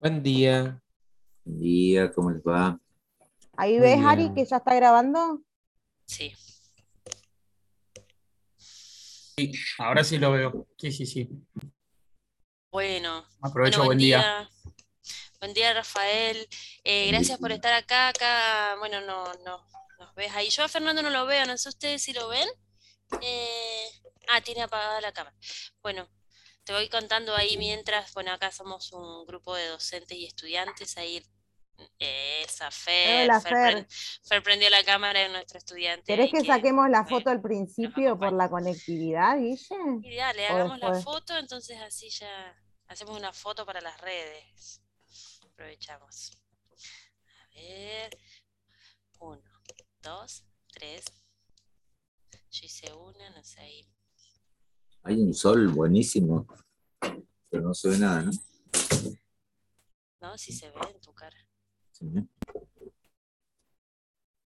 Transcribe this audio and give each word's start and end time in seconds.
Buen 0.00 0.22
día. 0.22 0.82
Buen 1.44 1.60
día, 1.60 2.12
¿cómo 2.12 2.30
les 2.30 2.42
va? 2.42 2.78
Ahí 3.56 3.78
ves, 3.78 3.98
Ari, 4.04 4.32
que 4.34 4.44
ya 4.44 4.56
está 4.58 4.74
grabando. 4.74 5.42
Sí. 6.04 6.32
Sí, 8.58 9.52
ahora 9.78 10.04
sí 10.04 10.18
lo 10.18 10.32
veo. 10.32 10.66
Sí, 10.78 10.92
sí, 10.92 11.06
sí. 11.06 11.28
Bueno, 12.70 13.26
Aprovecho, 13.40 13.78
bueno, 13.78 13.88
buen 13.88 13.98
día. 13.98 14.50
Buen 15.40 15.54
día, 15.54 15.72
Rafael. 15.74 16.48
Eh, 16.84 17.08
gracias 17.08 17.38
por 17.38 17.52
estar 17.52 17.72
acá. 17.72 18.08
Acá, 18.08 18.76
bueno, 18.78 19.00
no, 19.00 19.32
no, 19.44 19.66
nos 19.98 20.14
ves 20.14 20.32
ahí. 20.32 20.50
Yo 20.50 20.64
a 20.64 20.68
Fernando 20.68 21.02
no 21.02 21.10
lo 21.10 21.26
veo, 21.26 21.46
no 21.46 21.56
sé 21.56 21.68
ustedes 21.68 22.02
si 22.02 22.12
lo 22.12 22.28
ven. 22.28 22.48
Eh, 23.20 23.86
ah, 24.28 24.40
tiene 24.40 24.62
apagada 24.62 25.00
la 25.00 25.12
cámara. 25.12 25.36
Bueno, 25.82 26.08
te 26.66 26.72
voy 26.72 26.88
contando 26.88 27.34
ahí 27.36 27.56
mientras, 27.58 28.12
bueno, 28.12 28.32
acá 28.32 28.50
somos 28.50 28.92
un 28.92 29.24
grupo 29.24 29.54
de 29.54 29.68
docentes 29.68 30.18
y 30.18 30.26
estudiantes. 30.26 30.96
Ahí, 30.96 31.24
eh, 32.00 32.42
esa 32.44 32.72
Fer, 32.72 33.24
Hola, 33.24 33.40
Fer, 33.40 33.52
Fer. 33.52 33.74
pren- 33.76 33.86
Fer 34.28 34.42
prendió 34.42 34.68
la 34.68 34.82
cámara 34.82 35.20
de 35.20 35.28
nuestro 35.28 35.58
estudiante. 35.58 36.04
¿Querés 36.04 36.32
que 36.32 36.44
saquemos 36.44 36.90
la 36.90 37.02
bueno, 37.02 37.18
foto 37.18 37.30
al 37.30 37.40
principio 37.40 38.18
por 38.18 38.32
la 38.32 38.50
conectividad, 38.50 39.38
Guille? 39.38 39.76
Y 40.02 40.16
dale, 40.16 40.48
hagamos 40.48 40.80
la 40.80 41.00
foto, 41.00 41.38
entonces 41.38 41.80
así 41.80 42.10
ya 42.10 42.60
hacemos 42.88 43.16
una 43.16 43.32
foto 43.32 43.64
para 43.64 43.80
las 43.80 44.00
redes. 44.00 44.82
Aprovechamos. 45.44 46.32
A 47.54 47.54
ver. 47.54 48.18
Uno, 49.20 49.40
dos, 50.02 50.42
tres. 50.72 51.04
Yo 52.50 52.66
hice 52.66 52.92
una, 52.92 53.30
no 53.30 53.44
sé 53.44 53.60
ahí. 53.60 53.88
Hay 55.04 55.14
un 55.20 55.32
sol 55.32 55.68
buenísimo, 55.68 56.44
pero 57.48 57.62
no 57.62 57.74
se 57.74 57.88
ve 57.88 57.98
nada, 57.98 58.22
¿no? 58.22 58.30
No, 60.20 60.38
si 60.38 60.52
se 60.52 60.70
ve 60.70 60.80
en 60.90 61.00
tu 61.00 61.12
cara. 61.12 61.36
Sí, 61.92 62.06
¿no? 62.06 62.28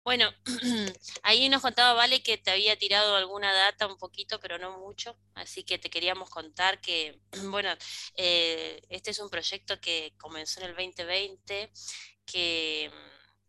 Bueno, 0.08 0.30
ahí 1.22 1.50
nos 1.50 1.60
contaba 1.60 1.92
Vale 1.92 2.22
que 2.22 2.38
te 2.38 2.50
había 2.50 2.78
tirado 2.78 3.14
alguna 3.14 3.52
data 3.52 3.86
un 3.86 3.98
poquito, 3.98 4.40
pero 4.40 4.56
no 4.56 4.78
mucho, 4.78 5.18
así 5.34 5.64
que 5.64 5.78
te 5.78 5.90
queríamos 5.90 6.30
contar 6.30 6.80
que, 6.80 7.20
bueno, 7.50 7.68
eh, 8.14 8.80
este 8.88 9.10
es 9.10 9.18
un 9.18 9.28
proyecto 9.28 9.78
que 9.82 10.14
comenzó 10.16 10.60
en 10.60 10.70
el 10.70 10.76
2020, 10.76 11.70
que, 12.24 12.90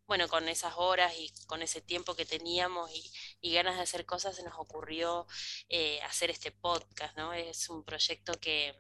bueno, 0.06 0.28
con 0.28 0.50
esas 0.50 0.74
horas 0.76 1.14
y 1.18 1.32
con 1.48 1.62
ese 1.62 1.80
tiempo 1.80 2.14
que 2.14 2.26
teníamos 2.26 2.92
y, 2.92 3.10
y 3.40 3.54
ganas 3.54 3.78
de 3.78 3.84
hacer 3.84 4.06
cosas, 4.06 4.36
se 4.36 4.44
nos 4.44 4.60
ocurrió 4.60 5.28
eh, 5.70 6.02
hacer 6.02 6.30
este 6.30 6.52
podcast, 6.52 7.16
¿no? 7.16 7.32
Es 7.32 7.70
un 7.70 7.86
proyecto 7.86 8.34
que, 8.34 8.76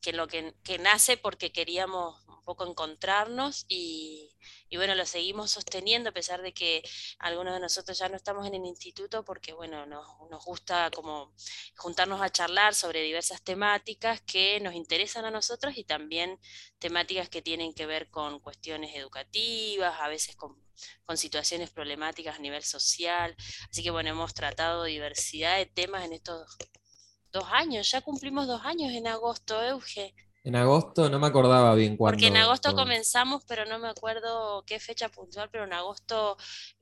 que 0.00 0.12
lo 0.12 0.26
que, 0.26 0.54
nace 0.80 1.16
porque 1.16 1.52
queríamos 1.52 2.20
un 2.26 2.44
poco 2.44 2.66
encontrarnos 2.66 3.64
y, 3.68 4.34
y 4.68 4.76
bueno, 4.76 4.96
lo 4.96 5.06
seguimos 5.06 5.52
sosteniendo 5.52 6.10
a 6.10 6.12
pesar 6.12 6.42
de 6.42 6.52
que 6.52 6.82
algunos 7.20 7.54
de 7.54 7.60
nosotros 7.60 7.96
ya 7.98 8.08
no 8.08 8.16
estamos 8.16 8.46
en 8.46 8.54
el 8.54 8.66
instituto 8.66 9.24
porque, 9.24 9.52
bueno, 9.52 9.86
nos, 9.86 10.06
nos 10.28 10.44
gusta 10.44 10.90
como 10.90 11.32
juntarnos 11.76 12.20
a 12.20 12.30
charlar 12.30 12.74
sobre 12.74 13.02
diversas 13.02 13.42
temáticas 13.42 14.20
que 14.22 14.58
nos 14.60 14.74
interesan 14.74 15.24
a 15.24 15.30
nosotros 15.30 15.76
y 15.76 15.84
también 15.84 16.40
temáticas 16.80 17.28
que 17.28 17.42
tienen 17.42 17.72
que 17.72 17.86
ver 17.86 18.10
con 18.10 18.40
cuestiones 18.40 18.96
educativas, 18.96 20.00
a 20.00 20.08
veces 20.08 20.34
con, 20.34 20.56
con 21.04 21.16
situaciones 21.16 21.70
problemáticas 21.70 22.36
a 22.36 22.40
nivel 22.40 22.64
social. 22.64 23.36
Así 23.70 23.84
que, 23.84 23.90
bueno, 23.90 24.10
hemos 24.10 24.34
tratado 24.34 24.84
diversidad 24.84 25.58
de 25.58 25.66
temas 25.66 26.04
en 26.04 26.12
estos 26.12 26.56
dos 27.32 27.44
años. 27.50 27.90
Ya 27.90 28.00
cumplimos 28.02 28.46
dos 28.46 28.62
años 28.64 28.92
en 28.92 29.06
agosto, 29.06 29.62
Euge. 29.62 30.14
En 30.44 30.56
agosto 30.56 31.08
no 31.08 31.20
me 31.20 31.28
acordaba 31.28 31.72
bien 31.76 31.96
cuándo. 31.96 32.16
Porque 32.16 32.26
en 32.26 32.36
agosto 32.36 32.74
comenzamos, 32.74 33.44
pero 33.46 33.64
no 33.64 33.78
me 33.78 33.88
acuerdo 33.88 34.64
qué 34.66 34.80
fecha 34.80 35.08
puntual, 35.08 35.48
pero 35.50 35.64
en 35.64 35.72
agosto 35.72 36.36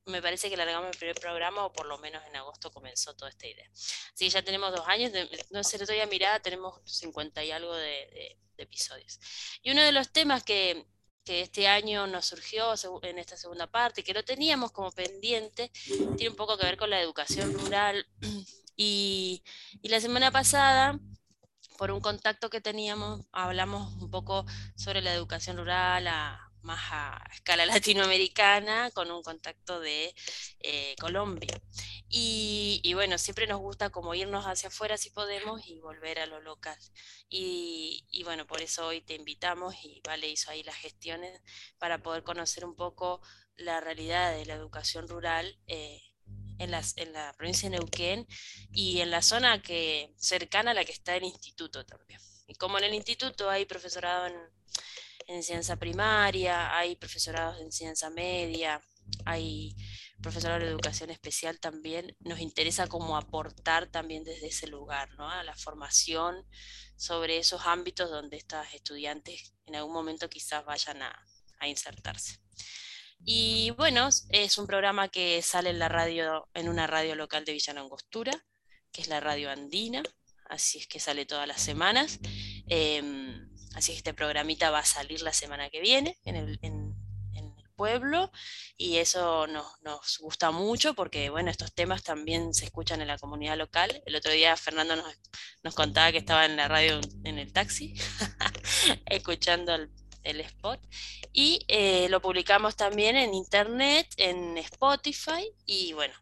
me 0.07 0.23
parece 0.23 0.49
que 0.49 0.57
largamos 0.57 0.91
el 0.91 0.97
primer 0.99 1.17
programa, 1.21 1.67
o 1.67 1.73
por 1.73 1.85
lo 1.87 1.99
menos 1.99 2.23
en 2.27 2.37
agosto 2.37 2.71
comenzó 2.73 3.15
toda 3.15 3.31
esta 3.31 3.47
idea. 3.47 3.69
Así 3.71 4.25
que 4.25 4.31
ya 4.31 4.43
tenemos 4.43 4.73
dos 4.75 4.89
años, 4.89 5.13
de- 5.13 5.29
no 5.51 5.63
sé, 5.63 5.77
le 5.79 5.85
doy 5.85 6.01
a 6.01 6.07
mirada, 6.07 6.41
tenemos 6.41 6.81
50 6.87 7.45
y 7.45 7.51
algo 7.51 7.75
de, 7.75 7.91
de- 7.91 8.39
de 8.57 8.63
episodios. 8.63 9.21
Y 9.63 9.73
uno 9.73 9.83
de 9.83 9.93
los 9.93 10.11
temas 10.11 10.43
que, 10.43 10.87
que 11.23 11.43
este 11.43 11.69
año 11.69 12.07
nos 12.07 12.25
surgió 12.25 12.73
en 13.03 13.19
esta 13.19 13.37
segunda 13.37 13.67
parte, 13.67 14.03
que 14.03 14.15
lo 14.15 14.25
teníamos 14.25 14.73
como 14.73 14.91
pendiente, 14.91 15.71
tiene 16.17 16.31
un 16.31 16.37
poco 16.37 16.57
que 16.57 16.65
ver 16.65 16.79
con 16.79 16.89
la 16.89 16.99
educación 17.01 17.53
rural. 17.53 18.07
Y, 18.83 19.43
la 19.83 20.01
semana 20.01 20.31
pasada 20.31 20.99
por 21.79 21.91
un 21.91 22.01
contacto 22.01 22.49
que 22.51 22.63
teníamos, 22.63 23.27
hablamos 23.33 23.93
un 24.03 24.11
poco 24.11 24.47
sobre 24.75 25.03
la 25.03 25.13
educación 25.15 25.59
rural 25.59 26.07
a, 26.09 26.51
más 26.63 26.81
a 26.91 27.23
escala 27.35 27.67
latinoamericana, 27.67 28.91
con 28.93 29.11
un 29.11 29.23
contacto 29.23 29.81
de 29.81 30.15
eh, 30.61 30.95
Colombia. 30.99 31.61
Y, 32.09 32.93
bueno, 32.95 33.19
siempre 33.19 33.47
nos 33.47 33.61
gusta 33.61 33.91
como 33.91 34.15
irnos 34.15 34.47
hacia 34.47 34.69
afuera 34.71 34.97
si 34.97 35.11
podemos 35.11 35.67
y 35.67 35.79
volver 35.81 36.19
a 36.21 36.27
lo 36.27 36.41
local. 36.41 36.79
Y, 37.29 38.07
y 38.11 38.25
bueno, 38.25 38.47
por 38.47 38.63
eso 38.63 38.87
hoy 38.87 39.03
te 39.03 39.15
invitamos 39.15 39.75
y 39.85 40.01
Vale 40.05 40.29
hizo 40.29 40.51
ahí 40.51 40.63
las 40.63 40.77
gestiones 40.77 41.43
para 41.79 42.03
poder 42.03 42.23
conocer 42.25 42.65
un 42.65 42.77
poco 42.77 43.21
la 43.57 43.81
realidad 43.81 44.33
de 44.33 44.47
la 44.47 44.55
educación 44.55 45.07
rural 45.09 45.59
eh, 45.67 46.01
en, 46.61 46.71
las, 46.71 46.97
en 46.97 47.13
la 47.13 47.33
provincia 47.33 47.69
de 47.69 47.77
Neuquén 47.77 48.27
y 48.71 49.01
en 49.01 49.11
la 49.11 49.23
zona 49.23 49.63
que 49.63 50.15
cercana 50.17 50.71
a 50.71 50.75
la 50.75 50.85
que 50.85 50.93
está 50.93 51.17
el 51.17 51.25
instituto 51.25 51.85
también. 51.85 52.21
Y 52.47 52.55
como 52.55 52.79
en 52.79 52.85
el 52.85 52.95
instituto 52.95 53.49
hay 53.49 53.65
profesorado 53.65 54.27
en, 54.27 54.35
en 55.27 55.37
enseñanza 55.37 55.77
primaria, 55.77 56.77
hay 56.77 56.97
profesorados 56.97 57.57
de 57.57 57.65
enseñanza 57.65 58.11
media, 58.11 58.81
hay 59.25 59.75
profesorado 60.21 60.61
de 60.61 60.71
educación 60.71 61.11
especial 61.11 61.59
también, 61.59 62.15
nos 62.21 62.41
interesa 62.41 62.87
como 62.87 63.17
aportar 63.17 63.87
también 63.87 64.23
desde 64.23 64.49
ese 64.49 64.67
lugar, 64.67 65.11
¿no? 65.17 65.31
A 65.31 65.43
la 65.43 65.57
formación 65.57 66.47
sobre 66.97 67.39
esos 67.39 67.63
ámbitos 67.65 68.11
donde 68.11 68.37
estos 68.37 68.67
estudiantes 68.75 69.55
en 69.65 69.77
algún 69.77 69.95
momento 69.95 70.29
quizás 70.29 70.65
vayan 70.67 71.03
a, 71.03 71.27
a 71.59 71.69
insertarse. 71.69 72.39
Y 73.25 73.71
bueno, 73.73 74.09
es 74.31 74.59
un 74.59 74.67
programa 74.67 75.09
que 75.09 75.43
sale 75.43 75.71
en 75.71 75.79
la 75.79 75.89
radio, 75.89 76.49
en 76.55 76.69
una 76.69 76.87
radio 76.87 77.15
local 77.15 77.45
de 77.45 77.53
Villa 77.53 77.75
Langostura, 77.75 78.33
que 78.93 79.03
es 79.03 79.09
la 79.09 79.21
radio 79.21 79.51
andina, 79.51 80.03
así 80.49 80.79
es 80.79 80.87
que 80.87 81.01
sale 81.01 81.27
todas 81.27 81.47
las 81.47 81.61
semanas. 81.61 82.19
Eh, 82.69 83.03
así 83.75 83.93
que 83.93 83.99
este 83.99 84.15
programita 84.15 84.71
va 84.71 84.81
a 84.81 84.85
salir 84.85 85.23
la 85.23 85.33
semana 85.33 85.71
que 85.71 85.81
viene 85.81 86.19
en 86.25 86.37
el, 86.37 86.59
en, 86.63 86.95
en 87.35 87.55
el 87.59 87.71
pueblo 87.77 88.33
y 88.77 88.97
eso 88.97 89.47
nos, 89.47 89.81
nos, 89.83 90.19
gusta 90.19 90.51
mucho 90.51 90.95
porque 90.95 91.31
bueno, 91.31 91.51
estos 91.51 91.73
temas 91.73 92.03
también 92.03 92.53
se 92.55 92.65
escuchan 92.65 93.01
en 93.01 93.09
la 93.09 93.19
comunidad 93.19 93.57
local. 93.57 94.03
El 94.07 94.17
otro 94.17 94.33
día 94.33 94.57
Fernando 94.57 94.97
nos, 94.97 95.07
nos 95.63 95.75
contaba 95.75 96.11
que 96.11 96.19
estaba 96.19 96.47
en 96.47 96.57
la 96.57 96.69
radio 96.69 97.01
en 97.25 97.39
el 97.39 97.53
taxi, 97.53 97.95
escuchando 99.07 99.75
el, 99.75 99.91
el 100.25 100.41
spot 100.41 100.81
y 101.33 101.65
eh, 101.69 102.09
lo 102.11 102.21
publicamos 102.21 102.77
también 102.77 103.17
en 103.17 103.35
internet, 103.35 104.09
en 104.17 104.59
Spotify 104.59 105.53
y 105.67 105.93
bueno, 105.93 106.15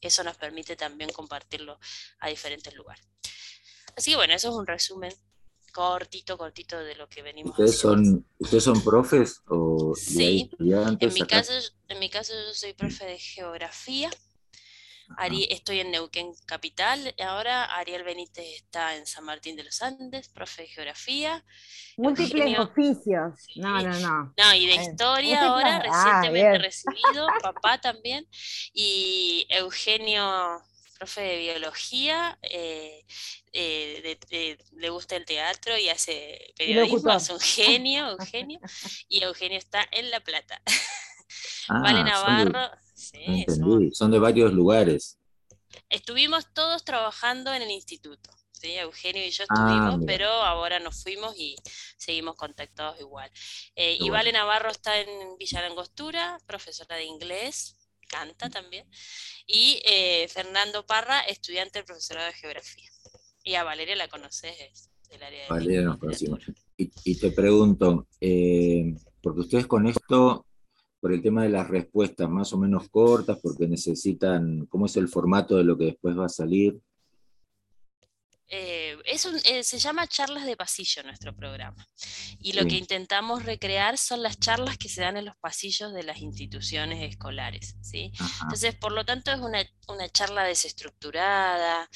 eso 0.00 0.22
nos 0.24 0.36
permite 0.36 0.76
también 0.76 1.10
compartirlo 1.12 1.78
a 2.20 2.28
diferentes 2.28 2.74
lugares. 2.74 3.06
Así 3.96 4.10
que 4.12 4.16
bueno, 4.16 4.34
eso 4.34 4.48
es 4.50 4.54
un 4.54 4.66
resumen 4.66 5.12
cortito, 5.72 6.38
cortito 6.38 6.78
de 6.78 6.94
lo 6.96 7.08
que 7.08 7.22
venimos 7.22 7.58
¿Ustedes 7.58 7.76
haciendo. 7.76 8.04
son, 8.04 8.28
¿ustedes 8.38 8.64
son 8.64 8.82
profes 8.84 9.42
o 9.48 9.94
Sí, 9.94 10.50
estudiantes 10.52 11.08
En 11.08 11.14
mi, 11.14 11.20
acá? 11.22 11.38
caso, 11.38 11.52
en 11.88 11.98
mi 11.98 12.10
caso 12.10 12.32
yo 12.32 12.54
soy 12.54 12.72
profe 12.74 13.04
de 13.06 13.18
geografía. 13.18 14.10
Ari, 15.18 15.46
estoy 15.50 15.80
en 15.80 15.90
Neuquén 15.90 16.32
Capital. 16.46 17.14
Ahora 17.24 17.64
Ariel 17.76 18.02
Benítez 18.04 18.46
está 18.56 18.96
en 18.96 19.06
San 19.06 19.24
Martín 19.24 19.56
de 19.56 19.64
los 19.64 19.80
Andes, 19.82 20.28
profe 20.28 20.62
de 20.62 20.68
geografía. 20.68 21.44
Múltiples 21.96 22.32
Eugenio- 22.46 22.62
oficios. 22.62 23.34
Sí. 23.40 23.60
No, 23.60 23.80
no, 23.80 23.98
no. 24.00 24.34
No, 24.36 24.54
y 24.54 24.66
de 24.66 24.74
historia 24.74 25.42
ahora, 25.48 25.76
ah, 25.76 26.20
recientemente 26.22 26.58
recibido, 26.58 27.26
papá 27.42 27.78
también. 27.80 28.26
Y 28.72 29.46
Eugenio, 29.48 30.60
profe 30.98 31.20
de 31.22 31.38
biología, 31.38 32.38
eh, 32.42 33.04
eh, 33.52 34.00
de- 34.02 34.36
de- 34.36 34.64
le 34.76 34.90
gusta 34.90 35.16
el 35.16 35.24
teatro 35.24 35.76
y 35.78 35.88
hace 35.88 36.52
periodismo, 36.56 37.12
es 37.12 37.30
un 37.30 37.40
genio, 37.40 38.08
Eugenio. 38.10 38.58
Y 39.08 39.22
Eugenio 39.22 39.58
está 39.58 39.86
en 39.92 40.10
La 40.10 40.20
Plata. 40.20 40.60
Ah, 41.68 41.80
Vale 41.82 42.04
Navarro, 42.04 42.70
sí, 43.10 43.22
entendí, 43.26 43.60
somos- 43.60 43.96
son 43.96 44.10
de 44.10 44.18
varios 44.18 44.52
lugares. 44.52 45.18
estuvimos 45.88 46.52
todos 46.54 46.84
trabajando 46.84 47.52
en 47.52 47.62
el 47.62 47.70
instituto. 47.70 48.30
¿sí? 48.52 48.72
Eugenio 48.76 49.24
y 49.26 49.30
yo 49.30 49.44
Ah, 49.50 49.54
estuvimos, 49.88 50.04
pero 50.06 50.28
ahora 50.30 50.78
nos 50.80 51.02
fuimos 51.02 51.34
y 51.36 51.54
seguimos 51.98 52.36
contactados 52.36 52.98
igual. 53.00 53.30
Eh, 53.76 53.98
y 54.00 54.08
Vale. 54.08 54.32
Navarro 54.32 54.70
está 54.70 54.98
en 55.00 55.36
Villa 55.38 55.60
Langostura, 55.60 56.38
profesora 56.46 56.96
de 56.96 57.04
inglés, 57.04 57.76
canta 58.08 58.48
también. 58.48 58.88
Y 59.46 59.82
eh, 59.84 60.28
Fernando 60.28 60.86
Parra, 60.86 61.20
estudiante 61.22 61.78
del 61.80 61.84
profesorado 61.86 62.26
de 62.28 62.32
geografía. 62.34 62.88
Y 63.42 63.56
a 63.56 63.64
Valeria 63.64 63.96
la 63.96 64.08
conoces, 64.08 64.56
es 64.58 64.90
del 65.10 65.22
área 65.22 65.42
de 65.42 65.48
Vale, 65.50 65.66
lengua 65.66 65.84
nos 65.84 65.96
y 65.96 66.00
conocimos. 66.00 66.40
y 66.78 67.14
te 67.20 67.30
pregunto, 67.32 68.06
eh, 68.20 68.94
porque 69.20 69.40
ustedes 69.40 69.66
con 69.66 69.86
esto, 69.86 70.46
por 71.04 71.12
el 71.12 71.20
tema 71.20 71.42
de 71.42 71.50
las 71.50 71.68
respuestas 71.68 72.30
más 72.30 72.50
o 72.54 72.56
menos 72.56 72.88
cortas, 72.88 73.36
porque 73.42 73.68
necesitan, 73.68 74.64
¿cómo 74.70 74.86
es 74.86 74.96
el 74.96 75.06
formato 75.06 75.54
de 75.58 75.62
lo 75.64 75.76
que 75.76 75.84
después 75.84 76.18
va 76.18 76.24
a 76.24 76.28
salir? 76.30 76.80
Eh, 78.48 78.96
es 79.04 79.26
un- 79.26 79.38
eh, 79.44 79.62
se 79.64 79.78
llama 79.78 80.06
charlas 80.06 80.46
de 80.46 80.56
pasillo 80.56 81.02
nuestro 81.02 81.36
programa. 81.36 81.86
Y 82.38 82.54
lo 82.54 82.64
que 82.64 82.78
intentamos 82.78 83.44
recrear 83.44 83.98
son 83.98 84.22
las 84.22 84.40
charlas 84.40 84.78
que 84.78 84.88
se 84.88 85.02
dan 85.02 85.18
en 85.18 85.26
los 85.26 85.36
pasillos 85.36 85.92
de 85.92 86.04
las 86.04 86.20
instituciones 86.22 87.02
escolares. 87.02 87.76
¿sí? 87.82 88.10
Ajá, 88.18 88.44
Entonces, 88.44 88.74
por 88.74 88.92
lo 88.92 89.04
tanto, 89.04 89.30
es 89.30 89.40
una, 89.40 89.62
una 89.88 90.08
charla 90.08 90.44
desestructurada. 90.44 91.86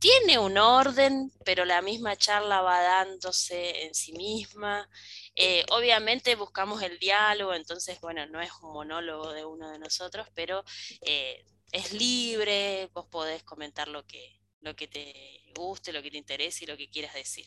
Tiene 0.00 0.40
un 0.40 0.58
orden, 0.58 1.30
pero 1.44 1.64
la 1.64 1.80
misma 1.80 2.16
charla 2.16 2.60
va 2.60 2.80
dándose 2.82 3.84
en 3.84 3.94
sí 3.94 4.12
misma. 4.14 4.88
Eh, 5.34 5.64
obviamente 5.70 6.36
buscamos 6.36 6.82
el 6.82 6.98
diálogo, 6.98 7.54
entonces, 7.54 8.00
bueno, 8.00 8.26
no 8.26 8.40
es 8.40 8.50
un 8.62 8.72
monólogo 8.72 9.32
de 9.32 9.44
uno 9.44 9.70
de 9.70 9.78
nosotros, 9.78 10.26
pero 10.34 10.62
eh, 11.00 11.44
es 11.72 11.92
libre, 11.92 12.90
vos 12.92 13.06
podés 13.06 13.42
comentar 13.42 13.88
lo 13.88 14.06
que, 14.06 14.40
lo 14.60 14.76
que 14.76 14.88
te 14.88 15.40
guste, 15.54 15.92
lo 15.92 16.02
que 16.02 16.10
te 16.10 16.18
interese 16.18 16.64
y 16.64 16.66
lo 16.68 16.76
que 16.76 16.88
quieras 16.88 17.14
decir. 17.14 17.46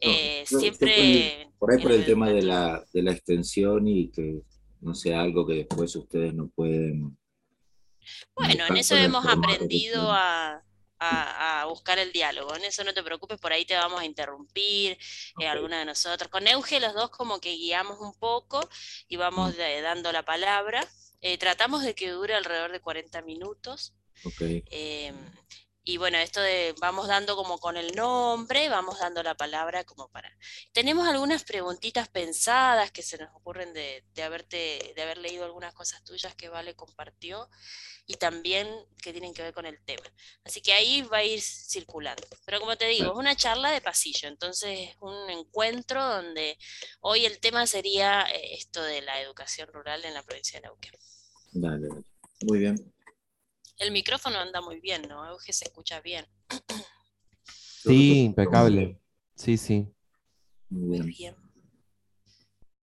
Eh, 0.00 0.44
siempre... 0.46 1.50
por 1.58 1.72
ahí 1.72 1.82
por 1.82 1.92
en 1.92 2.00
el 2.00 2.06
tema 2.06 2.30
de 2.30 2.42
la, 2.42 2.84
de 2.92 3.02
la 3.02 3.12
extensión 3.12 3.86
y 3.88 4.10
que 4.10 4.42
no 4.80 4.94
sea 4.94 5.20
algo 5.20 5.46
que 5.46 5.54
después 5.54 5.94
ustedes 5.96 6.34
no 6.34 6.48
pueden. 6.48 7.16
Bueno, 8.36 8.66
en 8.68 8.76
eso 8.76 8.96
el 8.96 9.06
hemos 9.06 9.26
aprendido 9.26 10.10
a, 10.12 10.62
a- 10.98 11.60
a 11.62 11.64
buscar 11.66 11.98
el 11.98 12.12
diálogo. 12.12 12.54
En 12.56 12.64
eso 12.64 12.84
no 12.84 12.94
te 12.94 13.02
preocupes, 13.02 13.38
por 13.38 13.52
ahí 13.52 13.64
te 13.64 13.74
vamos 13.76 14.00
a 14.00 14.04
interrumpir, 14.04 14.98
eh, 15.40 15.46
alguna 15.48 15.78
de 15.80 15.84
nosotros. 15.84 16.30
Con 16.30 16.46
Euge 16.46 16.80
los 16.80 16.94
dos 16.94 17.10
como 17.10 17.40
que 17.40 17.50
guiamos 17.56 17.98
un 18.00 18.14
poco 18.18 18.68
y 19.08 19.16
vamos 19.16 19.54
Mm. 19.54 19.56
de- 19.56 19.80
dando 19.82 20.12
la 20.12 20.24
palabra. 20.24 20.86
Eh, 21.20 21.38
tratamos 21.38 21.82
de 21.82 21.94
que 21.94 22.10
dure 22.10 22.34
alrededor 22.34 22.70
de 22.72 22.80
40 22.80 23.22
minutos. 23.22 23.94
Ok, 24.24 24.40
em, 24.70 25.16
y 25.84 25.98
bueno, 25.98 26.16
esto 26.16 26.40
de 26.40 26.74
vamos 26.80 27.08
dando 27.08 27.36
como 27.36 27.58
con 27.58 27.76
el 27.76 27.94
nombre, 27.94 28.70
vamos 28.70 28.98
dando 28.98 29.22
la 29.22 29.34
palabra 29.34 29.84
como 29.84 30.08
para. 30.08 30.34
Tenemos 30.72 31.06
algunas 31.06 31.44
preguntitas 31.44 32.08
pensadas 32.08 32.90
que 32.90 33.02
se 33.02 33.18
nos 33.18 33.28
ocurren 33.34 33.74
de, 33.74 34.02
de 34.14 34.22
haberte, 34.22 34.92
de 34.96 35.02
haber 35.02 35.18
leído 35.18 35.44
algunas 35.44 35.74
cosas 35.74 36.02
tuyas 36.02 36.34
que 36.34 36.48
Vale 36.48 36.74
compartió 36.74 37.50
y 38.06 38.14
también 38.14 38.68
que 39.02 39.12
tienen 39.12 39.34
que 39.34 39.42
ver 39.42 39.52
con 39.52 39.66
el 39.66 39.78
tema. 39.84 40.04
Así 40.44 40.62
que 40.62 40.72
ahí 40.72 41.02
va 41.02 41.18
a 41.18 41.24
ir 41.24 41.40
circulando. 41.42 42.26
Pero 42.46 42.60
como 42.60 42.76
te 42.76 42.86
digo, 42.86 43.12
es 43.12 43.18
una 43.18 43.36
charla 43.36 43.70
de 43.70 43.80
pasillo, 43.80 44.28
entonces 44.28 44.90
es 44.90 44.96
un 45.00 45.30
encuentro 45.30 46.02
donde 46.02 46.58
hoy 47.00 47.26
el 47.26 47.40
tema 47.40 47.66
sería 47.66 48.22
eh, 48.22 48.54
esto 48.54 48.82
de 48.82 49.02
la 49.02 49.20
educación 49.20 49.68
rural 49.72 50.04
en 50.04 50.14
la 50.14 50.22
provincia 50.22 50.60
de 50.60 50.66
Neuquén. 50.66 50.94
dale, 51.52 51.88
dale. 51.88 52.04
Muy 52.42 52.58
bien. 52.58 52.94
El 53.78 53.90
micrófono 53.92 54.38
anda 54.38 54.60
muy 54.60 54.80
bien, 54.80 55.02
¿no? 55.08 55.28
Euge 55.28 55.52
se 55.52 55.64
escucha 55.66 56.00
bien. 56.00 56.26
Sí, 57.46 58.24
impecable. 58.24 59.00
Sí, 59.34 59.56
sí. 59.56 59.92
Muy 60.70 61.00
bien. 61.02 61.34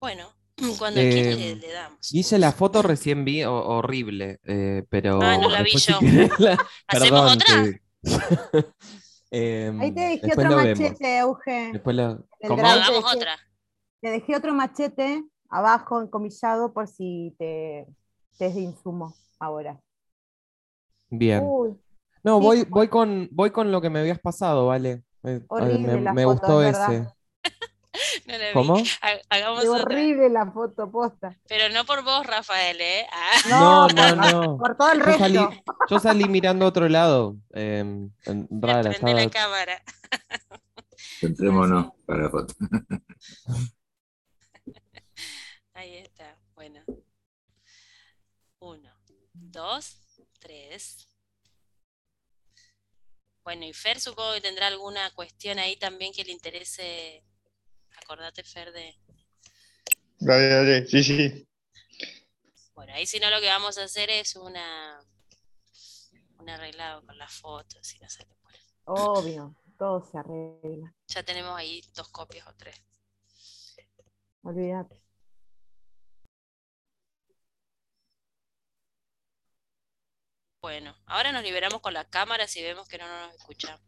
Bueno, 0.00 0.32
cuando 0.78 1.00
Eh, 1.00 1.10
quiera 1.10 1.30
le, 1.36 1.56
le 1.56 1.72
damos. 1.72 2.10
Guille, 2.10 2.38
la 2.38 2.52
foto 2.52 2.82
recién 2.82 3.24
vi 3.24 3.44
ho- 3.44 3.52
horrible, 3.76 4.40
eh, 4.44 4.84
pero. 4.88 5.20
Ah, 5.22 5.36
no 5.38 5.48
la 5.50 5.62
vi 5.62 5.72
si 5.78 5.92
yo. 5.92 5.98
la- 6.38 6.58
¿Hacemos 6.86 7.36
Perdón, 7.36 7.38
otra? 7.38 7.80
Em, 9.30 9.78
Ahí 9.78 9.92
te 9.92 10.00
dejé 10.00 10.32
otro 10.32 10.48
lo 10.48 10.56
vemos. 10.56 10.78
machete, 10.80 11.18
Euge. 11.18 11.70
Después 11.74 11.94
lo- 11.96 12.26
El 12.40 12.48
¿Cómo? 12.48 12.62
Hagamos 12.66 13.04
dejé- 13.04 13.16
otra. 13.16 13.38
Te 14.00 14.10
dejé 14.10 14.36
otro 14.36 14.54
machete 14.54 15.22
abajo, 15.50 16.00
encomisado, 16.00 16.72
por 16.72 16.88
si 16.88 17.34
te, 17.38 17.86
te 18.38 18.46
es 18.46 18.54
de 18.54 18.62
insumo 18.62 19.14
ahora. 19.38 19.78
Bien. 21.10 21.42
Uy, 21.46 21.76
No, 22.22 22.38
sí, 22.40 22.64
voy, 22.68 22.88
con, 22.88 23.28
voy 23.32 23.50
con 23.50 23.72
lo 23.72 23.80
que 23.80 23.90
me 23.90 24.00
habías 24.00 24.18
pasado, 24.18 24.66
vale. 24.66 25.02
Eh, 25.24 25.40
Horrible 25.48 25.96
me, 25.96 26.00
la 26.02 26.12
me 26.12 26.24
foto, 26.24 26.32
gustó 26.40 26.62
ese. 26.62 27.06
No 28.26 28.36
la 28.38 28.48
vi. 28.48 28.52
¿Cómo? 28.54 28.76
Ha- 28.76 29.20
Hagamos 29.30 29.64
otra. 29.66 29.82
horrible 29.82 30.28
la 30.28 30.50
foto 30.52 30.90
posta. 30.90 31.36
Pero 31.48 31.72
no 31.74 31.84
por 31.84 32.04
vos, 32.04 32.24
Rafael, 32.26 32.80
¿eh? 32.80 33.06
Ah, 33.10 33.36
No, 33.48 33.88
no, 33.88 34.16
no. 34.16 34.58
Por 34.58 34.76
todo 34.76 34.92
el 34.92 34.98
Yo 35.00 35.04
resto. 35.06 35.24
salí, 35.24 35.38
yo 35.90 35.98
salí 35.98 36.28
mirando 36.28 36.64
a 36.66 36.68
otro 36.68 36.88
lado. 36.88 37.36
en- 37.52 38.14
rara, 38.50 38.92
la 39.00 39.30
cámara. 39.30 39.82
Centrémonos 41.20 41.92
para 42.06 42.22
la 42.24 42.30
foto. 42.30 42.54
Ahí 45.74 45.96
está. 45.96 46.36
Bueno. 46.54 46.80
Uno, 48.60 48.90
dos, 49.32 49.96
tres. 50.48 51.06
Bueno, 53.44 53.64
y 53.64 53.72
Fer 53.72 54.00
supongo 54.00 54.34
que 54.34 54.40
tendrá 54.40 54.66
alguna 54.66 55.10
cuestión 55.14 55.58
ahí 55.58 55.76
también 55.76 56.12
que 56.12 56.24
le 56.24 56.32
interese. 56.32 57.24
Acordate, 58.02 58.42
Fer, 58.42 58.72
de. 58.72 58.98
Dale, 60.18 60.48
dale, 60.48 60.86
sí, 60.86 61.02
sí. 61.02 61.48
Bueno, 62.74 62.92
ahí 62.94 63.06
si 63.06 63.20
no 63.20 63.30
lo 63.30 63.40
que 63.40 63.46
vamos 63.46 63.78
a 63.78 63.84
hacer 63.84 64.10
es 64.10 64.36
una. 64.36 65.00
Un 66.38 66.48
arreglado 66.48 67.04
con 67.04 67.18
las 67.18 67.32
fotos, 67.32 67.86
si 67.86 67.98
no 67.98 68.08
se 68.08 68.24
le 68.24 68.34
pone. 68.36 68.58
Obvio, 68.84 69.56
todo 69.76 70.00
se 70.00 70.18
arregla. 70.18 70.94
Ya 71.08 71.22
tenemos 71.22 71.56
ahí 71.56 71.82
dos 71.94 72.08
copias 72.08 72.46
o 72.46 72.54
tres. 72.54 72.76
Olvídate. 74.42 75.02
Bueno, 80.68 80.94
ahora 81.06 81.32
nos 81.32 81.42
liberamos 81.42 81.80
con 81.80 81.94
la 81.94 82.04
cámara 82.04 82.46
si 82.46 82.62
vemos 82.62 82.86
que 82.86 82.98
no 82.98 83.06
nos 83.06 83.34
escuchamos. 83.36 83.80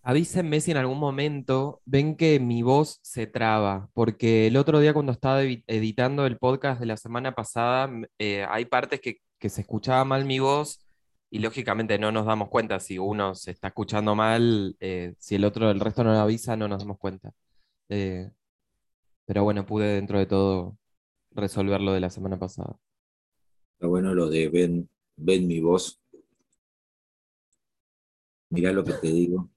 Avísenme 0.00 0.62
si 0.62 0.70
en 0.70 0.78
algún 0.78 0.98
momento 0.98 1.82
ven 1.84 2.16
que 2.16 2.40
mi 2.40 2.62
voz 2.62 3.00
se 3.02 3.26
traba, 3.26 3.90
porque 3.92 4.46
el 4.46 4.56
otro 4.56 4.80
día 4.80 4.94
cuando 4.94 5.12
estaba 5.12 5.42
editando 5.42 6.24
el 6.24 6.38
podcast 6.38 6.80
de 6.80 6.86
la 6.86 6.96
semana 6.96 7.34
pasada, 7.34 7.90
eh, 8.18 8.46
hay 8.48 8.64
partes 8.64 9.02
que, 9.02 9.18
que 9.38 9.50
se 9.50 9.60
escuchaba 9.60 10.06
mal 10.06 10.24
mi 10.24 10.38
voz 10.38 10.80
y 11.28 11.40
lógicamente 11.40 11.98
no 11.98 12.10
nos 12.12 12.24
damos 12.24 12.48
cuenta 12.48 12.80
si 12.80 12.98
uno 12.98 13.34
se 13.34 13.50
está 13.50 13.68
escuchando 13.68 14.14
mal, 14.14 14.74
eh, 14.80 15.12
si 15.18 15.34
el 15.34 15.44
otro, 15.44 15.70
el 15.70 15.80
resto 15.80 16.02
no 16.02 16.14
lo 16.14 16.20
avisa, 16.20 16.56
no 16.56 16.66
nos 16.66 16.78
damos 16.78 16.96
cuenta. 16.96 17.30
Eh, 17.90 18.30
pero 19.26 19.44
bueno, 19.44 19.66
pude 19.66 19.96
dentro 19.96 20.18
de 20.18 20.24
todo 20.24 20.78
resolver 21.32 21.82
lo 21.82 21.92
de 21.92 22.00
la 22.00 22.08
semana 22.08 22.38
pasada. 22.38 22.78
Está 23.84 23.90
bueno 23.90 24.14
lo 24.14 24.30
de 24.30 24.48
ven, 24.48 24.88
ven 25.14 25.46
mi 25.46 25.60
voz. 25.60 26.00
Mirá 28.48 28.72
lo 28.72 28.82
que 28.82 28.94
te 28.94 29.08
digo. 29.08 29.50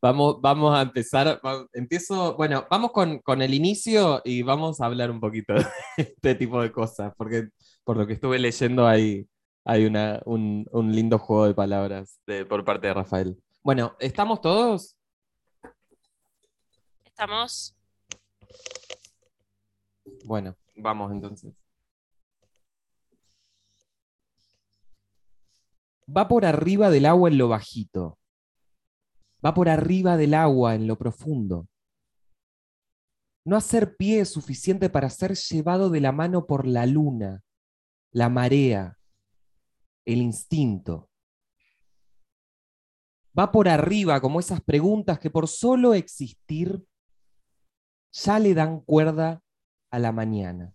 Vamos, 0.00 0.40
vamos 0.40 0.74
a 0.74 0.80
empezar. 0.80 1.38
va- 1.44 1.66
empiezo, 1.74 2.36
bueno, 2.38 2.66
vamos 2.70 2.92
con, 2.92 3.18
con 3.18 3.42
el 3.42 3.52
inicio 3.52 4.22
y 4.24 4.40
vamos 4.40 4.80
a 4.80 4.86
hablar 4.86 5.10
un 5.10 5.20
poquito 5.20 5.52
de 5.52 5.66
este 5.98 6.34
tipo 6.36 6.62
de 6.62 6.72
cosas, 6.72 7.12
porque 7.18 7.50
por 7.84 7.98
lo 7.98 8.06
que 8.06 8.14
estuve 8.14 8.38
leyendo 8.38 8.86
hay, 8.86 9.28
hay 9.66 9.84
una, 9.84 10.22
un, 10.24 10.66
un 10.72 10.90
lindo 10.90 11.18
juego 11.18 11.48
de 11.48 11.54
palabras 11.54 12.18
de- 12.26 12.46
por 12.46 12.64
parte 12.64 12.86
de 12.86 12.94
Rafael. 12.94 13.36
Bueno, 13.62 13.94
¿estamos 14.00 14.40
todos? 14.40 14.96
Estamos. 17.04 17.74
Bueno, 20.24 20.56
vamos 20.76 21.12
entonces. 21.12 21.54
Va 26.14 26.28
por 26.28 26.44
arriba 26.44 26.90
del 26.90 27.06
agua 27.06 27.28
en 27.28 27.38
lo 27.38 27.48
bajito. 27.48 28.18
Va 29.44 29.54
por 29.54 29.68
arriba 29.68 30.16
del 30.16 30.34
agua 30.34 30.74
en 30.74 30.86
lo 30.86 30.96
profundo. 30.96 31.68
No 33.44 33.56
hacer 33.56 33.96
pie 33.96 34.20
es 34.20 34.30
suficiente 34.30 34.90
para 34.90 35.10
ser 35.10 35.34
llevado 35.34 35.90
de 35.90 36.00
la 36.00 36.12
mano 36.12 36.46
por 36.46 36.66
la 36.66 36.86
luna, 36.86 37.42
la 38.12 38.28
marea, 38.28 38.98
el 40.04 40.18
instinto. 40.18 41.10
Va 43.38 43.52
por 43.52 43.68
arriba 43.68 44.20
como 44.20 44.40
esas 44.40 44.60
preguntas 44.60 45.18
que 45.18 45.30
por 45.30 45.46
solo 45.46 45.94
existir 45.94 46.84
ya 48.12 48.38
le 48.38 48.54
dan 48.54 48.80
cuerda 48.80 49.42
a 49.96 49.98
la 49.98 50.12
mañana. 50.12 50.74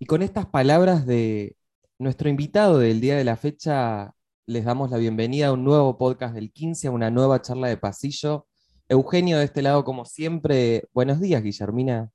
Y 0.00 0.06
con 0.06 0.20
estas 0.20 0.46
palabras 0.46 1.06
de 1.06 1.56
nuestro 1.96 2.28
invitado 2.28 2.78
del 2.78 3.00
día 3.00 3.16
de 3.16 3.22
la 3.22 3.36
fecha, 3.36 4.16
les 4.46 4.64
damos 4.64 4.90
la 4.90 4.96
bienvenida 4.96 5.46
a 5.46 5.52
un 5.52 5.62
nuevo 5.62 5.96
podcast 5.96 6.34
del 6.34 6.50
15, 6.50 6.88
a 6.88 6.90
una 6.90 7.08
nueva 7.08 7.40
charla 7.40 7.68
de 7.68 7.76
pasillo. 7.76 8.48
Eugenio 8.88 9.38
de 9.38 9.44
este 9.44 9.62
lado, 9.62 9.84
como 9.84 10.04
siempre. 10.04 10.88
Buenos 10.92 11.20
días, 11.20 11.40
Guillermina. 11.40 12.10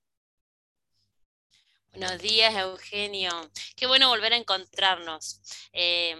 Buenos 1.91 2.21
días, 2.21 2.53
Eugenio. 2.55 3.31
Qué 3.77 3.87
bueno 3.87 4.09
volver 4.09 4.33
a 4.33 4.37
encontrarnos. 4.37 5.39
Em, 5.71 6.19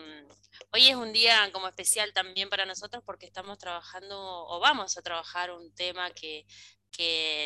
hoy 0.71 0.87
es 0.87 0.95
un 0.95 1.11
día 1.11 1.49
como 1.51 1.67
especial 1.67 2.13
también 2.13 2.49
para 2.49 2.65
nosotros 2.65 3.03
porque 3.05 3.25
estamos 3.25 3.57
trabajando 3.57 4.15
o 4.47 4.61
vamos 4.61 4.97
a 4.97 5.01
trabajar 5.01 5.51
un 5.51 5.73
tema 5.75 6.11
que, 6.11 6.45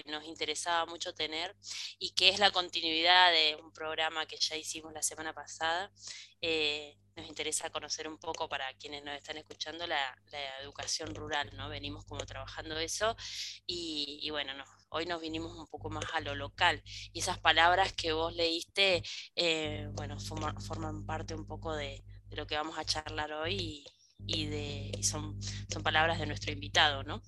nos 0.06 0.26
interesaba 0.26 0.86
mucho 0.86 1.14
tener 1.14 1.56
y 1.98 2.12
que 2.12 2.30
es 2.30 2.40
la 2.40 2.52
continuidad 2.52 3.32
de 3.32 3.56
un 3.56 3.72
programa 3.72 4.26
que 4.26 4.38
ya 4.38 4.56
hicimos 4.56 4.94
la 4.94 5.02
semana 5.02 5.34
pasada. 5.34 5.92
Eh, 6.42 6.98
nos 7.16 7.28
interesa 7.28 7.70
conocer 7.70 8.08
un 8.08 8.18
poco 8.18 8.48
para 8.48 8.74
quienes 8.76 9.04
nos 9.04 9.16
están 9.16 9.38
escuchando 9.38 9.86
la, 9.86 10.18
educación 10.62 11.14
rural, 11.14 11.50
¿no? 11.56 11.70
Venimos 11.70 12.06
como 12.06 12.26
trabajando 12.26 12.78
eso 12.78 13.16
y, 13.66 14.30
bueno, 14.30 14.54
no, 14.54 14.64
hoy 14.90 15.06
nos 15.06 15.20
vinimos 15.20 15.58
un 15.58 15.68
poco 15.68 15.90
más 15.90 16.06
a 16.14 16.22
lo 16.22 16.36
local 16.36 16.82
y 17.12 17.20
esas 17.20 17.40
palabras 17.40 17.94
que 17.94 18.14
vos 18.14 18.34
leíste, 18.36 19.04
eh, 19.36 19.90
bueno, 19.94 20.18
forman, 20.20 21.06
parte 21.06 21.36
un 21.36 21.46
poco 21.46 21.76
de, 21.76 22.04
lo 22.32 22.46
que 22.48 22.56
vamos 22.56 22.78
a 22.78 22.86
charlar 22.86 23.34
hoy 23.34 23.84
y, 24.26 24.46
de, 24.46 24.92
son, 25.04 25.40
son 25.72 25.84
palabras 25.84 26.20
de 26.20 26.26
nuestro 26.26 26.52
invitado, 26.52 27.04
¿no? 27.04 27.22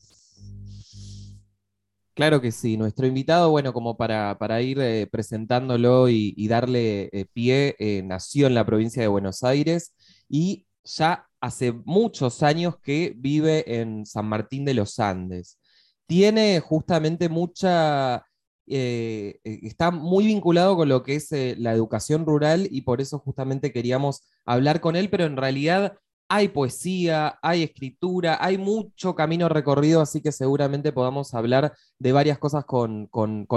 Claro 2.13 2.41
que 2.41 2.51
sí, 2.51 2.75
nuestro 2.75 3.08
invitado, 3.08 3.50
bueno, 3.51 3.72
como 3.72 3.96
para, 3.96 4.62
ir 4.62 4.80
eh, 4.82 5.08
presentándolo 5.08 6.10
y, 6.10 6.48
darle 6.50 7.10
eh, 7.13 7.25
pie, 7.32 7.75
eh, 7.80 8.03
nació 8.03 8.48
en 8.48 8.53
la 8.53 8.65
provincia 8.65 9.01
de 9.01 9.08
Buenos 9.08 9.44
Aires 9.44 9.94
y 10.27 10.68
ya 10.84 11.25
hace 11.39 11.72
muchos 11.72 12.44
años 12.44 12.75
que 12.84 13.13
vive 13.15 13.80
en 13.80 14.06
San 14.06 14.25
Martín 14.27 14.65
de 14.65 14.74
los 14.74 15.00
Andes. 15.00 15.58
Tiene 16.06 16.60
justamente 16.60 17.30
mucha, 17.30 18.25
está 18.68 19.91
muy 19.91 20.25
vinculado 20.25 20.75
con 20.75 20.89
lo 20.89 21.03
que 21.03 21.15
es 21.15 21.30
la 21.58 21.72
educación 21.74 22.25
rural 22.25 22.68
y 22.70 22.82
por 22.82 23.00
eso 23.01 23.20
justamente 23.20 23.72
queríamos 23.72 24.24
hablar 24.46 24.82
con 24.82 24.96
él, 24.98 25.10
pero 25.10 25.25
en 25.25 25.38
realidad 25.38 25.98
hay 26.33 26.47
poesía, 26.47 27.38
hay 27.41 27.63
escritura, 27.63 28.38
hay 28.39 28.57
mucho 28.57 29.13
camino 29.15 29.50
recorrido, 29.50 30.00
así 30.00 30.21
que 30.21 30.31
seguramente 30.31 30.93
podamos 30.93 31.33
hablar 31.33 31.75
de 32.00 32.11
varias 32.13 32.39
cosas 32.39 32.63
con, 32.63 33.09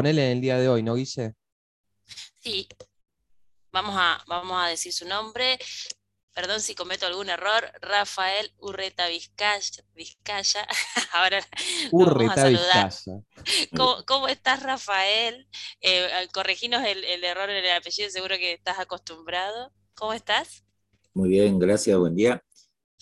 él 0.04 0.18
en 0.18 0.32
el 0.32 0.40
día 0.40 0.58
de 0.58 0.68
hoy, 0.68 0.82
¿no, 0.82 0.96
Guille? 0.96 1.34
Sí, 2.40 2.66
vamos 3.70 3.94
a, 3.96 4.20
vamos 4.26 4.60
a 4.60 4.66
decir 4.66 4.92
su 4.92 5.06
nombre. 5.06 5.56
Perdón 6.34 6.60
si 6.60 6.74
cometo 6.74 7.06
algún 7.06 7.30
error, 7.30 7.62
Rafael 7.80 8.52
Urreta 8.58 9.06
Vizcaya. 9.06 10.66
Ahora 11.12 11.46
Urreta 11.92 12.48
Vizcaya. 12.48 13.20
¿Cómo, 14.04 14.26
estás, 14.26 14.64
Rafael? 14.64 15.46
Eh, 15.80 16.08
correginos 16.32 16.84
el, 16.84 17.04
el 17.04 17.22
error 17.22 17.48
en 17.50 17.64
el 17.64 17.70
apellido, 17.70 18.10
seguro 18.10 18.34
que 18.34 18.54
estás 18.54 18.80
acostumbrado. 18.80 19.72
¿Cómo 19.94 20.12
estás? 20.12 20.64
Muy 21.12 21.28
bien, 21.28 21.60
gracias, 21.60 21.96
buen 21.96 22.16
día. 22.16 22.42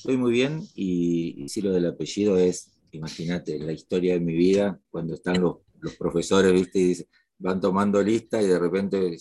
Estoy 0.03 0.17
muy 0.17 0.33
bien 0.33 0.69
y, 0.75 1.49
si 1.49 1.63
lo 1.63 1.71
del 1.71 1.87
apellido 1.87 2.37
es, 2.37 2.73
imagínate, 2.91 3.57
la 3.61 3.71
historia 3.71 4.15
de 4.15 4.19
mi 4.19 4.33
vida, 4.33 4.81
cuando 4.91 5.15
están 5.15 5.41
los, 5.41 5.59
los 5.79 5.95
profesores, 5.95 6.53
¿viste? 6.53 6.81
Y 6.81 7.07
van 7.39 7.61
tomando 7.61 8.03
lista 8.03 8.43
y 8.43 8.49
de 8.49 8.59
repente, 8.59 9.17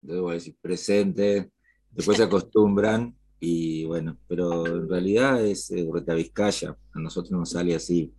debo 0.00 0.32
decir, 0.32 0.56
presente, 0.60 1.52
después 1.92 2.16
se 2.16 2.24
acostumbran 2.24 3.16
y 3.38 3.84
bueno, 3.84 4.18
pero 4.26 4.66
en 4.66 4.88
realidad 4.88 5.46
es 5.46 5.70
Urreta 5.70 6.14
Vizcaya, 6.14 6.76
a 6.92 6.98
nosotros 6.98 7.30
nos 7.30 7.50
sale 7.50 7.76
así, 7.76 8.12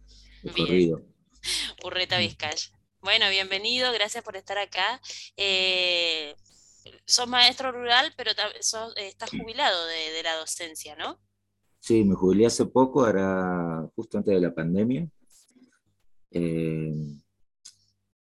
el 0.44 0.54
corrido. 0.54 1.02
Urreta 1.84 2.20
Vizcaya. 2.20 2.72
Bueno, 3.02 3.30
bienvenido, 3.30 3.92
gracias 3.92 4.24
por 4.24 4.38
estar 4.38 4.58
acá. 4.58 5.02
Eh, 5.36 6.38
sos 7.04 7.28
maestro 7.28 7.74
rural, 7.74 8.14
pero 8.16 8.32
estás 8.96 9.30
jubilado 9.30 9.88
de 9.88 10.24
la 10.24 10.38
docencia, 10.38 10.96
¿no? 10.96 11.20
Sí, 11.82 12.04
me 12.04 12.14
jubilé 12.14 12.46
hace 12.46 12.68
poco, 12.68 13.04
ahora 13.04 13.90
justo 13.96 14.20
antes 14.20 14.36
de 14.36 14.40
la 14.40 14.54
pandemia. 14.54 15.10
Eh, 16.30 16.94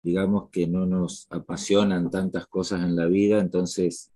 digamos 0.02 0.50
que 0.50 0.66
no 0.66 0.84
nos 0.84 1.26
apasionan 1.30 2.10
tantas 2.10 2.46
cosas 2.48 2.82
en 2.82 2.94
la 2.94 3.06
vida, 3.06 3.40
entonces 3.40 4.12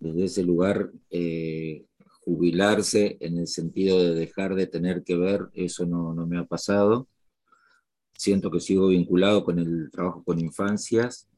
desde 0.00 0.24
ese 0.24 0.42
lugar 0.44 0.90
eh, 1.10 1.84
jubilarse 2.22 3.18
en 3.20 3.36
el 3.36 3.48
sentido 3.48 4.02
de 4.02 4.14
dejar 4.14 4.54
de 4.54 4.66
tener 4.66 5.04
que 5.04 5.18
ver, 5.18 5.42
eso 5.52 5.84
no, 5.84 6.14
me 6.26 6.38
ha 6.38 6.46
pasado. 6.46 7.06
Siento 8.16 8.50
que 8.50 8.60
sigo 8.60 8.88
vinculado 8.88 9.44
con 9.44 9.58
el 9.58 9.90
trabajo 9.90 10.24
con 10.24 10.40
infancias 10.40 11.28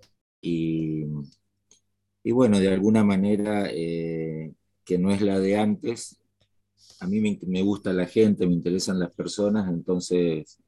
y, 0.41 1.07
y 2.23 2.31
bueno, 2.31 2.61
de 2.61 2.73
alguna 2.73 3.03
manera 3.03 3.69
eh, 3.69 4.55
que 4.85 4.97
no 4.97 5.11
es 5.11 5.23
la 5.23 5.41
de 5.41 5.57
antes, 5.57 6.21
a 7.01 7.07
mí 7.07 7.21
me, 7.21 7.63
gusta 7.63 7.93
la 7.93 8.07
gente, 8.07 8.47
me 8.47 8.55
interesan 8.55 8.99
las 8.99 9.15
personas, 9.15 9.69
entonces 9.69 10.59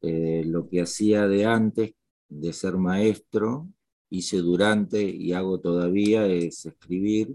eh, 0.00 0.42
lo 0.46 0.68
que 0.68 0.80
hacía 0.82 1.26
de 1.28 1.44
antes 1.46 1.94
de 2.28 2.52
ser 2.52 2.76
maestro, 2.76 3.68
hice 4.10 4.38
durante 4.38 5.02
y 5.02 5.32
hago 5.32 5.60
todavía 5.60 6.26
es 6.26 6.66
escribir. 6.66 7.34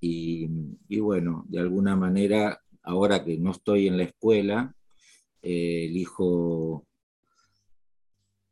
Y, 0.00 0.46
bueno, 1.00 1.46
de 1.48 1.60
alguna 1.60 1.96
manera, 1.96 2.62
ahora 2.82 3.24
que 3.24 3.38
no 3.38 3.52
estoy 3.52 3.88
en 3.88 3.96
la 3.96 4.04
escuela, 4.04 4.74
eh, 5.42 5.86
elijo 5.86 6.86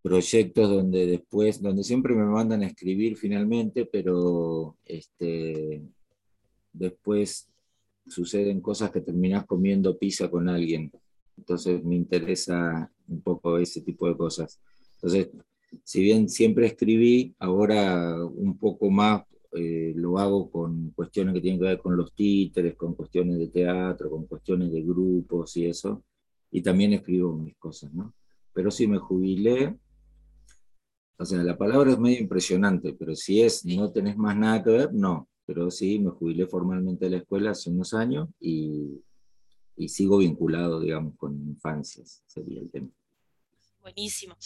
proyectos 0.03 0.71
donde 0.71 1.07
después, 1.07 1.61
donde 1.63 1.85
siempre 1.85 2.15
me 2.15 2.25
mandan 2.25 2.63
a 2.63 2.67
escribir 2.67 3.17
finalmente, 3.17 3.87
pero 3.87 4.79
este, 4.87 5.83
después 6.73 7.52
suceden 8.07 8.61
cosas 8.61 8.91
que 8.91 9.01
terminas 9.01 9.47
comiendo 9.47 9.99
pizza 9.99 10.31
con 10.31 10.49
alguien. 10.49 10.91
Entonces 11.37 11.83
me 11.85 11.97
interesa 11.97 12.91
un 13.09 13.21
poco 13.23 13.59
ese 13.59 13.81
tipo 13.83 14.09
de 14.09 14.17
cosas. 14.17 14.61
Entonces, 14.95 15.31
si 15.85 16.03
bien 16.03 16.29
siempre 16.29 16.67
escribí, 16.67 17.35
ahora 17.39 18.25
un 18.25 18.59
poco 18.59 18.91
más 18.91 19.23
eh, 19.53 19.93
lo 19.97 20.19
hago 20.19 20.51
con 20.51 20.91
cuestiones 20.91 21.35
que 21.35 21.41
tienen 21.41 21.61
que 21.61 21.67
ver 21.67 21.79
con 21.79 21.97
los 21.97 22.13
títeres, 22.15 22.75
con 22.75 22.95
cuestiones 22.95 23.39
de 23.39 23.49
teatro, 23.49 24.11
con 24.11 24.27
cuestiones 24.27 24.73
de 24.73 24.83
grupos 24.83 25.57
y 25.57 25.67
eso. 25.67 26.05
Y 26.51 26.63
también 26.63 26.93
escribo 26.93 27.35
mis 27.35 27.57
cosas, 27.57 27.93
¿no? 27.95 28.15
Pero 28.53 28.71
si 28.71 28.87
me 28.87 28.99
jubilé, 28.99 29.75
o 31.19 31.25
sea, 31.25 31.43
la 31.43 31.57
palabra 31.57 31.93
es 31.93 31.99
medio 31.99 32.21
impresionante, 32.21 32.95
pero 32.99 33.15
si 33.15 33.41
es 33.41 33.65
no 33.65 33.91
tenés 33.91 34.17
más 34.17 34.37
nada 34.37 34.63
que 34.63 34.71
ver, 34.71 34.93
no 34.93 35.29
pero 35.47 35.71
sí, 35.71 35.99
me 35.99 36.11
jubilé 36.11 36.47
formalmente 36.47 37.07
de 37.07 37.11
la 37.13 37.17
escuela 37.19 37.51
hace 37.51 37.71
unos 37.71 37.95
años 37.95 38.29
y, 38.41 39.03
sigo 39.89 40.19
vinculado, 40.19 40.81
digamos, 40.81 41.17
con 41.17 41.35
infancias, 41.49 42.23
sería 42.27 42.61
el 42.61 42.71
tema. 42.71 42.89
Buenísimo. 43.81 44.37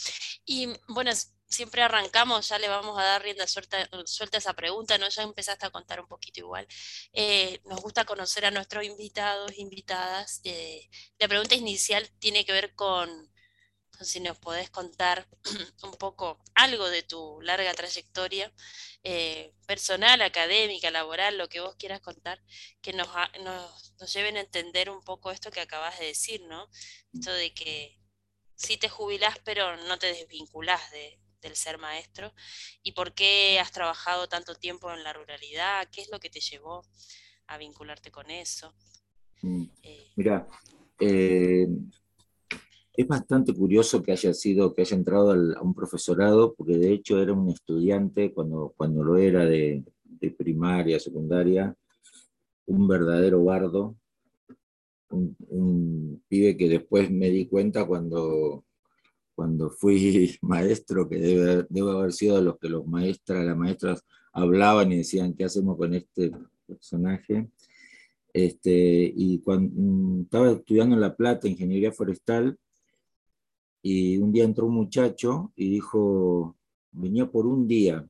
Y 0.45 0.67
bueno, 0.87 1.11
siempre 1.45 1.83
arrancamos, 1.83 2.49
ya 2.49 2.57
le 2.57 2.67
vamos 2.67 2.97
a 2.97 3.03
dar 3.03 3.21
rienda 3.21 3.45
suelta, 3.45 3.77
a 3.77 4.37
esa 4.37 4.53
pregunta, 4.53 4.97
¿no? 4.97 5.07
Ya 5.09 5.21
empezaste 5.21 5.67
a 5.67 5.69
contar 5.69 6.01
un 6.01 6.07
poquito 6.07 6.39
igual. 6.39 6.67
Eh, 7.13 7.59
nos 7.65 7.81
gusta 7.81 8.05
conocer 8.05 8.45
a 8.45 8.51
nuestros 8.51 8.83
invitados, 8.83 9.57
invitadas. 9.59 10.41
Eh, 10.43 10.89
la 11.19 11.27
pregunta 11.27 11.53
inicial 11.53 12.09
tiene 12.17 12.45
que 12.45 12.51
ver 12.51 12.73
con, 12.73 13.29
si 14.01 14.19
nos 14.19 14.37
podés 14.37 14.69
contar 14.69 15.27
un 15.83 15.93
poco 15.93 16.39
algo 16.55 16.89
de 16.89 17.03
tu 17.03 17.41
larga 17.41 17.73
trayectoria 17.73 18.51
eh, 19.03 19.53
personal, 19.65 20.21
académica, 20.21 20.91
laboral, 20.91 21.37
lo 21.37 21.47
que 21.49 21.61
vos 21.61 21.75
quieras 21.75 22.01
contar, 22.01 22.41
que 22.81 22.93
nos, 22.93 23.07
nos, 23.43 24.13
lleven 24.13 24.37
a 24.37 24.41
entender 24.41 24.89
un 24.89 25.01
poco 25.01 25.31
esto 25.31 25.51
que 25.51 25.61
acabas 25.61 25.97
de 25.99 26.07
decir, 26.07 26.41
¿no? 26.43 26.69
Esto 27.13 27.31
de 27.33 27.53
que 27.53 27.99
sí 28.55 28.77
te 28.77 28.89
jubilás, 28.89 29.37
pero 29.43 29.77
no 29.77 29.97
te 29.97 30.07
desvinculás 30.07 30.81
del 30.91 31.55
ser 31.55 31.77
maestro. 31.77 32.33
¿Y 32.83 32.91
por 32.91 33.13
qué 33.13 33.59
has 33.59 33.71
trabajado 33.71 34.27
tanto 34.27 34.55
tiempo 34.55 34.91
en 34.91 35.03
la 35.03 35.13
ruralidad? 35.13 35.87
¿Qué 35.91 36.01
es 36.01 36.09
lo 36.09 36.19
que 36.19 36.29
te 36.29 36.41
llevó 36.41 36.85
a 37.47 37.57
vincularte 37.57 38.11
con 38.11 38.29
eso? 38.29 38.73
Mm. 39.41 39.65
Eh, 39.83 40.11
Mira, 40.15 40.47
eh, 40.99 41.67
es 42.97 43.07
bastante 43.07 43.53
curioso 43.53 44.01
que 44.01 44.11
haya 44.11 44.33
sido, 44.33 44.73
que 44.73 44.81
haya 44.81 44.97
entrado 44.97 45.31
a 45.31 45.61
un 45.61 45.75
profesorado, 45.75 46.55
porque 46.55 46.79
de 46.79 46.91
hecho 46.91 47.21
era 47.21 47.31
un 47.31 47.47
estudiante 47.49 48.33
cuando, 48.33 48.73
cuando 48.75 49.03
lo 49.03 49.17
era 49.17 49.45
de, 49.45 49.83
primaria, 50.35 50.99
secundaria, 50.99 51.75
un 52.65 52.87
verdadero 52.87 53.43
bardo, 53.43 53.95
un, 55.09 56.23
pibe 56.27 56.57
que 56.57 56.67
después 56.67 57.11
me 57.11 57.29
di 57.29 57.45
cuenta 57.45 57.85
cuando, 57.85 58.65
cuando 59.35 59.69
fui 59.69 60.35
maestro, 60.41 61.07
que 61.07 61.17
debe, 61.17 61.67
debe 61.69 61.91
haber 61.91 62.13
sido 62.13 62.37
de 62.37 62.41
los 62.41 62.57
que 62.57 62.67
los 62.67 62.87
maestras, 62.87 63.45
las 63.45 63.55
maestras 63.55 64.03
hablaban 64.33 64.91
y 64.91 64.97
decían, 64.97 65.35
¿qué 65.35 65.45
hacemos 65.45 65.77
con 65.77 65.93
este 65.93 66.31
personaje? 66.65 67.47
Este, 68.33 69.13
y 69.15 69.39
cuando 69.41 69.71
mm, 69.75 70.21
estaba 70.23 70.51
estudiando 70.51 70.95
en 70.95 71.01
La 71.01 71.15
Plata, 71.15 71.47
Ingeniería 71.47 71.91
Forestal, 71.91 72.57
y 73.89 74.17
un 74.17 74.33
día 74.33 74.43
entró 74.43 74.65
un 74.65 74.73
muchacho 74.73 75.53
y 75.55 75.69
dijo, 75.69 76.57
venía 76.91 77.31
por 77.31 77.47
un 77.47 77.69
día 77.69 78.05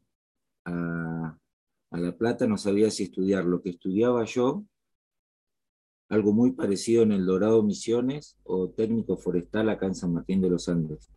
a, 0.66 1.38
La 1.92 2.18
Plata, 2.18 2.48
no 2.48 2.58
sabía 2.58 2.90
si 2.90 3.04
estudiar 3.04 3.46
lo 3.46 3.62
que 3.62 3.70
estudiaba 3.70 4.26
yo, 4.26 4.66
algo 6.10 6.34
muy 6.34 6.54
parecido 6.54 7.04
en 7.04 7.12
el 7.12 7.28
Dorado 7.28 7.62
Misiones 7.62 8.38
o 8.44 8.70
técnico 8.70 9.18
forestal 9.18 9.70
acá 9.70 9.86
en 9.86 9.94
San 9.94 10.14
Martín 10.14 10.42
de 10.42 10.50
los 10.50 10.68
Andes. 10.68 11.12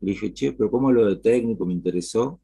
Le 0.00 0.10
dije, 0.12 0.32
che, 0.32 0.54
pero 0.54 0.72
¿cómo 0.72 0.90
lo 0.90 1.06
de 1.06 1.16
técnico 1.16 1.64
me 1.64 1.74
interesó? 1.74 2.40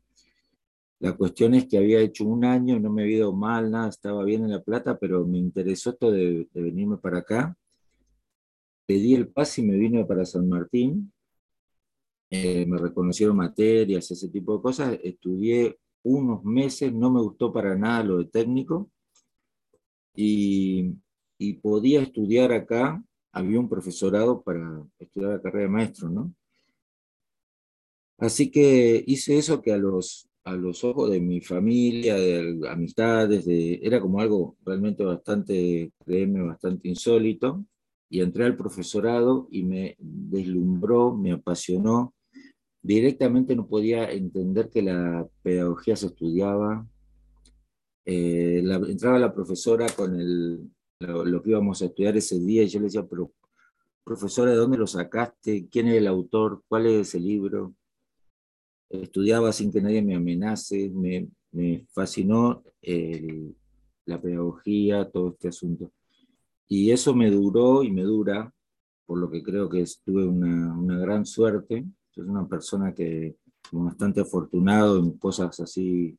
La 1.00 1.16
cuestión 1.16 1.54
es 1.54 1.66
que 1.66 1.78
había 1.78 1.98
hecho 1.98 2.24
un 2.26 2.44
año, 2.44 2.78
no 2.78 2.92
me 2.92 3.02
había 3.02 3.16
ido 3.16 3.32
mal, 3.32 3.72
nada, 3.72 3.88
estaba 3.88 4.22
bien 4.22 4.44
en 4.44 4.52
La 4.52 4.62
Plata, 4.62 4.98
pero 4.98 5.26
me 5.26 5.38
interesó 5.38 5.90
esto 5.90 6.12
de, 6.12 6.48
de 6.52 6.62
venirme 6.62 6.98
para 6.98 7.18
acá. 7.18 7.58
Pedí 8.86 9.14
el 9.14 9.26
pase 9.26 9.62
y 9.62 9.66
me 9.66 9.76
vine 9.76 10.04
para 10.04 10.24
San 10.24 10.48
Martín. 10.48 11.12
Eh, 12.30 12.66
me 12.66 12.78
reconocieron 12.78 13.36
materias, 13.36 14.10
ese 14.10 14.28
tipo 14.28 14.56
de 14.56 14.62
cosas. 14.62 14.98
Estudié 15.02 15.78
unos 16.02 16.44
meses, 16.44 16.92
no 16.92 17.10
me 17.10 17.20
gustó 17.20 17.52
para 17.52 17.76
nada 17.76 18.04
lo 18.04 18.18
de 18.18 18.26
técnico. 18.26 18.90
Y, 20.14 20.94
y 21.38 21.54
podía 21.54 22.02
estudiar 22.02 22.52
acá, 22.52 23.02
había 23.32 23.60
un 23.60 23.68
profesorado 23.68 24.42
para 24.42 24.82
estudiar 24.98 25.32
la 25.32 25.42
carrera 25.42 25.64
de 25.64 25.70
maestro, 25.70 26.08
¿no? 26.08 26.34
Así 28.18 28.50
que 28.50 29.04
hice 29.06 29.36
eso 29.36 29.60
que 29.60 29.72
a 29.72 29.76
los, 29.76 30.28
a 30.44 30.52
los 30.54 30.84
ojos 30.84 31.10
de 31.10 31.20
mi 31.20 31.40
familia, 31.40 32.14
de 32.14 32.66
amistades, 32.68 33.44
de, 33.44 33.78
era 33.82 34.00
como 34.00 34.20
algo 34.20 34.56
realmente 34.64 35.04
bastante, 35.04 35.92
créeme, 36.04 36.42
bastante 36.42 36.88
insólito. 36.88 37.64
Y 38.08 38.20
entré 38.20 38.44
al 38.44 38.56
profesorado 38.56 39.48
y 39.50 39.64
me 39.64 39.96
deslumbró, 39.98 41.14
me 41.14 41.32
apasionó. 41.32 42.14
Directamente 42.86 43.56
no 43.56 43.66
podía 43.66 44.12
entender 44.12 44.70
que 44.70 44.80
la 44.80 45.26
pedagogía 45.42 45.96
se 45.96 46.06
estudiaba. 46.06 46.86
Eh, 48.04 48.60
la, 48.62 48.76
entraba 48.76 49.18
la 49.18 49.34
profesora 49.34 49.88
con 49.88 50.14
el, 50.20 50.70
lo, 51.00 51.42
que 51.42 51.50
íbamos 51.50 51.82
a 51.82 51.86
estudiar 51.86 52.16
ese 52.16 52.38
día 52.38 52.62
y 52.62 52.68
yo 52.68 52.78
le 52.78 52.84
decía, 52.84 53.04
pero 53.04 53.32
profesora, 54.04 54.52
¿de 54.52 54.56
dónde 54.56 54.78
lo 54.78 54.86
sacaste? 54.86 55.66
¿Quién 55.68 55.88
es 55.88 55.96
el 55.96 56.06
autor? 56.06 56.62
¿Cuál 56.68 56.86
es 56.86 57.08
ese 57.08 57.18
libro? 57.18 57.74
estudiaba 58.88 59.52
sin 59.52 59.72
que 59.72 59.80
nadie 59.80 60.00
me 60.00 60.14
amenace, 60.14 60.88
me, 60.90 61.28
me 61.50 61.84
fascinó 61.90 62.62
el, 62.80 63.52
la 64.04 64.22
pedagogía, 64.22 65.10
todo 65.10 65.30
este 65.30 65.48
asunto. 65.48 65.90
Y 66.68 66.92
eso 66.92 67.16
me 67.16 67.32
duró 67.32 67.82
y 67.82 67.90
me 67.90 68.02
dura, 68.02 68.54
por 69.06 69.18
lo 69.18 69.28
que 69.28 69.42
creo 69.42 69.68
que 69.68 69.84
tuve 70.04 70.24
una, 70.24 70.72
una 70.72 70.98
gran 71.00 71.26
suerte. 71.26 71.84
Soy 72.16 72.28
una 72.28 72.48
persona 72.48 72.94
que 72.94 73.36
bastante 73.70 74.22
afortunado 74.22 74.98
en 74.98 75.18
cosas 75.18 75.60
así 75.60 76.18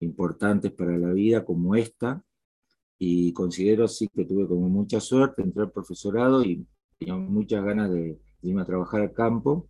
importantes 0.00 0.72
para 0.72 0.98
la 0.98 1.12
vida 1.12 1.44
como 1.44 1.76
esta, 1.76 2.24
y 2.98 3.32
considero 3.32 3.86
sí 3.86 4.08
que 4.08 4.24
tuve 4.24 4.48
como 4.48 4.68
mucha 4.68 4.98
suerte, 4.98 5.42
entré 5.42 5.62
al 5.62 5.70
profesorado 5.70 6.42
y 6.42 6.66
tenía 6.98 7.14
muchas 7.14 7.64
ganas 7.64 7.88
de, 7.92 8.02
de 8.02 8.18
irme 8.42 8.62
a 8.62 8.66
trabajar 8.66 9.02
al 9.02 9.12
campo, 9.12 9.68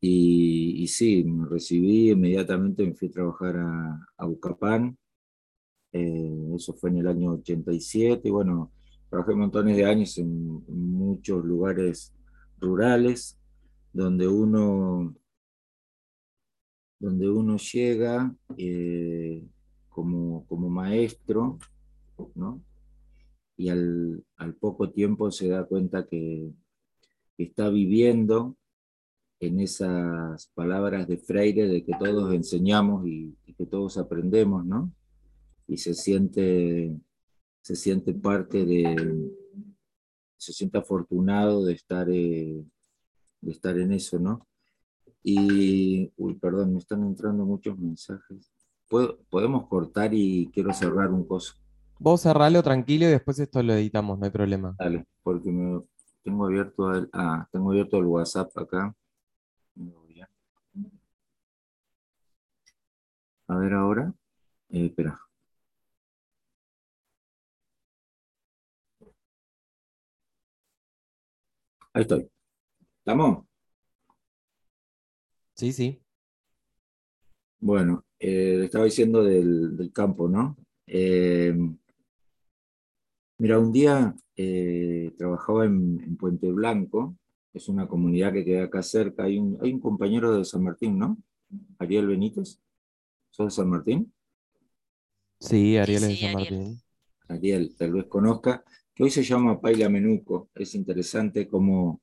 y, 0.00 0.82
y, 0.82 0.86
sí, 0.86 1.22
me 1.24 1.46
recibí 1.46 2.12
inmediatamente, 2.12 2.86
me 2.86 2.94
fui 2.94 3.08
a 3.08 3.12
trabajar 3.12 3.56
a, 3.58 4.06
a 4.16 4.26
Ucapán, 4.26 4.96
eh, 5.92 6.50
eso 6.56 6.72
fue 6.72 6.88
en 6.88 6.98
el 6.98 7.08
año 7.08 7.32
87, 7.32 8.26
y 8.26 8.30
bueno, 8.30 8.72
trabajé 9.10 9.34
montones 9.34 9.76
de 9.76 9.84
años 9.84 10.16
en 10.16 10.64
muchos 10.66 11.44
lugares 11.44 12.14
rurales, 12.58 13.38
donde 13.96 14.28
uno, 14.28 15.14
donde 16.98 17.30
uno 17.30 17.56
llega 17.56 18.34
eh, 18.58 19.42
como, 19.88 20.46
como 20.46 20.68
maestro, 20.68 21.58
¿no? 22.34 22.62
y 23.56 23.70
al, 23.70 24.22
poco 24.60 24.90
tiempo 24.90 25.30
se 25.30 25.48
da 25.48 25.64
cuenta 25.64 26.06
que, 26.06 26.52
está 27.38 27.68
viviendo 27.68 28.56
en 29.40 29.60
esas 29.60 30.46
palabras 30.54 31.06
de 31.06 31.18
Freire 31.18 31.68
de 31.68 31.84
que 31.84 31.92
todos 31.98 32.32
enseñamos 32.32 33.06
y, 33.06 33.36
y, 33.44 33.52
que 33.52 33.66
todos 33.66 33.98
aprendemos, 33.98 34.64
¿no? 34.64 34.90
Y 35.68 35.76
se 35.76 35.92
siente, 35.92 36.98
se 37.60 37.76
siente 37.76 38.14
parte 38.14 38.64
de, 38.64 39.30
se 40.38 40.54
siente 40.54 40.78
afortunado 40.78 41.64
de 41.64 41.74
estar, 41.74 42.08
eh, 42.10 42.64
de 43.46 43.52
estar 43.52 43.78
en 43.78 43.92
eso, 43.92 44.18
¿no? 44.18 44.46
Y, 45.22 46.12
uy, 46.16 46.34
perdón, 46.34 46.72
me 46.72 46.78
están 46.78 47.02
entrando 47.04 47.44
muchos 47.44 47.78
mensajes. 47.78 48.52
¿Puedo, 48.88 49.18
podemos 49.30 49.66
cortar 49.68 50.12
y 50.12 50.50
quiero 50.52 50.72
cerrar 50.72 51.10
un 51.10 51.26
coso. 51.26 51.54
Vos 51.98 52.20
cerralo 52.20 52.62
tranquilo 52.62 53.06
y 53.06 53.10
después 53.10 53.38
esto 53.38 53.62
lo 53.62 53.72
editamos, 53.72 54.18
no 54.18 54.24
hay 54.26 54.30
problema. 54.30 54.76
Dale, 54.78 55.06
porque 55.22 55.50
me, 55.50 55.82
tengo 56.22 56.46
abierto 56.46 56.94
el, 56.94 57.08
ah, 57.12 57.48
tengo 57.50 57.70
abierto 57.70 57.98
el 57.98 58.04
WhatsApp 58.04 58.56
acá. 58.58 58.94
A 63.48 63.56
ver 63.58 63.72
ahora. 63.74 64.12
Eh, 64.70 64.86
espera. 64.86 65.18
Ahí 71.92 72.02
estoy. 72.02 72.30
¿Estamos? 73.06 73.44
Sí, 75.54 75.72
sí. 75.72 76.02
Bueno, 77.60 78.04
eh, 78.18 78.62
estaba 78.64 78.84
diciendo 78.84 79.22
del, 79.22 79.76
del 79.76 79.92
campo, 79.92 80.28
¿no? 80.28 80.56
Eh, 80.88 81.54
mira, 83.38 83.60
un 83.60 83.70
día 83.70 84.12
eh, 84.34 85.14
trabajaba 85.16 85.66
en, 85.66 86.00
en, 86.02 86.16
Puente 86.16 86.50
Blanco, 86.50 87.16
es 87.54 87.68
una 87.68 87.86
comunidad 87.86 88.32
que 88.32 88.44
queda 88.44 88.64
acá 88.64 88.82
cerca. 88.82 89.22
Hay 89.22 89.38
un, 89.38 89.56
hay 89.62 89.72
un 89.72 89.78
compañero 89.78 90.36
de 90.36 90.44
San 90.44 90.64
Martín, 90.64 90.98
¿no? 90.98 91.16
Ariel 91.78 92.08
Benítez. 92.08 92.58
¿Sos 93.30 93.46
de 93.46 93.50
San 93.52 93.68
Martín? 93.70 94.12
Sí, 95.38 95.76
Ariel 95.76 96.02
es 96.02 96.08
de 96.08 96.16
San 96.16 96.32
Martín. 96.32 96.80
Ariel, 97.28 97.76
tal 97.76 97.92
vez 97.92 98.06
conozca, 98.06 98.64
que 98.92 99.04
hoy 99.04 99.10
se 99.10 99.22
llama 99.22 99.60
Paila 99.60 99.88
Menuco. 99.88 100.50
Es 100.56 100.74
interesante 100.74 101.46
cómo, 101.46 102.00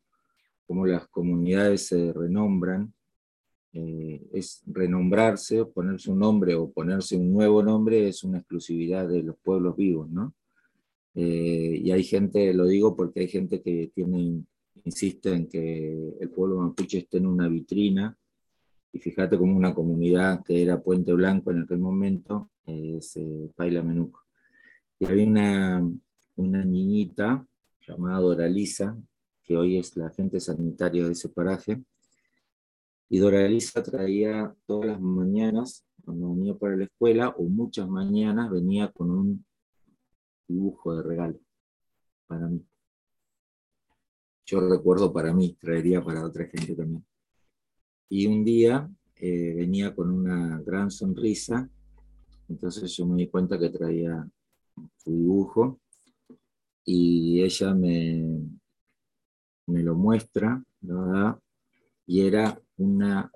cómo 0.65 0.85
las 0.85 1.07
comunidades 1.07 1.87
se 1.87 2.13
renombran. 2.13 2.93
Eh, 3.73 4.21
es 4.33 4.61
renombrarse, 4.67 5.65
ponerse 5.65 6.11
un 6.11 6.19
nombre 6.19 6.53
o 6.53 6.71
ponerse 6.71 7.17
un 7.17 7.33
nuevo 7.33 7.63
nombre 7.63 8.07
es 8.07 8.23
una 8.23 8.37
exclusividad 8.37 9.07
de 9.07 9.23
los 9.23 9.35
pueblos 9.37 9.75
vivos, 9.75 10.09
¿no? 10.09 10.35
Eh, 11.15 11.79
y 11.83 11.91
hay 11.91 12.03
gente, 12.03 12.53
lo 12.53 12.65
digo 12.65 12.95
porque 12.95 13.21
hay 13.21 13.27
gente 13.27 13.61
que 13.61 13.91
tiene, 13.93 14.43
insiste 14.83 15.33
en 15.33 15.47
que 15.47 16.17
el 16.19 16.29
pueblo 16.29 16.57
mapuche 16.57 16.99
esté 16.99 17.17
en 17.17 17.25
una 17.27 17.47
vitrina 17.47 18.15
y 18.91 18.99
fíjate 18.99 19.37
como 19.39 19.57
una 19.57 19.73
comunidad 19.73 20.43
que 20.43 20.61
era 20.61 20.81
Puente 20.81 21.13
Blanco 21.13 21.49
en 21.51 21.63
aquel 21.63 21.79
momento, 21.79 22.51
es 22.65 23.17
eh, 23.17 23.49
Paila 23.55 23.81
Menuco. 23.81 24.21
Y 24.99 25.05
había 25.05 25.25
una, 25.25 25.91
una 26.35 26.63
niñita 26.63 27.45
llamada 27.87 28.19
Doralisa, 28.19 28.95
que 29.43 29.57
hoy 29.57 29.77
es 29.77 29.95
la 29.97 30.07
agente 30.07 30.39
sanitaria 30.39 31.05
de 31.05 31.11
ese 31.11 31.29
paraje, 31.29 31.83
y 33.09 33.19
Doralisa 33.19 33.83
traía 33.83 34.55
todas 34.65 34.87
las 34.87 35.01
mañanas, 35.01 35.85
cuando 36.03 36.33
venía 36.33 36.55
para 36.55 36.75
la 36.75 36.85
escuela, 36.85 37.29
o 37.37 37.43
muchas 37.43 37.87
mañanas, 37.87 38.49
venía 38.49 38.91
con 38.91 39.11
un 39.11 39.45
dibujo 40.47 40.95
de 40.95 41.03
regalo 41.03 41.39
para 42.27 42.47
mí. 42.47 42.65
Yo 44.45 44.59
recuerdo 44.67 45.13
para 45.13 45.33
mí, 45.33 45.53
traería 45.59 46.03
para 46.03 46.25
otra 46.25 46.45
gente 46.47 46.75
también. 46.75 47.05
Y 48.09 48.25
un 48.25 48.43
día 48.43 48.89
eh, 49.15 49.53
venía 49.55 49.95
con 49.95 50.09
una 50.09 50.59
gran 50.61 50.89
sonrisa, 50.89 51.69
entonces 52.49 52.91
yo 52.97 53.05
me 53.05 53.17
di 53.17 53.27
cuenta 53.29 53.57
que 53.59 53.69
traía 53.69 54.27
su 54.97 55.11
dibujo 55.11 55.79
y 56.83 57.41
ella 57.41 57.73
me, 57.73 58.41
me 59.67 59.83
lo 59.83 59.95
muestra, 59.95 60.63
¿verdad? 60.81 61.39
Y 62.05 62.21
era 62.21 62.59
una, 62.77 63.31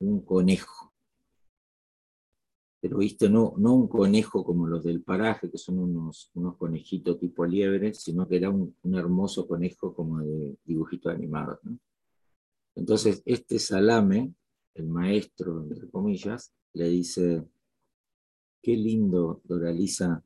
un 0.00 0.24
conejo. 0.24 0.92
Pero 2.80 2.98
viste, 2.98 3.30
no, 3.30 3.54
no 3.56 3.74
un 3.74 3.88
conejo 3.88 4.44
como 4.44 4.66
los 4.66 4.84
del 4.84 5.02
paraje, 5.02 5.50
que 5.50 5.56
son 5.56 5.78
unos, 5.78 6.30
unos 6.34 6.56
conejitos 6.58 7.18
tipo 7.18 7.46
liebre, 7.46 7.94
sino 7.94 8.28
que 8.28 8.36
era 8.36 8.50
un, 8.50 8.76
hermoso 8.94 9.48
conejo 9.48 9.94
como 9.94 10.20
de 10.20 10.58
dibujitos 10.64 11.14
animados, 11.14 11.60
¿no? 11.62 11.78
Entonces, 12.74 13.22
este 13.24 13.58
salame, 13.58 14.34
el 14.74 14.88
maestro, 14.88 15.62
entre 15.62 15.88
comillas, 15.88 16.52
le 16.74 16.88
dice, 16.88 17.46
qué 18.60 18.76
lindo, 18.76 19.40
Doralisa, 19.44 20.22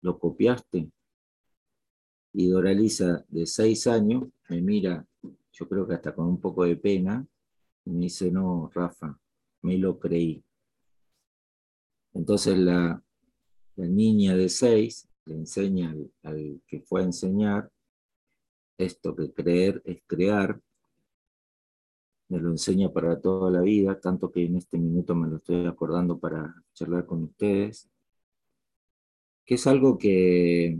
¿lo 0.00 0.18
copiaste? 0.18 0.90
Y 2.38 2.46
Doralisa, 2.50 3.24
de 3.30 3.46
seis 3.46 3.88
años, 3.88 4.28
me 4.48 4.60
mira, 4.60 5.04
yo 5.50 5.68
creo 5.68 5.88
que 5.88 5.94
hasta 5.94 6.14
con 6.14 6.28
un 6.28 6.40
poco 6.40 6.62
de 6.62 6.76
pena, 6.76 7.26
y 7.84 7.90
me 7.90 8.04
dice, 8.04 8.30
no, 8.30 8.70
Rafa, 8.72 9.18
me 9.62 9.76
lo 9.76 9.98
creí. 9.98 10.40
Entonces 12.14 12.56
la, 12.56 13.02
la 13.74 13.86
niña 13.88 14.36
de 14.36 14.48
seis 14.48 15.08
le 15.24 15.34
enseña 15.34 15.90
al, 15.90 16.12
al 16.22 16.62
que 16.64 16.80
fue 16.80 17.00
a 17.00 17.06
enseñar 17.06 17.72
esto 18.78 19.16
que 19.16 19.32
creer 19.32 19.82
es 19.84 20.00
crear, 20.06 20.60
me 22.28 22.38
lo 22.38 22.50
enseña 22.50 22.92
para 22.92 23.20
toda 23.20 23.50
la 23.50 23.62
vida, 23.62 23.98
tanto 23.98 24.30
que 24.30 24.44
en 24.44 24.54
este 24.54 24.78
minuto 24.78 25.16
me 25.16 25.26
lo 25.26 25.38
estoy 25.38 25.66
acordando 25.66 26.20
para 26.20 26.54
charlar 26.72 27.04
con 27.04 27.24
ustedes, 27.24 27.90
que 29.44 29.56
es 29.56 29.66
algo 29.66 29.98
que, 29.98 30.78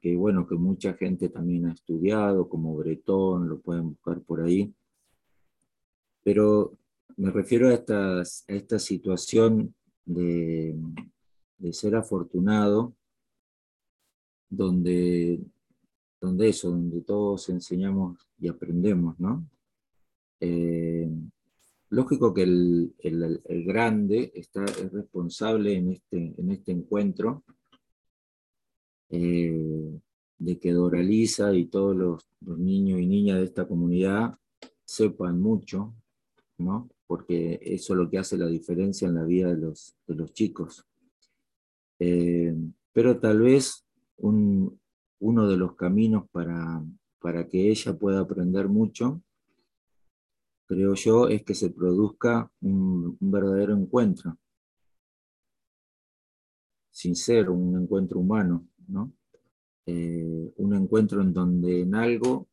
que 0.00 0.16
bueno, 0.16 0.46
que 0.46 0.54
mucha 0.54 0.94
gente 0.94 1.28
también 1.28 1.66
ha 1.66 1.72
estudiado, 1.72 2.48
como 2.48 2.76
Bretón, 2.76 3.48
lo 3.48 3.60
pueden 3.60 3.90
buscar 3.90 4.20
por 4.22 4.40
ahí, 4.40 4.72
pero 6.22 6.76
me 7.16 7.30
refiero 7.30 7.68
a, 7.68 7.74
estas, 7.74 8.44
a 8.48 8.52
esta 8.52 8.78
situación 8.78 9.74
de, 10.04 10.76
de 11.58 11.72
ser 11.72 11.94
afortunado, 11.96 12.94
donde, 14.48 15.40
donde 16.20 16.48
eso, 16.48 16.70
donde 16.70 17.02
todos 17.02 17.48
enseñamos 17.50 18.26
y 18.38 18.48
aprendemos, 18.48 19.18
¿no? 19.20 19.46
Eh, 20.40 21.08
lógico 21.90 22.32
que 22.32 22.42
el, 22.42 22.94
el, 22.98 23.42
el, 23.44 23.64
grande 23.64 24.32
está, 24.34 24.64
es 24.64 24.90
responsable 24.90 25.74
en 25.74 25.90
este, 25.90 26.34
en 26.36 26.50
este 26.50 26.72
encuentro 26.72 27.44
eh, 29.10 30.00
de 30.38 30.58
que 30.58 30.72
Doraliza 30.72 31.54
y 31.54 31.66
todos 31.66 31.96
los, 31.96 32.28
los, 32.40 32.58
niños 32.58 33.00
y 33.00 33.06
niñas 33.06 33.38
de 33.38 33.44
esta 33.44 33.66
comunidad 33.66 34.38
sepan 34.84 35.40
mucho, 35.40 35.94
¿no? 36.58 36.88
porque 37.06 37.58
eso 37.62 37.92
es 37.92 37.98
lo 37.98 38.08
que 38.08 38.18
hace 38.18 38.38
la 38.38 38.46
diferencia 38.46 39.08
en 39.08 39.16
la 39.16 39.24
vida 39.24 39.48
de 39.48 39.60
los, 39.60 39.96
de 40.06 40.14
los 40.14 40.32
chicos. 40.32 40.86
Eh, 41.98 42.54
pero 42.92 43.18
tal 43.18 43.40
vez 43.40 43.84
un, 44.16 44.80
uno 45.18 45.48
de 45.48 45.56
los 45.56 45.74
caminos 45.74 46.28
para, 46.30 46.82
para 47.18 47.48
que 47.48 47.68
ella 47.68 47.98
pueda 47.98 48.20
aprender 48.20 48.68
mucho 48.68 49.20
creo 50.70 50.94
yo, 50.94 51.26
es 51.26 51.42
que 51.42 51.56
se 51.56 51.70
produzca 51.70 52.48
un, 52.60 53.16
un 53.18 53.30
verdadero 53.32 53.76
encuentro, 53.76 54.38
sincero, 56.92 57.54
un 57.54 57.82
encuentro 57.82 58.20
humano, 58.20 58.68
¿no? 58.90 59.12
Eh, 59.86 60.52
un 60.56 60.74
encuentro 60.74 61.20
en 61.22 61.32
donde 61.32 61.82
en 61.82 61.94
algo 61.94 62.48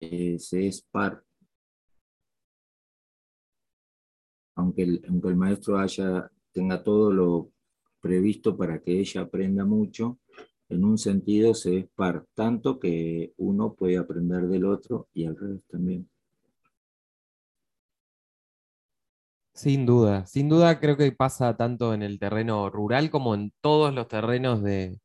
eh, 0.00 0.38
se 0.38 0.66
es 0.68 0.82
par. 0.82 1.22
Aunque 4.54 4.82
el, 4.82 5.04
aunque 5.08 5.28
el 5.28 5.36
maestro 5.36 5.78
haya, 5.78 6.30
tenga 6.52 6.82
todo 6.82 7.12
lo 7.12 7.50
previsto 8.00 8.56
para 8.56 8.80
que 8.80 9.00
ella 9.00 9.22
aprenda 9.22 9.64
mucho, 9.64 10.18
en 10.68 10.84
un 10.84 10.98
sentido 10.98 11.54
se 11.54 11.78
es 11.78 11.86
par, 11.94 12.26
tanto 12.34 12.78
que 12.78 13.32
uno 13.36 13.74
puede 13.74 13.98
aprender 13.98 14.46
del 14.48 14.64
otro 14.64 15.08
y 15.12 15.24
al 15.26 15.36
revés 15.36 15.62
también. 15.68 16.08
Sin 19.54 19.86
duda, 19.86 20.26
sin 20.26 20.48
duda 20.48 20.78
creo 20.80 20.96
que 20.96 21.10
pasa 21.12 21.56
tanto 21.56 21.94
en 21.94 22.02
el 22.02 22.18
terreno 22.18 22.68
rural 22.68 23.10
como 23.10 23.34
en 23.34 23.52
todos 23.62 23.94
los 23.94 24.06
terrenos 24.06 24.62
de, 24.62 25.00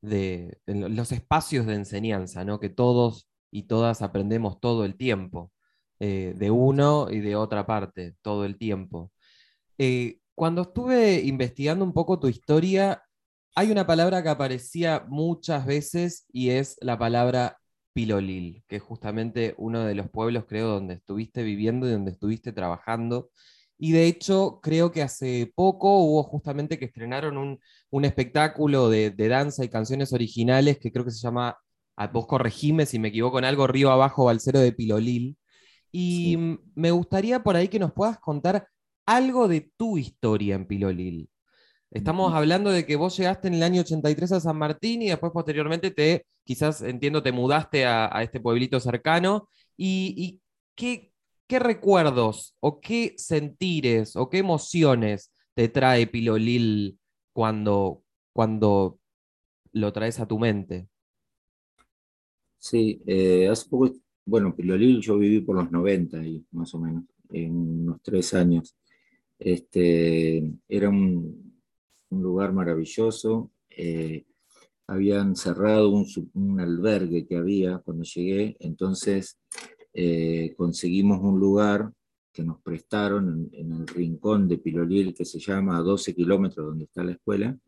de 0.00 0.58
los 0.66 1.12
espacios 1.12 1.66
de 1.66 1.74
enseñanza, 1.74 2.44
¿no? 2.44 2.60
que 2.60 2.68
todos 2.70 3.28
y 3.50 3.64
todas 3.64 4.02
aprendemos 4.02 4.60
todo 4.60 4.84
el 4.84 4.96
tiempo, 4.96 5.52
eh, 5.98 6.34
de 6.36 6.50
uno 6.50 7.10
y 7.10 7.20
de 7.20 7.36
otra 7.36 7.66
parte, 7.66 8.14
todo 8.22 8.44
el 8.44 8.58
tiempo. 8.58 9.12
Eh, 9.78 10.18
cuando 10.34 10.62
estuve 10.62 11.20
investigando 11.20 11.84
un 11.84 11.92
poco 11.92 12.18
tu 12.18 12.28
historia, 12.28 13.02
hay 13.54 13.70
una 13.70 13.86
palabra 13.86 14.22
que 14.22 14.28
aparecía 14.28 15.04
muchas 15.08 15.66
veces 15.66 16.26
y 16.32 16.50
es 16.50 16.76
la 16.80 16.98
palabra 16.98 17.58
Pilolil, 17.92 18.64
que 18.68 18.76
es 18.76 18.82
justamente 18.82 19.54
uno 19.58 19.84
de 19.84 19.94
los 19.94 20.08
pueblos, 20.08 20.44
creo, 20.46 20.68
donde 20.68 20.94
estuviste 20.94 21.42
viviendo 21.42 21.88
y 21.88 21.92
donde 21.92 22.12
estuviste 22.12 22.52
trabajando. 22.52 23.30
Y 23.82 23.92
de 23.92 24.06
hecho, 24.06 24.60
creo 24.62 24.92
que 24.92 25.00
hace 25.00 25.50
poco 25.54 26.00
hubo 26.00 26.22
justamente 26.22 26.78
que 26.78 26.84
estrenaron 26.84 27.38
un, 27.38 27.58
un 27.88 28.04
espectáculo 28.04 28.90
de, 28.90 29.10
de, 29.10 29.28
danza 29.28 29.64
y 29.64 29.70
canciones 29.70 30.12
originales 30.12 30.78
que 30.78 30.92
creo 30.92 31.02
que 31.06 31.10
se 31.10 31.18
llama, 31.20 31.56
a 31.96 32.06
vos 32.08 32.26
corregime 32.26 32.84
si 32.84 32.98
me 32.98 33.08
equivoco 33.08 33.38
en 33.38 33.46
algo, 33.46 33.66
Río 33.66 33.90
Abajo 33.90 34.26
Balcero 34.26 34.60
de 34.60 34.72
Pilolil. 34.72 35.38
Y 35.90 36.34
sí. 36.36 36.58
me 36.74 36.90
gustaría 36.90 37.42
por 37.42 37.56
ahí 37.56 37.68
que 37.68 37.78
nos 37.78 37.92
puedas 37.94 38.18
contar 38.18 38.68
algo 39.06 39.48
de 39.48 39.72
tu 39.78 39.96
historia 39.96 40.56
en 40.56 40.66
Pilolil. 40.66 41.30
Estamos 41.90 42.34
hablando 42.34 42.70
de 42.70 42.84
que 42.84 42.96
vos 42.96 43.16
llegaste 43.16 43.48
en 43.48 43.54
el 43.54 43.62
año 43.62 43.80
83 43.80 44.32
a 44.32 44.40
San 44.40 44.58
Martín 44.58 45.00
y 45.02 45.08
después 45.08 45.32
posteriormente 45.32 45.90
te, 45.90 46.26
quizás 46.44 46.82
entiendo, 46.82 47.22
te 47.22 47.32
mudaste 47.32 47.86
a, 47.86 48.14
a 48.14 48.22
este 48.22 48.40
pueblito 48.40 48.78
cercano. 48.78 49.48
¿Y, 49.74 50.14
y 50.18 50.40
qué, 50.74 51.09
¿qué 51.50 51.58
recuerdos 51.58 52.54
o 52.60 52.80
qué 52.80 53.14
sentires 53.16 54.14
o 54.14 54.30
qué 54.30 54.38
emociones 54.38 55.32
te 55.54 55.68
trae 55.68 56.06
Pilolil 56.06 56.96
cuando, 57.32 58.04
cuando 58.32 59.00
lo 59.72 59.92
traes 59.92 60.20
a 60.20 60.28
tu 60.28 60.38
mente? 60.38 60.86
Sí, 62.56 63.02
eh, 63.04 63.48
hace 63.48 63.68
poco, 63.68 63.90
bueno, 64.24 64.54
Pilolil 64.54 65.00
yo 65.00 65.18
viví 65.18 65.40
por 65.40 65.56
los 65.56 65.72
90 65.72 66.24
y 66.24 66.46
más 66.52 66.72
o 66.72 66.78
menos, 66.78 67.02
en 67.30 67.52
unos 67.56 68.00
tres 68.00 68.32
años. 68.32 68.76
Este, 69.36 70.48
era 70.68 70.88
un, 70.88 71.52
lugar 72.10 72.52
maravilloso. 72.52 73.50
Eh, 73.70 74.24
habían 74.86 75.34
cerrado 75.34 75.90
un, 75.90 76.06
un, 76.34 76.60
albergue 76.60 77.26
que 77.26 77.36
había 77.36 77.78
cuando 77.78 78.04
llegué, 78.04 78.56
entonces 78.60 79.36
eh, 79.92 80.54
conseguimos 80.56 81.20
un 81.22 81.38
lugar 81.38 81.92
que 82.32 82.44
nos 82.44 82.60
prestaron 82.60 83.50
en, 83.52 83.72
el 83.72 83.86
rincón 83.86 84.48
de 84.48 84.58
Pilolil, 84.58 85.14
que 85.14 85.24
se 85.24 85.38
llama 85.38 85.76
a 85.76 85.80
12 85.80 86.14
kilómetros 86.14 86.66
donde 86.66 86.84
está 86.84 87.02
la 87.02 87.12
escuela. 87.12 87.58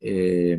Eh, 0.00 0.58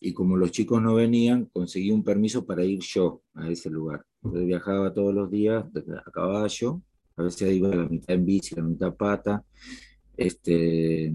y 0.00 0.12
como 0.12 0.36
los 0.36 0.50
chicos 0.50 0.82
no 0.82 0.94
venían, 0.94 1.44
conseguí 1.46 1.90
un 1.90 2.02
permiso 2.02 2.44
para 2.44 2.64
ir 2.64 2.80
yo 2.80 3.22
a 3.34 3.50
ese 3.50 3.70
lugar. 3.70 4.04
Viajaba 4.22 4.92
todos 4.92 5.14
los 5.14 5.30
días 5.30 5.64
a 5.64 6.10
caballo, 6.10 6.82
a 7.16 7.22
veces 7.22 7.52
iba 7.52 7.68
a 7.68 7.76
la 7.76 7.88
mitad 7.88 8.16
en 8.16 8.24
bici, 8.24 8.54
la 8.54 8.62
mitad 8.62 8.94
pata. 8.94 9.44
Este, 10.16 11.12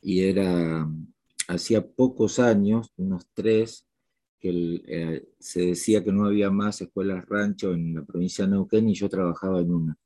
y 0.00 0.20
era, 0.20 0.88
hacía 1.48 1.86
pocos 1.86 2.38
años, 2.38 2.92
unos 2.96 3.26
tres, 3.34 3.86
que 4.42 4.82
eh, 4.88 5.28
se 5.38 5.66
decía 5.66 6.02
que 6.02 6.10
no 6.10 6.26
había 6.26 6.50
más 6.50 6.80
escuelas 6.80 7.24
rancho 7.26 7.72
en 7.72 7.94
la 7.94 8.04
provincia 8.04 8.44
de 8.44 8.50
Neuquén 8.50 8.88
y 8.88 8.94
yo 8.94 9.08
trabajaba 9.08 9.60
en 9.60 9.72
una. 9.72 9.96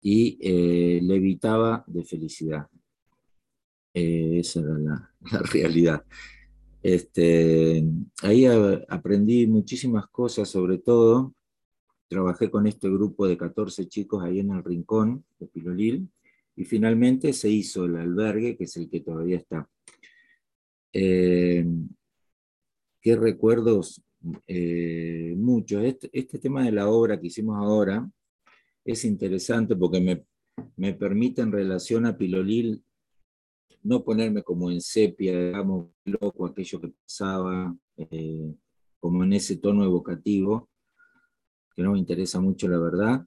Y 0.00 0.38
eh, 0.40 1.00
levitaba 1.02 1.84
de 1.86 2.02
felicidad. 2.02 2.66
Eh, 3.92 4.38
esa 4.38 4.60
era 4.60 4.78
la, 4.78 5.12
realidad. 5.52 6.02
Este, 6.82 7.84
ahí 8.22 8.46
aprendí 8.46 9.46
muchísimas 9.46 10.06
cosas, 10.08 10.48
sobre 10.48 10.78
todo 10.78 11.34
trabajé 12.08 12.50
con 12.50 12.66
este 12.66 12.88
grupo 12.88 13.28
de 13.28 13.36
14 13.36 13.86
chicos 13.86 14.24
ahí 14.24 14.40
en 14.40 14.50
el 14.50 14.64
rincón 14.64 15.24
de 15.38 15.46
Pilolil 15.46 16.08
y 16.56 16.64
finalmente 16.64 17.34
se 17.34 17.50
hizo 17.50 17.84
el 17.84 17.96
albergue, 17.96 18.56
que 18.56 18.64
es 18.64 18.76
el 18.78 18.88
que 18.88 19.00
todavía 19.00 19.36
está. 19.36 19.68
Eh, 20.92 21.64
qué 23.00 23.16
recuerdos, 23.16 24.02
eh, 24.46 25.34
muchos. 25.36 25.82
Este, 25.84 26.10
este, 26.12 26.38
tema 26.38 26.64
de 26.64 26.72
la 26.72 26.88
obra 26.88 27.20
que 27.20 27.28
hicimos 27.28 27.56
ahora 27.56 28.08
es 28.84 29.04
interesante 29.04 29.76
porque 29.76 30.00
me, 30.00 30.24
me 30.76 30.94
permite 30.94 31.42
en 31.42 31.52
relación 31.52 32.06
a 32.06 32.16
Pilolil 32.16 32.82
no 33.82 34.04
ponerme 34.04 34.42
como 34.42 34.70
en 34.70 34.80
sepia, 34.80 35.38
digamos, 35.38 35.88
loco 36.04 36.46
aquello 36.46 36.80
que 36.80 36.88
pasaba, 36.88 37.74
eh, 37.96 38.54
como 38.98 39.24
en 39.24 39.32
ese 39.32 39.56
tono 39.56 39.84
evocativo, 39.84 40.68
que 41.74 41.82
no 41.82 41.92
me 41.92 41.98
interesa 41.98 42.40
mucho 42.40 42.68
la 42.68 42.78
verdad, 42.78 43.26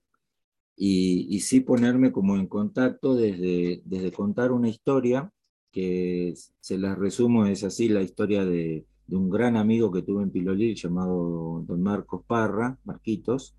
y, 0.75 1.35
y 1.35 1.39
sí 1.39 1.61
ponerme 1.61 2.11
como 2.11 2.35
en 2.35 2.47
contacto 2.47 3.15
desde, 3.15 3.81
desde 3.85 4.11
contar 4.11 4.51
una 4.51 4.69
historia 4.69 5.31
que 5.71 6.35
se 6.59 6.77
las 6.77 6.99
resumo, 6.99 7.47
es 7.47 7.63
así, 7.63 7.89
la 7.89 8.03
historia 8.03 8.45
de, 8.45 8.85
de 9.05 9.15
un 9.15 9.29
gran 9.29 9.57
amigo 9.57 9.91
que 9.91 10.01
tuve 10.01 10.23
en 10.23 10.31
Pilolil 10.31 10.75
llamado 10.75 11.63
don 11.65 11.81
Marcos 11.81 12.23
Parra, 12.25 12.77
Marquitos, 12.83 13.55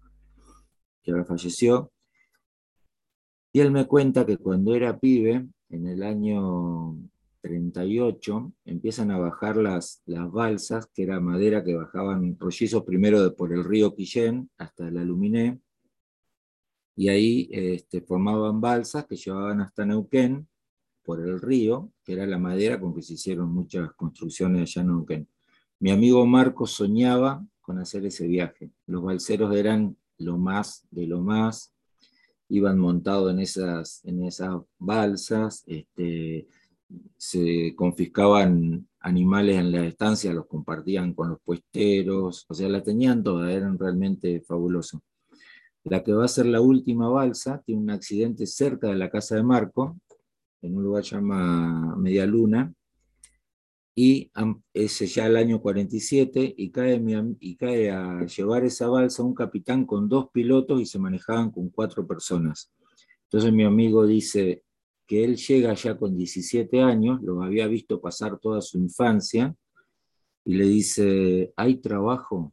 que 1.03 1.11
ahora 1.11 1.25
falleció. 1.25 1.93
Y 3.53 3.61
él 3.61 3.71
me 3.71 3.87
cuenta 3.87 4.27
que 4.27 4.39
cuando 4.39 4.75
era 4.75 4.99
pibe, 4.99 5.47
en 5.69 5.87
el 5.87 6.03
año 6.03 6.97
38, 7.43 8.53
empiezan 8.65 9.11
a 9.11 9.19
bajar 9.19 9.57
las, 9.57 10.03
las 10.07 10.31
balsas, 10.31 10.87
que 10.93 11.03
era 11.03 11.21
madera 11.21 11.63
que 11.63 11.75
bajaban 11.75 12.39
rollizos 12.39 12.85
primero 12.85 13.35
por 13.37 13.53
el 13.53 13.65
río 13.65 13.95
Quillén 13.95 14.51
hasta 14.59 14.91
la 14.91 15.05
Luminé, 15.05 15.61
y 16.97 17.09
ahí 17.09 17.49
este, 17.51 18.01
formaban 18.01 18.61
balsas 18.61 19.07
que 19.07 19.17
llevaban 19.17 19.61
hasta 19.61 19.85
Neuquén, 19.85 20.49
por 21.05 21.21
el 21.21 21.41
río, 21.41 21.93
que 22.03 22.15
era 22.15 22.27
la 22.27 22.39
madera 22.39 22.81
con 22.81 22.95
que 22.95 23.03
se 23.03 23.15
hicieron 23.15 23.53
muchas 23.53 23.93
construcciones 23.93 24.63
allá 24.63 24.83
en 24.83 24.89
Neuquén. 24.89 25.29
Mi 25.81 25.91
amigo 25.91 26.25
Marco 26.27 26.67
soñaba 26.67 27.45
con 27.61 27.79
hacer 27.79 28.07
ese 28.07 28.27
viaje. 28.27 28.71
Los 28.87 29.03
balseros 29.03 29.55
eran 29.55 29.97
lo 30.19 30.39
más 30.39 30.87
de 30.91 31.07
lo 31.07 31.21
más, 31.21 31.75
iban 32.49 32.79
montados 32.79 33.33
en 33.33 33.41
esas, 33.41 34.05
en 34.05 34.23
esas 34.23 34.61
balsas, 34.79 35.65
este, 35.67 36.47
se 37.17 37.75
confiscaban 37.75 38.87
animales 39.01 39.57
en 39.57 39.73
la 39.73 39.87
estancia, 39.87 40.33
los 40.33 40.47
compartían 40.47 41.15
con 41.15 41.31
los 41.31 41.41
puesteros, 41.41 42.47
o 42.49 42.55
sea, 42.55 42.69
la 42.69 42.83
tenían 42.83 43.23
todas, 43.23 43.51
eran 43.51 43.79
realmente 43.79 44.41
fabulosos. 44.41 45.01
La 45.85 46.03
que 46.03 46.13
va 46.13 46.25
a 46.25 46.29
ser 46.29 46.47
la 46.47 46.61
última 46.61 47.09
balsa 47.09 47.63
tiene 47.65 47.83
un 47.83 47.91
accidente 47.91 48.47
cerca 48.47 48.89
de 48.89 48.97
la 48.97 49.11
casa 49.11 49.37
de 49.37 49.43
Marco, 49.43 49.99
en 50.63 50.77
un 50.77 50.83
lugar 50.83 51.03
llamado 51.03 51.97
Media 51.97 52.25
Luna, 52.25 52.73
y 53.95 54.31
es 54.73 55.15
ya 55.15 55.27
el 55.27 55.37
año 55.37 55.61
47, 55.61 56.55
y 56.57 56.71
cae, 56.71 57.01
y 57.39 57.57
cae 57.57 57.91
a 57.91 58.27
llevar 58.27 58.65
esa 58.65 58.89
balsa 58.89 59.23
un 59.23 59.35
capitán 59.35 59.87
con 59.87 60.09
dos 60.09 60.31
pilotos 60.33 60.81
y 60.81 60.87
se 60.87 60.99
manejaban 60.99 61.51
con 61.51 61.69
cuatro 61.69 62.07
personas. 62.07 62.73
Entonces 63.25 63.53
mi 63.53 63.65
amigo 63.65 64.05
dice 64.05 64.65
que 65.07 65.25
él 65.25 65.37
llega 65.37 65.75
ya 65.75 65.97
con 65.97 66.17
17 66.17 66.81
años, 66.81 67.23
lo 67.23 67.43
había 67.43 67.69
visto 67.69 68.01
pasar 68.01 68.39
toda 68.39 68.61
su 68.61 68.79
infancia, 68.79 69.55
y 70.45 70.57
le 70.57 70.67
dice, 70.67 71.53
¿hay 71.57 71.77
trabajo? 71.77 72.53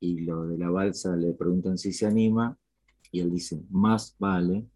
Y 0.00 0.20
lo 0.20 0.46
de 0.46 0.58
la 0.58 0.70
balsa 0.70 1.16
le 1.16 1.32
preguntan 1.32 1.76
si 1.76 1.92
se 1.92 2.06
anima, 2.06 2.56
y 3.10 3.20
él 3.20 3.32
dice, 3.32 3.60
más 3.70 4.14
vale. 4.18 4.66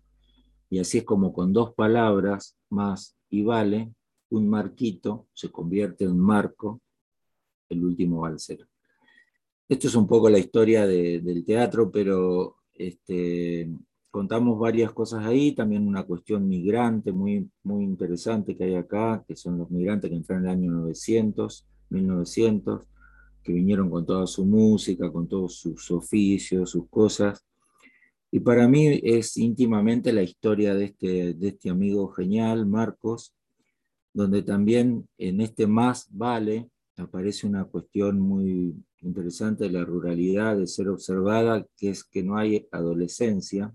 Y 0.68 0.80
así 0.80 0.98
es 0.98 1.04
como 1.04 1.32
con 1.32 1.52
dos 1.52 1.74
palabras, 1.74 2.56
más 2.70 3.16
y 3.28 3.42
vale, 3.42 3.92
un 4.30 4.48
marquito 4.48 5.26
se 5.32 5.50
convierte 5.50 6.04
en 6.04 6.18
marco, 6.18 6.80
el 7.68 7.84
último 7.84 8.20
balsero. 8.20 8.66
Esto 9.68 9.86
es 9.86 9.94
un 9.94 10.06
poco 10.06 10.28
la 10.28 10.38
historia 10.38 10.86
del 10.86 11.44
teatro, 11.44 11.90
pero 11.92 12.56
este, 12.74 13.70
contamos 14.10 14.58
varias 14.58 14.92
cosas 14.92 15.24
ahí, 15.24 15.52
también 15.52 15.86
una 15.86 16.02
cuestión 16.02 16.48
migrante 16.48 17.12
muy, 17.12 17.48
muy 17.62 17.84
interesante 17.84 18.56
que 18.56 18.64
hay 18.64 18.74
acá, 18.74 19.24
que 19.26 19.36
son 19.36 19.58
los 19.58 19.70
migrantes 19.70 20.10
que 20.10 20.16
entraron 20.16 20.44
en 20.44 20.50
el 20.50 20.56
año 20.56 20.72
900, 20.72 21.68
1900, 21.90 22.88
que 23.42 23.52
vinieron 23.52 23.88
con 23.88 24.04
toda 24.04 24.26
su 24.26 24.44
música, 24.44 25.10
con 25.12 25.28
todos 25.28 25.54
sus 25.54 25.90
oficios, 25.90 26.70
sus 26.70 26.88
cosas. 26.88 27.44
Y 28.32 28.40
para 28.40 28.68
mí 28.68 29.00
es 29.02 29.36
íntimamente 29.36 30.12
la 30.12 30.22
historia 30.22 30.74
de 30.74 30.86
este, 30.86 31.34
de 31.34 31.48
este 31.48 31.70
amigo 31.70 32.08
genial, 32.08 32.66
Marcos, 32.66 33.34
donde 34.12 34.42
también 34.42 35.08
en 35.18 35.40
este 35.40 35.66
más 35.66 36.08
vale 36.10 36.70
aparece 36.96 37.46
una 37.46 37.64
cuestión 37.64 38.20
muy 38.20 38.74
interesante 39.00 39.64
de 39.64 39.70
la 39.70 39.84
ruralidad, 39.84 40.56
de 40.56 40.66
ser 40.66 40.88
observada, 40.88 41.66
que 41.76 41.90
es 41.90 42.04
que 42.04 42.22
no 42.22 42.36
hay 42.36 42.68
adolescencia, 42.70 43.74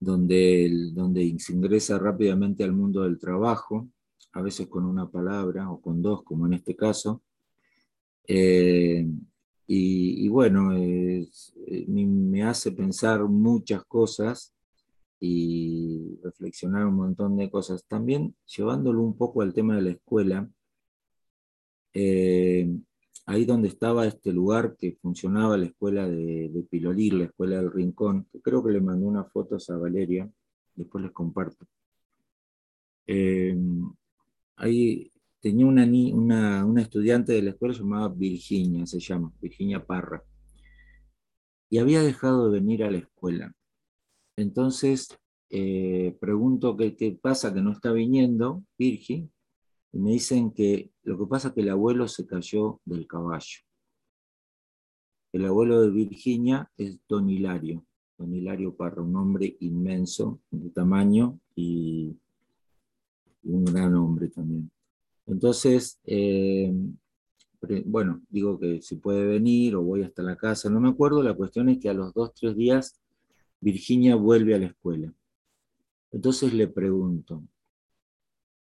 donde, 0.00 0.90
donde 0.92 1.38
se 1.38 1.52
ingresa 1.52 1.98
rápidamente 1.98 2.64
al 2.64 2.72
mundo 2.72 3.02
del 3.02 3.18
trabajo, 3.18 3.88
a 4.32 4.42
veces 4.42 4.66
con 4.68 4.84
una 4.84 5.10
palabra 5.10 5.70
o 5.70 5.80
con 5.80 6.00
dos, 6.02 6.22
como 6.22 6.46
en 6.46 6.54
este 6.54 6.74
caso. 6.74 7.22
Eh, 8.26 9.06
y, 9.72 10.28
bueno, 10.28 10.76
eh, 10.76 11.28
me 11.86 12.42
hace 12.42 12.72
pensar 12.72 13.22
muchas 13.22 13.84
cosas 13.84 14.52
y 15.20 16.18
reflexionar 16.22 16.86
un 16.86 16.94
montón 16.94 17.36
de 17.36 17.50
cosas. 17.50 17.84
También 17.86 18.34
llevándolo 18.46 19.02
un 19.02 19.16
poco 19.16 19.42
al 19.42 19.52
tema 19.52 19.76
de 19.76 19.82
la 19.82 19.90
escuela, 19.90 20.50
eh, 21.92 22.68
ahí 23.26 23.44
donde 23.44 23.68
estaba 23.68 24.06
este 24.06 24.32
lugar 24.32 24.76
que 24.78 24.96
funcionaba 25.00 25.58
la 25.58 25.66
escuela 25.66 26.08
de, 26.08 26.48
de 26.48 27.12
la 27.12 27.24
escuela 27.24 27.56
del 27.56 27.70
Rincón, 27.70 28.26
que 28.32 28.40
creo 28.40 28.64
que 28.64 28.72
le 28.72 28.80
mandé 28.80 29.06
unas 29.06 29.30
fotos 29.30 29.68
a 29.70 29.76
Valeria, 29.76 30.30
después 30.74 31.04
les 31.04 31.12
comparto. 31.12 31.66
Eh, 33.06 33.56
ahí 34.56 35.10
tenía 35.40 35.66
una, 35.66 35.84
una, 35.84 36.64
una 36.64 36.82
estudiante 36.82 37.32
de 37.32 37.42
la 37.42 37.50
escuela 37.50 37.74
llamada 37.74 38.08
Virginia, 38.08 38.86
se 38.86 39.00
llama, 39.00 39.32
Virginia 39.40 39.84
Parra, 39.84 40.22
y 41.68 41.78
había 41.78 42.02
dejado 42.02 42.50
de 42.50 42.58
venir 42.58 42.84
a 42.84 42.90
la 42.90 42.98
escuela. 42.98 43.54
Entonces, 44.36 45.08
eh, 45.50 46.16
pregunto 46.20 46.76
qué, 46.76 47.18
pasa 47.20 47.52
que 47.52 47.60
no 47.60 47.72
está 47.72 47.92
viniendo, 47.92 48.62
Virgi, 48.78 49.28
y 49.92 49.98
me 49.98 50.12
dicen 50.12 50.52
que 50.52 50.92
lo 51.02 51.18
que 51.18 51.26
pasa 51.26 51.48
es 51.48 51.54
que 51.54 51.62
el 51.62 51.70
abuelo 51.70 52.06
se 52.06 52.26
cayó 52.26 52.80
del 52.84 53.06
caballo. 53.06 53.58
El 55.32 55.44
abuelo 55.46 55.82
de 55.82 55.90
Virginia 55.90 56.70
es 56.76 56.98
Don 57.08 57.28
Hilario, 57.28 57.84
Don 58.16 58.32
Hilario 58.34 58.76
Parra, 58.76 59.02
un 59.02 59.16
hombre 59.16 59.56
inmenso 59.60 60.40
de 60.50 60.70
tamaño 60.70 61.38
y 61.54 62.16
un 63.42 63.64
gran 63.64 63.94
hombre 63.96 64.28
también. 64.28 64.70
Entonces, 65.26 66.00
eh, 66.04 66.72
bueno, 67.84 68.22
digo 68.28 68.58
que 68.58 68.80
si 68.82 68.96
puede 68.96 69.26
venir 69.26 69.76
o 69.76 69.82
voy 69.82 70.02
hasta 70.02 70.22
la 70.22 70.36
casa, 70.36 70.70
no 70.70 70.80
me 70.80 70.88
acuerdo, 70.88 71.22
la 71.22 71.34
cuestión 71.34 71.68
es 71.68 71.78
que 71.78 71.88
a 71.88 71.94
los 71.94 72.14
dos, 72.14 72.32
tres 72.34 72.56
días 72.56 73.00
Virginia 73.60 74.16
vuelve 74.16 74.54
a 74.54 74.58
la 74.58 74.66
escuela. 74.66 75.12
Entonces 76.10 76.52
le 76.54 76.66
pregunto, 76.66 77.42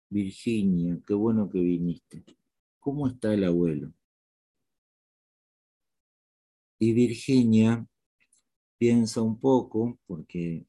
Virginia, 0.09 0.99
qué 1.07 1.13
bueno 1.13 1.49
que 1.49 1.59
viniste. 1.59 2.23
¿Cómo 2.79 3.07
está 3.07 3.33
el 3.33 3.45
abuelo? 3.45 3.93
Y 6.77 6.91
Virginia 6.93 7.87
piensa 8.77 9.21
un 9.21 9.39
poco, 9.39 9.97
porque 10.05 10.65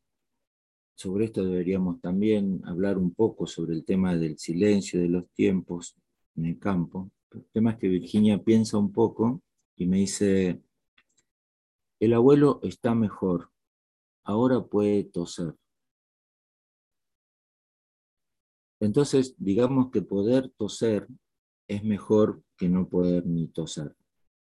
sobre 0.95 1.27
esto 1.27 1.45
deberíamos 1.45 2.01
también 2.01 2.63
hablar 2.65 2.97
un 2.97 3.13
poco 3.13 3.47
sobre 3.47 3.75
el 3.75 3.85
tema 3.85 4.17
del 4.17 4.39
silencio, 4.39 5.01
de 5.01 5.09
los 5.09 5.29
tiempos 5.31 5.97
en 6.37 6.47
el 6.47 6.59
campo. 6.59 7.11
El 7.33 7.45
tema 7.53 7.73
es 7.73 7.79
que 7.79 7.89
Virginia 7.89 8.43
piensa 8.43 8.79
un 8.79 8.93
poco 8.93 9.43
y 9.77 9.87
me 9.87 9.99
dice, 9.99 10.63
el 11.99 12.13
abuelo 12.13 12.61
está 12.63 12.95
mejor, 12.95 13.51
ahora 14.25 14.63
puede 14.65 15.05
toser. 15.05 15.55
Entonces, 18.81 19.35
digamos 19.39 19.91
que 19.91 20.03
poder 20.03 20.51
toser 20.57 21.07
es 21.69 21.85
mejor 21.85 22.43
que 22.57 22.69
no 22.69 22.89
poder 22.89 23.27
ni 23.27 23.49
toser. 23.49 23.95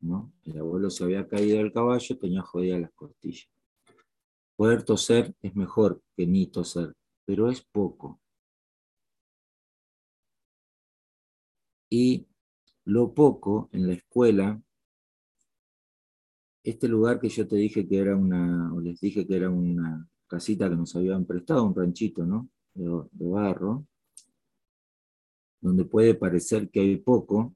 ¿no? 0.01 0.33
El 0.45 0.59
abuelo 0.59 0.91
se 0.91 1.05
había 1.05 1.29
caído 1.29 1.59
del 1.59 1.73
caballo, 1.73 2.19
tenía 2.19 2.43
jodidas 2.43 2.81
las 2.81 2.93
costillas. 2.93 3.49
Poder 4.57 4.85
toser 4.85 5.35
es 5.43 5.55
mejor 5.55 6.03
que 6.17 6.27
ni 6.27 6.47
toser, 6.47 6.95
pero 7.25 7.51
es 7.51 7.63
poco. 7.63 8.21
Y 11.91 12.27
lo 12.85 13.13
poco 13.15 13.69
en 13.73 13.87
la 13.87 13.95
escuela 13.95 14.61
este 16.71 16.89
lugar 16.89 17.21
que 17.21 17.29
yo 17.29 17.47
te 17.47 17.57
dije 17.57 17.87
que 17.87 17.99
era 17.99 18.17
una, 18.17 18.73
o 18.75 18.81
les 18.81 19.01
dije 19.01 19.27
que 19.27 19.37
era 19.37 19.49
una 19.49 20.09
casita 20.27 20.69
que 20.69 20.75
nos 20.75 20.97
habían 20.97 21.25
prestado, 21.25 21.65
un 21.65 21.75
ranchito, 21.75 22.27
¿no? 22.27 22.49
De, 22.75 22.91
barro, 23.13 23.87
donde 25.61 25.85
puede 25.85 26.15
parecer 26.15 26.69
que 26.69 26.81
hay 26.81 26.97
poco, 26.97 27.55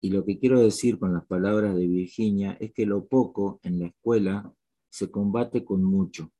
y 0.00 0.10
lo 0.10 0.24
que 0.24 0.38
quiero 0.38 0.60
decir 0.60 0.98
con 1.00 1.12
las 1.14 1.26
palabras 1.26 1.74
de 1.74 1.86
Virginia 1.86 2.56
es 2.60 2.72
que 2.72 2.86
lo 2.86 3.06
poco 3.06 3.58
en 3.64 3.80
la 3.80 3.86
escuela 3.86 4.52
se 4.88 5.10
combate 5.10 5.64
con 5.64 5.82
mucho. 5.82 6.30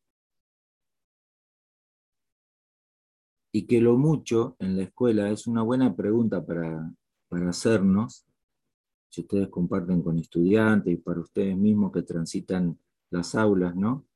Y 3.53 3.67
que 3.67 3.81
lo 3.81 3.97
mucho 3.97 4.55
en 4.61 4.77
la 4.77 4.85
escuela 4.85 5.31
es 5.31 5.47
una 5.47 5.63
buena 5.63 5.97
pregunta 5.97 6.45
para, 6.45 6.93
para 7.29 7.49
hacernos 7.49 8.26
si 9.09 9.23
ustedes 9.23 9.49
comparten 9.49 10.03
con 10.03 10.19
estudiantes 10.19 10.93
y 10.93 10.97
para 10.97 11.21
ustedes 11.21 11.57
mismos 11.57 11.93
que 11.93 12.03
transitan 12.03 12.79
las 13.11 13.35
aulas, 13.35 13.75
¿no? 13.75 14.07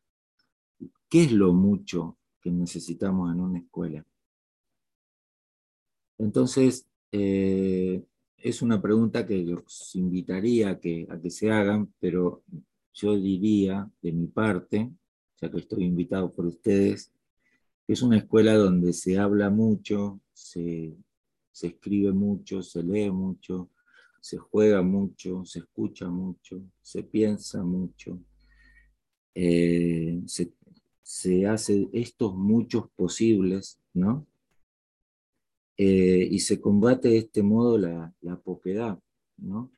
¿Qué 1.08 1.24
es 1.24 1.32
lo 1.32 1.52
mucho 1.52 2.18
que 2.40 2.50
necesitamos 2.50 3.32
en 3.32 3.40
una 3.40 3.58
escuela? 3.58 4.04
Entonces, 6.18 6.86
eh, 7.12 8.04
es 8.36 8.62
una 8.62 8.80
pregunta 8.80 9.26
que 9.26 9.42
los 9.42 9.94
invitaría 9.96 10.70
a 10.70 10.78
que, 10.78 11.06
a 11.10 11.20
que 11.20 11.30
se 11.30 11.50
hagan, 11.50 11.92
pero 11.98 12.42
yo 12.92 13.16
diría 13.16 13.90
de 14.02 14.12
mi 14.12 14.26
parte, 14.26 14.90
ya 15.40 15.50
que 15.50 15.58
estoy 15.58 15.84
invitado 15.84 16.30
por 16.30 16.46
ustedes, 16.46 17.12
que 17.86 17.92
es 17.92 18.02
una 18.02 18.18
escuela 18.18 18.54
donde 18.54 18.92
se 18.92 19.18
habla 19.18 19.50
mucho, 19.50 20.20
se, 20.32 20.94
se 21.52 21.66
escribe 21.68 22.12
mucho, 22.12 22.62
se 22.62 22.82
lee 22.82 23.10
mucho, 23.10 23.70
se 24.20 24.38
juega 24.38 24.82
mucho, 24.82 25.44
se 25.44 25.60
escucha 25.60 26.08
mucho, 26.08 26.62
se 26.82 27.02
piensa 27.02 27.62
mucho, 27.62 28.20
eh, 29.34 30.20
se 31.02 31.46
hace 31.46 31.88
estos 31.92 32.34
muchos 32.34 32.88
posibles, 32.94 33.80
¿no? 33.94 34.26
Eh, 35.76 36.28
y 36.30 36.40
se 36.40 36.60
combate 36.60 37.08
de 37.08 37.18
este 37.18 37.42
modo 37.42 37.78
la, 37.78 38.14
la 38.20 38.38
poquedad, 38.38 38.98
¿no? 39.38 39.72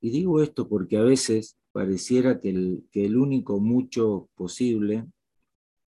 Y 0.00 0.10
digo 0.10 0.42
esto 0.42 0.68
porque 0.68 0.96
a 0.96 1.02
veces 1.02 1.56
pareciera 1.70 2.40
que 2.40 2.50
el, 2.50 2.88
que 2.90 3.06
el 3.06 3.16
único 3.16 3.60
mucho 3.60 4.28
posible, 4.34 5.06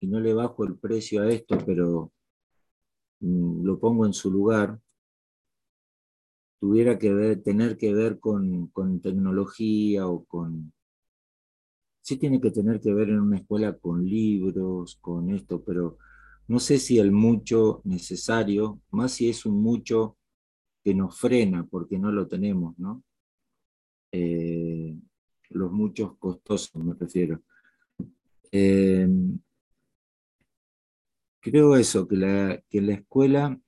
y 0.00 0.06
no 0.06 0.20
le 0.20 0.32
bajo 0.32 0.64
el 0.64 0.76
precio 0.76 1.22
a 1.22 1.28
esto, 1.30 1.58
pero 1.66 2.12
mm, 3.20 3.64
lo 3.64 3.78
pongo 3.80 4.06
en 4.06 4.12
su 4.12 4.30
lugar, 4.30 4.80
tuviera 6.58 6.98
que 6.98 7.36
tener 7.36 7.76
que 7.76 7.92
ver 7.92 8.18
con, 8.18 8.68
con 8.68 9.00
tecnología 9.00 10.06
o 10.06 10.24
con... 10.24 10.72
Sí 12.00 12.16
tiene 12.16 12.40
que 12.40 12.50
tener 12.50 12.80
que 12.80 12.94
ver 12.94 13.10
en 13.10 13.20
una 13.20 13.38
escuela 13.38 13.76
con 13.76 14.04
libros, 14.06 14.96
con 15.00 15.30
esto, 15.30 15.62
pero 15.62 15.98
no 16.48 16.60
sé 16.60 16.78
si 16.78 16.98
el 16.98 17.10
mucho 17.10 17.80
necesario, 17.84 18.80
más 18.90 19.12
si 19.12 19.28
es 19.28 19.44
un 19.44 19.60
mucho 19.60 20.16
que 20.84 20.94
nos 20.94 21.18
frena 21.18 21.66
porque 21.66 21.98
no 21.98 22.12
lo 22.12 22.28
tenemos, 22.28 22.78
¿no? 22.78 23.02
Eh, 24.12 24.96
los 25.50 25.72
muchos 25.72 26.16
costosos 26.16 26.74
me 26.76 26.94
refiero. 26.94 27.42
Eh, 28.52 29.08
creo 31.40 31.76
eso, 31.76 32.06
que 32.06 32.16
la, 32.16 32.62
que 32.68 32.80
la 32.80 32.94
escuela 32.94 33.60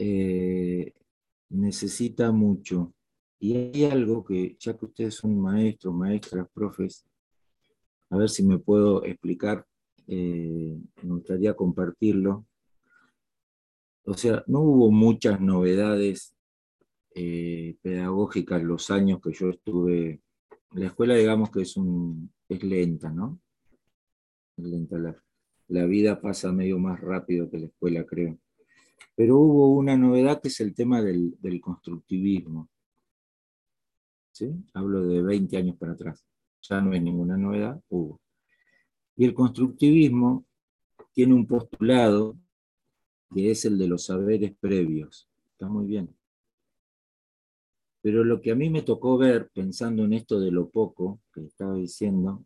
eh, 0.00 0.94
necesita 1.50 2.32
mucho. 2.32 2.94
Y 3.38 3.56
hay 3.56 3.84
algo 3.84 4.24
que, 4.24 4.56
ya 4.58 4.76
que 4.76 4.86
ustedes 4.86 5.14
son 5.14 5.38
maestros, 5.40 5.94
maestras, 5.94 6.48
profes, 6.52 7.06
a 8.10 8.16
ver 8.16 8.28
si 8.28 8.42
me 8.42 8.58
puedo 8.58 9.04
explicar, 9.04 9.64
me 10.06 10.80
gustaría 11.02 11.54
compartirlo. 11.54 12.44
O 14.04 14.14
sea, 14.14 14.42
no 14.48 14.60
hubo 14.60 14.90
muchas 14.90 15.40
novedades 15.40 16.34
eh, 17.14 17.76
pedagógicas 17.82 18.62
los 18.62 18.90
años 18.90 19.20
que 19.20 19.32
yo 19.32 19.50
estuve. 19.50 20.22
La 20.72 20.86
escuela, 20.86 21.14
digamos 21.14 21.50
que 21.50 21.62
es, 21.62 21.76
un, 21.76 22.32
es 22.48 22.62
lenta, 22.62 23.10
¿no? 23.10 23.40
Lenta. 24.56 24.96
La, 25.68 25.86
vida 25.86 26.20
pasa 26.20 26.52
medio 26.52 26.78
más 26.78 27.00
rápido 27.00 27.50
que 27.50 27.58
la 27.58 27.66
escuela, 27.66 28.04
creo. 28.04 28.38
Pero 29.14 29.38
hubo 29.38 29.68
una 29.76 29.96
novedad 29.96 30.40
que 30.40 30.48
es 30.48 30.60
el 30.60 30.74
tema 30.74 31.02
del, 31.02 31.36
del 31.40 31.60
constructivismo. 31.60 32.68
¿Sí? 34.32 34.52
Hablo 34.74 35.06
de 35.06 35.22
20 35.22 35.56
años 35.56 35.76
para 35.76 35.92
atrás. 35.92 36.24
Ya 36.62 36.80
no 36.80 36.92
es 36.94 37.02
ninguna 37.02 37.36
novedad, 37.36 37.80
hubo. 37.88 38.20
Y 39.16 39.24
el 39.24 39.34
constructivismo 39.34 40.46
tiene 41.12 41.34
un 41.34 41.46
postulado 41.46 42.36
que 43.34 43.50
es 43.50 43.64
el 43.64 43.78
de 43.78 43.88
los 43.88 44.06
saberes 44.06 44.52
previos. 44.58 45.28
Está 45.52 45.68
muy 45.68 45.86
bien. 45.86 46.14
Pero 48.02 48.24
lo 48.24 48.40
que 48.40 48.50
a 48.50 48.54
mí 48.54 48.70
me 48.70 48.82
tocó 48.82 49.18
ver, 49.18 49.50
pensando 49.52 50.04
en 50.04 50.14
esto 50.14 50.40
de 50.40 50.50
lo 50.50 50.70
poco 50.70 51.20
que 51.32 51.44
estaba 51.44 51.74
diciendo, 51.74 52.44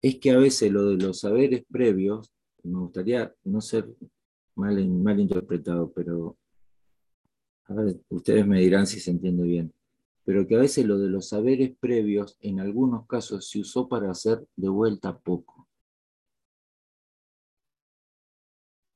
es 0.00 0.18
que 0.18 0.30
a 0.30 0.38
veces 0.38 0.70
lo 0.70 0.84
de 0.84 0.96
los 0.96 1.20
saberes 1.20 1.64
previos, 1.68 2.32
me 2.62 2.78
gustaría 2.78 3.34
no 3.44 3.60
ser 3.60 3.88
mal, 4.60 5.20
interpretado, 5.20 5.92
pero 5.92 6.36
a 7.64 7.74
ver, 7.74 8.00
ustedes 8.08 8.46
me 8.46 8.60
dirán 8.60 8.86
si 8.86 9.00
se 9.00 9.10
entiende 9.10 9.44
bien, 9.44 9.72
pero 10.24 10.46
que 10.46 10.56
a 10.56 10.60
veces 10.60 10.84
lo 10.86 10.98
de 10.98 11.08
los 11.08 11.28
saberes 11.28 11.72
previos 11.80 12.36
en 12.40 12.60
algunos 12.60 13.06
casos 13.06 13.48
se 13.48 13.60
usó 13.60 13.88
para 13.88 14.10
hacer 14.10 14.46
de 14.56 14.68
vuelta 14.68 15.18
poco. 15.18 15.68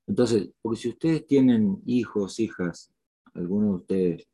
Entonces, 0.07 0.51
porque 0.61 0.81
si 0.81 0.89
ustedes 0.91 1.27
tienen 1.27 1.83
hijos, 1.87 2.39
hijas, 2.39 2.93
algunos 3.33 3.71
de 3.71 3.77
ustedes, 3.77 4.29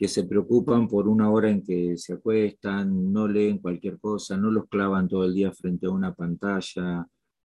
que 0.00 0.08
se 0.08 0.24
preocupan 0.24 0.88
por 0.88 1.06
una 1.08 1.30
hora 1.30 1.50
en 1.50 1.62
que 1.62 1.96
se 1.98 2.14
acuestan, 2.14 3.12
no 3.12 3.28
leen 3.28 3.58
cualquier 3.58 4.00
cosa, 4.00 4.34
no 4.34 4.50
los 4.50 4.66
clavan 4.66 5.08
todo 5.08 5.24
el 5.26 5.34
día 5.34 5.52
frente 5.52 5.86
a 5.86 5.90
una 5.90 6.14
pantalla, 6.14 7.06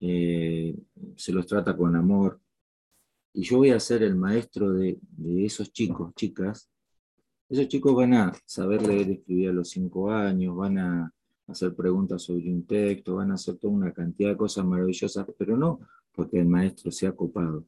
eh, 0.01 0.75
se 1.15 1.31
los 1.31 1.47
trata 1.47 1.77
con 1.77 1.95
amor. 1.95 2.41
Y 3.33 3.43
yo 3.43 3.57
voy 3.57 3.71
a 3.71 3.79
ser 3.79 4.03
el 4.03 4.15
maestro 4.15 4.73
de, 4.73 4.99
esos 5.45 5.71
chicos, 5.71 6.13
chicas. 6.15 6.69
Esos 7.49 7.67
chicos 7.67 7.95
van 7.95 8.13
a 8.13 8.33
saber 8.45 8.85
leer 8.87 9.09
y 9.09 9.13
escribir 9.13 9.49
a 9.49 9.53
los 9.53 9.69
cinco 9.69 10.11
años, 10.11 10.55
van 10.55 10.77
a 10.77 11.13
hacer 11.47 11.75
preguntas 11.75 12.21
sobre 12.21 12.51
un 12.51 12.65
texto, 12.65 13.15
van 13.15 13.31
a 13.31 13.35
hacer 13.35 13.57
toda 13.57 13.73
una 13.73 13.91
cantidad 13.91 14.29
de 14.29 14.37
cosas 14.37 14.65
maravillosas, 14.65 15.25
pero 15.37 15.57
no 15.57 15.79
porque 16.11 16.39
el 16.39 16.45
maestro 16.45 16.91
se 16.91 17.07
ha 17.07 17.11
copado, 17.11 17.65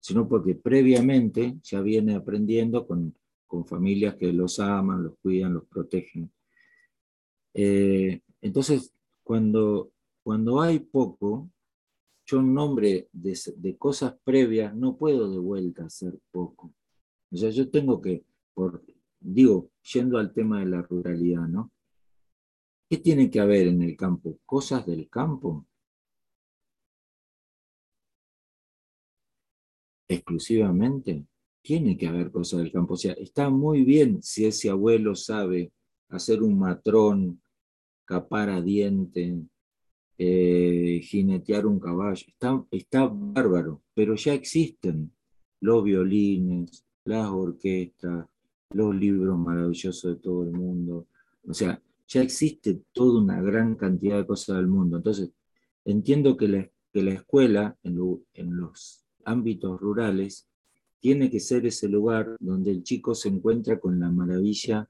sino 0.00 0.28
porque 0.28 0.54
previamente 0.54 1.58
ya 1.62 1.80
viene 1.80 2.14
aprendiendo 2.14 2.86
con 2.86 3.14
con 3.46 3.64
familias 3.64 4.16
que 4.16 4.32
los 4.32 4.58
aman, 4.58 5.04
los 5.04 5.18
cuidan, 5.18 5.54
los 5.54 5.64
protegen. 5.64 6.30
Eh, 7.54 8.20
entonces, 8.40 8.92
cuando, 9.22 9.92
cuando 10.22 10.60
hay 10.60 10.80
poco, 10.80 11.48
yo 12.26 12.40
en 12.40 12.52
nombre 12.52 13.08
de, 13.12 13.76
cosas 13.78 14.16
previas 14.24 14.74
no 14.74 14.96
puedo 14.96 15.30
de 15.30 15.38
vuelta 15.38 15.84
hacer 15.84 16.18
poco. 16.30 16.74
O 17.30 17.36
sea, 17.36 17.50
yo 17.50 17.70
tengo 17.70 18.00
que, 18.00 18.24
por, 18.52 18.84
digo, 19.20 19.70
yendo 19.92 20.18
al 20.18 20.32
tema 20.32 20.60
de 20.60 20.66
la 20.66 20.82
ruralidad, 20.82 21.46
¿no? 21.46 21.72
¿Qué 22.88 22.98
tiene 22.98 23.30
que 23.30 23.40
haber 23.40 23.68
en 23.68 23.82
el 23.82 23.96
campo? 23.96 24.38
¿Cosas 24.44 24.86
del 24.86 25.08
campo? 25.08 25.66
Exclusivamente 30.08 31.26
tiene 31.62 31.96
que 31.96 32.06
haber 32.06 32.30
cosas 32.30 32.60
del 32.60 32.72
campo. 32.72 32.94
O 32.94 32.96
sea, 32.96 33.12
está 33.14 33.50
muy 33.50 33.82
bien 33.82 34.22
si 34.22 34.46
ese 34.46 34.70
abuelo 34.70 35.14
sabe 35.16 35.72
hacer 36.08 36.42
un 36.42 36.58
matrón, 36.58 37.42
capar 38.04 38.50
a 38.50 38.60
diente, 38.60 39.36
eh, 40.18 41.00
jinetear 41.02 41.66
un 41.66 41.78
caballo. 41.78 42.24
Está, 42.26 42.64
está 42.70 43.06
bárbaro, 43.06 43.82
pero 43.94 44.14
ya 44.14 44.34
existen 44.34 45.12
los 45.60 45.84
violines, 45.84 46.84
las 47.04 47.28
orquestas, 47.28 48.26
los 48.70 48.94
libros 48.94 49.38
maravillosos 49.38 50.16
de 50.16 50.20
todo 50.20 50.44
el 50.44 50.52
mundo. 50.52 51.06
O 51.46 51.54
sea, 51.54 51.80
ya 52.08 52.22
existe 52.22 52.82
toda 52.92 53.20
una 53.20 53.40
gran 53.40 53.74
cantidad 53.74 54.18
de 54.18 54.26
cosas 54.26 54.56
del 54.56 54.68
mundo. 54.68 54.98
Entonces, 54.98 55.30
entiendo 55.84 56.36
que 56.36 56.48
la, 56.48 56.70
que 56.92 57.02
la 57.02 57.12
escuela 57.12 57.76
en, 57.82 57.98
en 58.34 58.56
los 58.56 59.04
ámbitos 59.24 59.80
rurales 59.80 60.48
tiene 61.00 61.30
que 61.30 61.40
ser 61.40 61.66
ese 61.66 61.88
lugar 61.88 62.36
donde 62.40 62.70
el 62.70 62.82
chico 62.82 63.14
se 63.14 63.28
encuentra 63.28 63.78
con 63.78 64.00
la 64.00 64.10
maravilla 64.10 64.88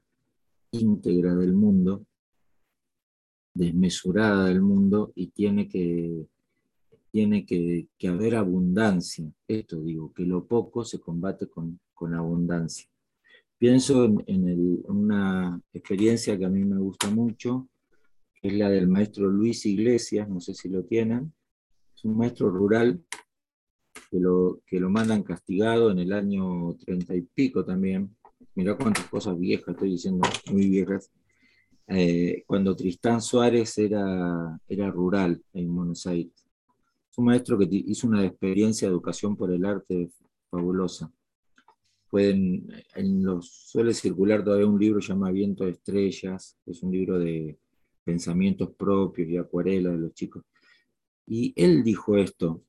íntegra 0.71 1.35
del 1.35 1.53
mundo, 1.53 2.05
desmesurada 3.57 4.45
del 4.45 4.61
mundo, 4.61 5.11
y 5.15 5.27
tiene 5.27 5.67
que, 5.67 6.27
tiene 7.11 7.45
que, 7.45 7.87
haber 8.07 8.35
abundancia. 8.35 9.31
Esto 9.47 9.81
digo, 9.81 10.13
que 10.13 10.23
lo 10.23 10.45
poco 10.45 10.85
se 10.85 10.99
combate 10.99 11.47
con, 11.47 11.79
abundancia. 12.13 12.87
Pienso 13.57 14.05
en, 14.27 14.83
una 14.87 15.59
experiencia 15.73 16.37
que 16.37 16.45
a 16.45 16.49
mí 16.49 16.63
me 16.63 16.77
gusta 16.77 17.09
mucho, 17.09 17.67
que 18.39 18.49
es 18.49 18.53
la 18.53 18.69
del 18.69 18.87
maestro 18.87 19.29
Luis 19.29 19.65
Iglesias, 19.65 20.29
no 20.29 20.39
sé 20.39 20.53
si 20.53 20.69
lo 20.69 20.83
tienen, 20.83 21.33
es 21.95 22.05
un 22.05 22.17
maestro 22.17 22.51
rural 22.51 23.03
que 24.11 24.19
lo, 24.19 24.61
que 24.67 24.79
lo 24.79 24.91
mandan 24.91 25.23
castigado 25.23 25.89
en 25.89 25.97
el 25.97 26.13
año 26.13 26.75
treinta 26.75 27.15
y 27.15 27.21
pico 27.21 27.65
también. 27.65 28.15
Mirá 28.53 28.77
cuántas 28.77 29.07
cosas 29.07 29.39
viejas 29.39 29.69
estoy 29.69 29.91
diciendo, 29.91 30.27
muy 30.51 30.69
viejas. 30.69 31.11
Eh, 31.87 32.43
cuando 32.45 32.75
Tristán 32.75 33.21
Suárez 33.21 33.77
era, 33.77 34.59
era 34.67 34.91
rural 34.91 35.41
en 35.53 35.73
Buenos 35.73 36.05
Aires. 36.05 36.33
Es 37.09 37.17
un 37.17 37.25
maestro 37.25 37.57
que 37.57 37.67
hizo 37.71 38.07
una 38.07 38.25
experiencia 38.25 38.87
de 38.87 38.93
educación 38.93 39.35
por 39.37 39.51
el 39.51 39.65
arte 39.65 40.09
fabulosa. 40.49 41.11
Pueden, 42.09 42.67
en 42.95 43.23
los, 43.23 43.49
suele 43.49 43.93
circular 43.93 44.43
todavía 44.43 44.67
un 44.67 44.79
libro 44.79 44.99
llamado 44.99 45.33
Viento 45.33 45.65
de 45.65 45.71
Estrellas, 45.71 46.57
que 46.63 46.71
es 46.71 46.83
un 46.83 46.91
libro 46.91 47.19
de 47.19 47.57
pensamientos 48.03 48.71
propios 48.75 49.29
y 49.29 49.37
acuarela 49.37 49.91
de 49.91 49.97
los 49.97 50.13
chicos. 50.13 50.43
Y 51.25 51.53
él 51.55 51.83
dijo 51.83 52.17
esto, 52.17 52.63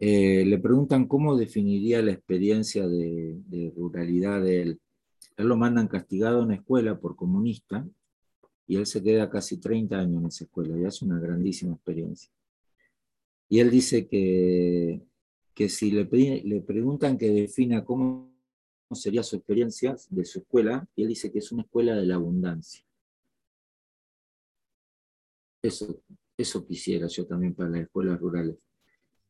eh, 0.00 0.44
le 0.44 0.58
preguntan 0.58 1.06
cómo 1.06 1.36
definiría 1.36 2.02
la 2.02 2.10
experiencia 2.10 2.88
de, 2.88 3.72
ruralidad 3.76 4.42
de 4.42 4.62
él. 4.62 4.80
Él 5.36 5.46
lo 5.46 5.56
mandan 5.56 5.86
castigado 5.86 6.40
a 6.40 6.44
una 6.44 6.56
escuela 6.56 6.98
por 6.98 7.14
comunista 7.14 7.86
y 8.72 8.76
él 8.76 8.86
se 8.86 9.02
queda 9.02 9.28
casi 9.28 9.58
30 9.58 9.98
años 9.98 10.22
en 10.22 10.28
esa 10.28 10.44
escuela 10.44 10.78
y 10.78 10.86
hace 10.86 11.04
una 11.04 11.20
grandísima 11.20 11.74
experiencia. 11.74 12.32
Y 13.50 13.60
él 13.60 13.70
dice 13.70 14.08
que, 14.08 15.02
que 15.52 15.68
si 15.68 15.90
le, 15.90 16.08
le 16.42 16.62
preguntan 16.62 17.18
que 17.18 17.28
defina 17.28 17.84
cómo 17.84 18.32
sería 18.92 19.22
su 19.22 19.36
experiencia 19.36 19.94
de 20.08 20.24
su 20.24 20.38
escuela, 20.38 20.88
y 20.96 21.02
él 21.02 21.08
dice 21.08 21.30
que 21.30 21.40
es 21.40 21.52
una 21.52 21.64
escuela 21.64 21.94
de 21.94 22.06
la 22.06 22.14
abundancia. 22.14 22.82
Eso, 25.60 26.00
eso 26.38 26.66
quisiera 26.66 27.08
yo 27.08 27.26
también 27.26 27.54
para 27.54 27.68
las 27.68 27.82
escuelas 27.82 28.18
rurales. 28.18 28.56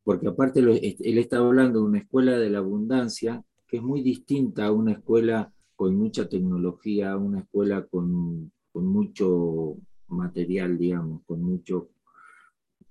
Porque 0.05 0.29
aparte 0.29 0.61
él 0.61 1.17
está 1.17 1.39
hablando 1.39 1.79
de 1.79 1.85
una 1.85 1.99
escuela 1.99 2.39
de 2.39 2.49
la 2.49 2.59
abundancia 2.59 3.43
que 3.67 3.75
es 3.75 3.83
muy 3.83 4.03
distinta 4.03 4.67
a 4.67 4.71
una 4.71 4.93
escuela 4.93 5.53
con 5.75 5.97
mucha 5.97 6.29
tecnología, 6.29 7.17
una 7.17 7.41
escuela 7.41 7.85
con, 7.87 8.53
con 8.73 8.85
mucho 8.87 9.77
material, 10.07 10.77
digamos, 10.77 11.21
con 11.25 11.41
mucho... 11.41 11.89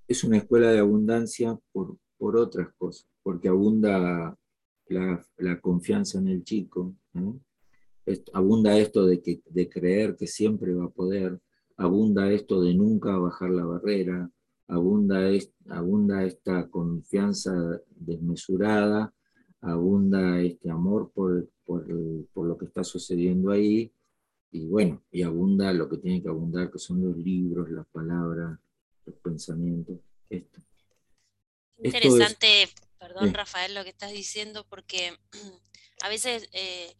Es 0.07 0.23
una 0.23 0.37
escuela 0.37 0.71
de 0.71 0.79
abundancia 0.79 1.59
por, 1.71 1.97
por 2.17 2.35
otras 2.37 2.73
cosas, 2.77 3.07
porque 3.21 3.49
abunda 3.49 4.35
la, 4.87 5.25
la 5.37 5.61
confianza 5.61 6.19
en 6.19 6.29
el 6.29 6.43
chico, 6.43 6.95
abunda 8.33 8.77
esto 8.77 9.05
de, 9.05 9.21
que, 9.21 9.41
de 9.45 9.69
creer 9.69 10.15
que 10.15 10.27
siempre 10.27 10.73
va 10.73 10.85
a 10.85 10.89
poder, 10.89 11.39
abunda 11.77 12.31
esto 12.31 12.61
de 12.61 12.73
nunca 12.73 13.17
bajar 13.17 13.49
la 13.49 13.65
barrera, 13.65 14.29
abunda, 14.67 15.29
abunda 15.69 16.23
esta 16.25 16.69
confianza 16.69 17.53
desmesurada, 17.89 19.13
abunda 19.61 20.41
este 20.41 20.69
amor 20.69 21.11
por, 21.13 21.49
por, 21.65 21.85
por, 22.33 22.47
lo 22.47 22.57
que 22.57 22.65
está 22.65 22.83
sucediendo 22.83 23.51
ahí, 23.51 23.91
y 24.53 24.67
bueno, 24.67 25.03
y 25.11 25.23
abunda 25.23 25.73
lo 25.73 25.89
que 25.89 25.97
tiene 25.97 26.21
que 26.21 26.29
abundar, 26.29 26.71
que 26.71 26.77
son 26.77 27.01
los 27.01 27.17
libros, 27.17 27.71
las 27.71 27.87
palabras, 27.87 28.59
los 29.05 29.15
pensamientos. 29.15 29.97
Esto. 30.29 30.61
Interesante, 31.83 32.69
perdón 32.99 33.33
Rafael, 33.33 33.73
lo 33.73 33.83
que 33.83 33.89
estás 33.89 34.11
diciendo, 34.11 34.65
porque 34.69 35.17
a 36.03 36.07
veces 36.07 36.47
eh, 36.53 36.95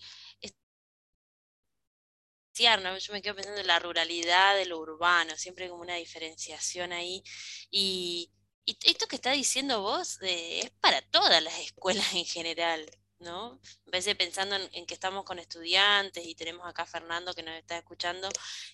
yo 2.55 3.13
me 3.13 3.21
quedo 3.21 3.35
pensando 3.35 3.61
en 3.61 3.67
la 3.67 3.79
ruralidad 3.79 4.55
de 4.55 4.65
lo 4.65 4.79
urbano, 4.79 5.35
siempre 5.37 5.69
como 5.69 5.83
una 5.83 5.95
diferenciación 5.95 6.91
ahí. 6.91 7.23
Y, 7.69 8.31
esto 8.65 9.07
que 9.07 9.17
está 9.17 9.31
diciendo 9.31 9.81
vos 9.81 10.21
eh, 10.21 10.61
es 10.61 10.69
para 10.79 11.01
todas 11.01 11.43
las 11.43 11.59
escuelas 11.59 12.13
en 12.13 12.23
general, 12.23 12.89
¿no? 13.23 13.59
A 13.87 13.91
veces 13.91 14.15
pensando 14.15 14.55
en, 14.55 14.85
que 14.85 14.93
estamos 14.93 15.23
con 15.23 15.39
estudiantes 15.39 16.25
y 16.25 16.35
tenemos 16.35 16.67
acá 16.67 16.83
a 16.83 16.85
Fernando 16.85 17.33
que 17.33 17.43
nos 17.43 17.55
está 17.55 17.77
escuchando, 17.77 18.29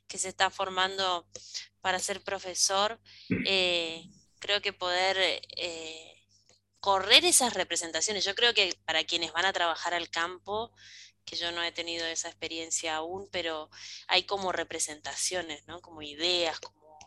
que 0.08 0.18
se 0.18 0.30
está 0.30 0.50
formando 0.50 1.28
para 1.82 2.00
ser 2.00 2.22
profesor, 2.22 3.00
eh, 3.45 4.04
creo 4.39 4.62
que 4.62 4.74
poder 4.74 5.18
eh, 5.56 6.26
correr 6.80 7.26
esas 7.26 7.54
representaciones, 7.54 8.26
yo 8.26 8.36
creo 8.36 8.54
que 8.54 8.76
para 8.86 9.04
quienes 9.04 9.32
van 9.32 9.45
a 9.45 9.54
trabajar 9.54 9.93
al 9.93 10.10
campo, 10.10 10.74
que 11.26 11.36
yo 11.36 11.52
no 11.52 11.64
he 11.64 11.72
tenido 11.72 12.06
esa 12.08 12.28
experiencia 12.28 12.95
aún, 12.95 13.30
pero 13.32 13.70
hay 14.08 14.24
como 14.24 14.52
representaciones, 14.52 15.66
¿no? 15.68 15.82
Como 15.82 16.02
ideas, 16.02 16.60
como 16.60 16.97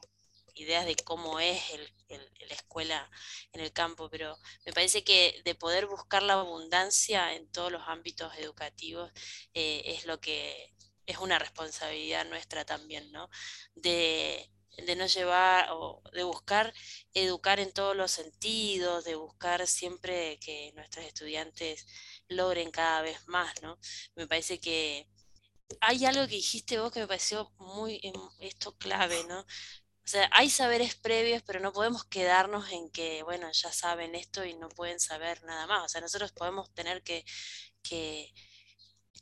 ideas 0.55 0.87
de 0.87 0.95
cómo 0.97 1.41
es 1.41 1.71
el, 1.71 1.93
la 2.19 2.55
escuela 2.55 3.11
en 3.53 3.61
el 3.61 3.73
campo, 3.73 4.09
pero 4.11 4.39
me 4.67 4.73
parece 4.73 5.05
que 5.05 5.41
de 5.45 5.55
poder 5.55 5.87
buscar 5.87 6.23
la 6.23 6.35
abundancia 6.35 7.35
en 7.35 7.51
todos 7.51 7.73
los 7.73 7.83
ámbitos 7.87 8.33
educativos 8.39 9.11
eh, 9.55 9.83
es 9.87 10.07
lo 10.07 10.21
que 10.21 10.75
es 11.07 11.19
una 11.19 11.39
responsabilidad 11.39 12.27
nuestra 12.27 12.65
también, 12.65 13.11
¿no? 13.13 13.29
De, 13.75 14.51
de 14.87 14.97
no 14.97 15.07
llevar 15.07 15.69
o 15.73 16.03
de 16.13 16.23
buscar 16.25 16.73
educar 17.15 17.61
en 17.61 17.73
todos 17.73 17.97
los 17.97 18.11
sentidos, 18.13 19.05
de 19.05 19.17
buscar 19.17 19.67
siempre 19.67 20.39
que 20.39 20.73
nuestros 20.75 21.05
estudiantes 21.07 21.87
logren 22.29 22.71
cada 22.71 23.03
vez 23.03 23.19
más, 23.29 23.61
¿no? 23.63 23.79
Me 24.15 24.27
parece 24.27 24.61
que 24.61 25.09
hay 25.81 26.05
algo 26.07 26.27
que 26.27 26.37
dijiste 26.37 26.79
vos 26.81 26.93
que 26.93 27.01
me 27.01 27.07
pareció 27.07 27.53
muy 27.59 28.01
em, 28.03 28.15
esto 28.41 28.77
clave, 28.79 29.25
¿no? 29.25 29.45
O 30.05 30.09
sea, 30.09 30.29
hay 30.33 30.51
saberes 30.51 30.95
previos, 30.97 31.43
pero 31.47 31.61
no 31.61 31.73
podemos 31.73 32.05
quedarnos 32.05 32.71
en 32.73 32.91
que, 32.91 33.23
bueno, 33.23 33.51
ya 33.53 33.73
saben 33.73 34.15
esto 34.15 34.45
y 34.45 34.55
no 34.55 34.69
pueden 34.69 35.01
saber 35.01 35.43
nada 35.45 35.67
más. 35.67 35.85
O 35.85 35.89
sea, 35.89 36.01
nosotros 36.01 36.33
podemos 36.33 36.73
tener 36.75 37.03
que, 37.03 37.25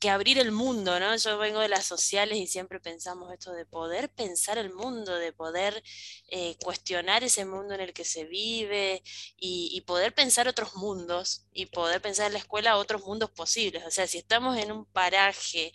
que 0.01 0.09
abrir 0.09 0.39
el 0.39 0.51
mundo, 0.51 0.99
¿no? 0.99 1.15
Yo 1.17 1.37
vengo 1.39 1.61
de 1.61 1.69
las 1.69 1.85
sociales 1.85 2.39
y 2.39 2.47
siempre 2.47 2.81
pensamos 2.81 3.31
esto 3.33 3.53
de 3.53 3.67
poder 3.67 4.09
pensar 4.11 4.57
el 4.57 4.73
mundo, 4.73 5.15
de 5.15 5.33
poder 5.35 5.83
eh, 6.29 6.57
cuestionar 6.65 7.23
ese 7.23 7.45
mundo 7.45 7.75
en 7.75 7.83
el 7.83 7.93
que 7.93 8.07
se 8.07 8.25
vive 8.25 9.03
y, 9.37 9.79
poder 9.87 10.15
pensar 10.15 10.47
otros 10.49 10.77
mundos 10.77 11.47
y 11.53 11.67
poder 11.67 12.01
pensar 12.01 12.29
en 12.29 12.35
la 12.35 12.39
escuela 12.39 12.77
otros 12.77 13.03
mundos 13.05 13.31
posibles. 13.31 13.85
O 13.87 13.91
sea, 13.91 14.07
si 14.07 14.19
estamos 14.19 14.57
en 14.57 14.73
un 14.73 14.87
paraje 14.87 15.73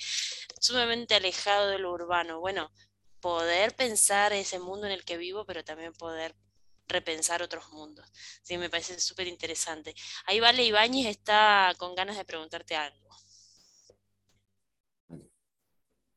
sumamente 0.60 1.16
alejado 1.16 1.70
de 1.70 1.80
lo 1.80 1.92
urbano, 1.92 2.40
bueno, 2.40 2.72
poder 3.26 3.76
pensar 3.76 4.34
ese 4.34 4.60
mundo 4.60 4.86
en 4.86 4.92
el 4.92 5.04
que 5.04 5.18
vivo, 5.18 5.46
pero 5.48 5.64
también 5.64 5.94
poder 5.94 6.36
repensar 6.88 7.42
otros 7.42 7.74
mundos. 7.74 8.06
Sí, 8.44 8.56
me 8.60 8.70
parece 8.70 9.00
súper 9.00 9.26
interesante. 9.26 9.96
Ahí 10.28 10.40
Vale 10.40 10.64
Ibáñez 10.64 11.08
está 11.08 11.74
con 11.80 11.96
ganas 11.96 12.18
de 12.18 12.24
preguntarte 12.24 12.76
algo. 12.76 13.10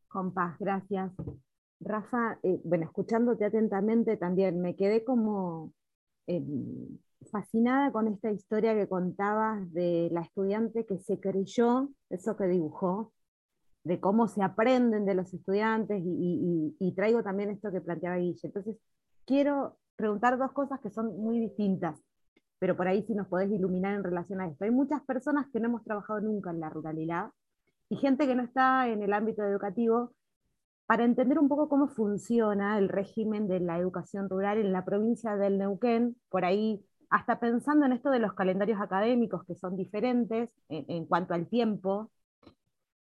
Con 0.06 0.34
paz, 0.34 0.58
gracias. 0.58 1.10
Rafa, 1.80 2.38
eh, 2.42 2.60
bueno, 2.62 2.84
escuchándote 2.84 3.46
atentamente 3.46 4.18
también, 4.18 4.60
me 4.60 4.76
quedé 4.76 5.02
como 5.02 5.72
em, 6.26 6.98
fascinada 7.32 7.90
con 7.90 8.06
esta 8.08 8.30
historia 8.30 8.74
que 8.74 8.86
contabas 8.86 9.72
de 9.72 10.10
la 10.12 10.20
estudiante 10.20 10.84
que 10.84 10.98
se 10.98 11.18
creyó 11.18 11.88
eso 12.10 12.36
que 12.36 12.48
dibujó, 12.48 13.14
de 13.88 14.00
cómo 14.00 14.28
se 14.28 14.42
aprenden 14.42 15.06
de 15.06 15.14
los 15.14 15.32
estudiantes 15.32 16.02
y, 16.04 16.92
traigo 16.94 17.22
también 17.22 17.48
esto 17.50 17.72
que 17.72 17.80
planteaba 17.80 18.16
Guille. 18.16 18.38
Entonces, 18.42 18.76
quiero 19.24 19.78
preguntar 19.96 20.36
dos 20.36 20.52
cosas 20.52 20.78
que 20.80 20.90
son 20.90 21.16
muy 21.16 21.38
distintas, 21.40 21.98
pero 22.58 22.76
por 22.76 22.86
ahí 22.86 23.02
si 23.04 23.14
nos 23.14 23.28
podés 23.28 23.50
iluminar 23.50 23.94
en 23.94 24.04
relación 24.04 24.42
a 24.42 24.48
esto. 24.48 24.64
Hay 24.64 24.70
muchas 24.70 25.00
personas 25.04 25.46
que 25.50 25.58
no 25.58 25.68
hemos 25.68 25.84
trabajado 25.84 26.20
nunca 26.20 26.50
en 26.50 26.60
la 26.60 26.68
ruralidad 26.68 27.30
y 27.88 27.96
gente 27.96 28.26
que 28.26 28.34
no 28.34 28.42
está 28.42 28.88
en 28.88 29.02
el 29.02 29.14
ámbito 29.14 29.42
educativo, 29.42 30.12
para 30.84 31.04
entender 31.04 31.38
un 31.38 31.48
poco 31.48 31.68
cómo 31.68 31.88
funciona 31.88 32.78
el 32.78 32.88
régimen 32.88 33.48
de 33.48 33.60
la 33.60 33.78
educación 33.78 34.28
rural 34.28 34.58
en 34.58 34.72
la 34.72 34.84
provincia 34.84 35.36
del 35.36 35.58
Neuquén, 35.58 36.16
por 36.28 36.44
ahí 36.44 36.84
hasta 37.10 37.40
pensando 37.40 37.86
en 37.86 37.92
esto 37.92 38.10
de 38.10 38.18
los 38.18 38.34
calendarios 38.34 38.80
académicos 38.80 39.44
que 39.46 39.54
son 39.54 39.76
diferentes 39.76 40.50
en, 40.68 41.06
cuanto 41.06 41.32
al 41.32 41.46
tiempo, 41.46 42.10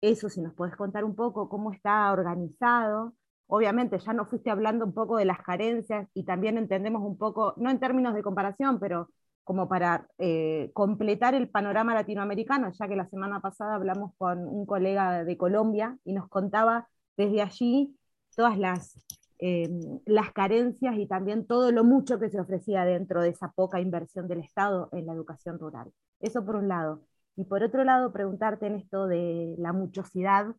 eso 0.00 0.28
si 0.28 0.40
nos 0.40 0.54
puedes 0.54 0.76
contar 0.76 1.04
un 1.04 1.14
poco 1.14 1.48
cómo 1.48 1.72
está 1.72 2.12
organizado. 2.12 3.14
Obviamente 3.46 3.98
ya 3.98 4.12
nos 4.12 4.28
fuiste 4.28 4.50
hablando 4.50 4.84
un 4.84 4.92
poco 4.94 5.16
de 5.16 5.24
las 5.24 5.40
carencias 5.40 6.08
y 6.14 6.24
también 6.24 6.58
entendemos 6.58 7.02
un 7.02 7.16
poco, 7.16 7.54
no 7.56 7.70
en 7.70 7.80
términos 7.80 8.14
de 8.14 8.22
comparación, 8.22 8.78
pero 8.78 9.08
como 9.48 9.66
para 9.66 10.06
eh, 10.18 10.70
completar 10.74 11.34
el 11.34 11.48
panorama 11.48 11.94
latinoamericano, 11.94 12.70
ya 12.70 12.86
que 12.86 12.96
la 12.96 13.08
semana 13.08 13.40
pasada 13.40 13.76
hablamos 13.76 14.12
con 14.18 14.40
un 14.46 14.66
colega 14.66 15.24
de 15.24 15.38
Colombia 15.38 15.96
y 16.04 16.12
nos 16.12 16.28
contaba 16.28 16.86
desde 17.16 17.40
allí 17.40 17.96
todas 18.36 18.58
las, 18.58 19.02
em, 19.38 20.00
las 20.04 20.32
carencias 20.32 20.96
y 20.98 21.06
también 21.06 21.46
todo 21.46 21.72
lo 21.72 21.82
mucho 21.82 22.18
que 22.18 22.28
se 22.28 22.38
ofrecía 22.38 22.84
dentro 22.84 23.22
de 23.22 23.30
esa 23.30 23.50
poca 23.52 23.80
inversión 23.80 24.28
del 24.28 24.40
Estado 24.40 24.90
en 24.92 25.06
la 25.06 25.14
educación 25.14 25.58
rural. 25.58 25.90
Eso 26.20 26.44
por 26.44 26.56
un 26.56 26.68
lado. 26.68 27.00
Y 27.38 27.44
por 27.44 27.62
otro 27.62 27.84
lado, 27.84 28.12
preguntarte 28.12 28.66
en 28.66 28.74
esto 28.74 29.06
de 29.06 29.54
la 29.58 29.72
muchosidad. 29.72 30.56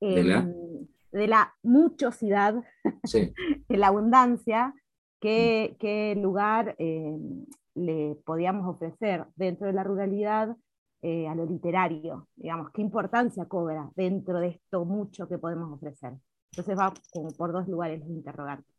¿De, 0.00 0.22
la? 0.22 0.40
Em, 0.40 0.86
de 1.12 1.26
la 1.26 1.54
muchosidad, 1.62 2.62
de 3.12 3.76
la 3.76 3.86
abundancia, 3.86 4.74
qué, 5.18 5.76
qué 5.80 6.14
lugar 6.14 6.76
em, 6.78 7.46
le 7.74 8.16
podíamos 8.26 8.68
ofrecer 8.68 9.24
dentro 9.34 9.66
de 9.66 9.72
la 9.72 9.82
ruralidad 9.82 10.54
eh, 11.00 11.26
a 11.26 11.34
lo 11.34 11.46
literario, 11.46 12.28
digamos, 12.36 12.70
qué 12.72 12.82
importancia 12.82 13.46
cobra 13.46 13.90
dentro 13.96 14.40
de 14.40 14.48
esto 14.48 14.84
mucho 14.84 15.26
que 15.26 15.38
podemos 15.38 15.72
ofrecer. 15.72 16.12
Entonces 16.52 16.78
va 16.78 16.92
como 17.12 17.30
por 17.30 17.52
dos 17.52 17.66
lugares 17.66 18.00
los 18.00 18.10
interrogantes. 18.10 18.74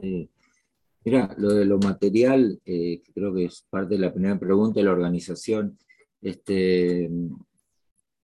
Sí. 0.00 0.28
Mira, 1.04 1.32
lo 1.36 1.50
de 1.52 1.64
lo 1.64 1.78
material, 1.78 2.60
eh, 2.64 3.02
creo 3.14 3.32
que 3.34 3.44
es 3.44 3.64
parte 3.70 3.94
de 3.94 4.00
la 4.00 4.12
primera 4.12 4.38
pregunta 4.38 4.80
de 4.80 4.84
la 4.84 4.92
organización. 4.92 5.78
Este, 6.24 7.10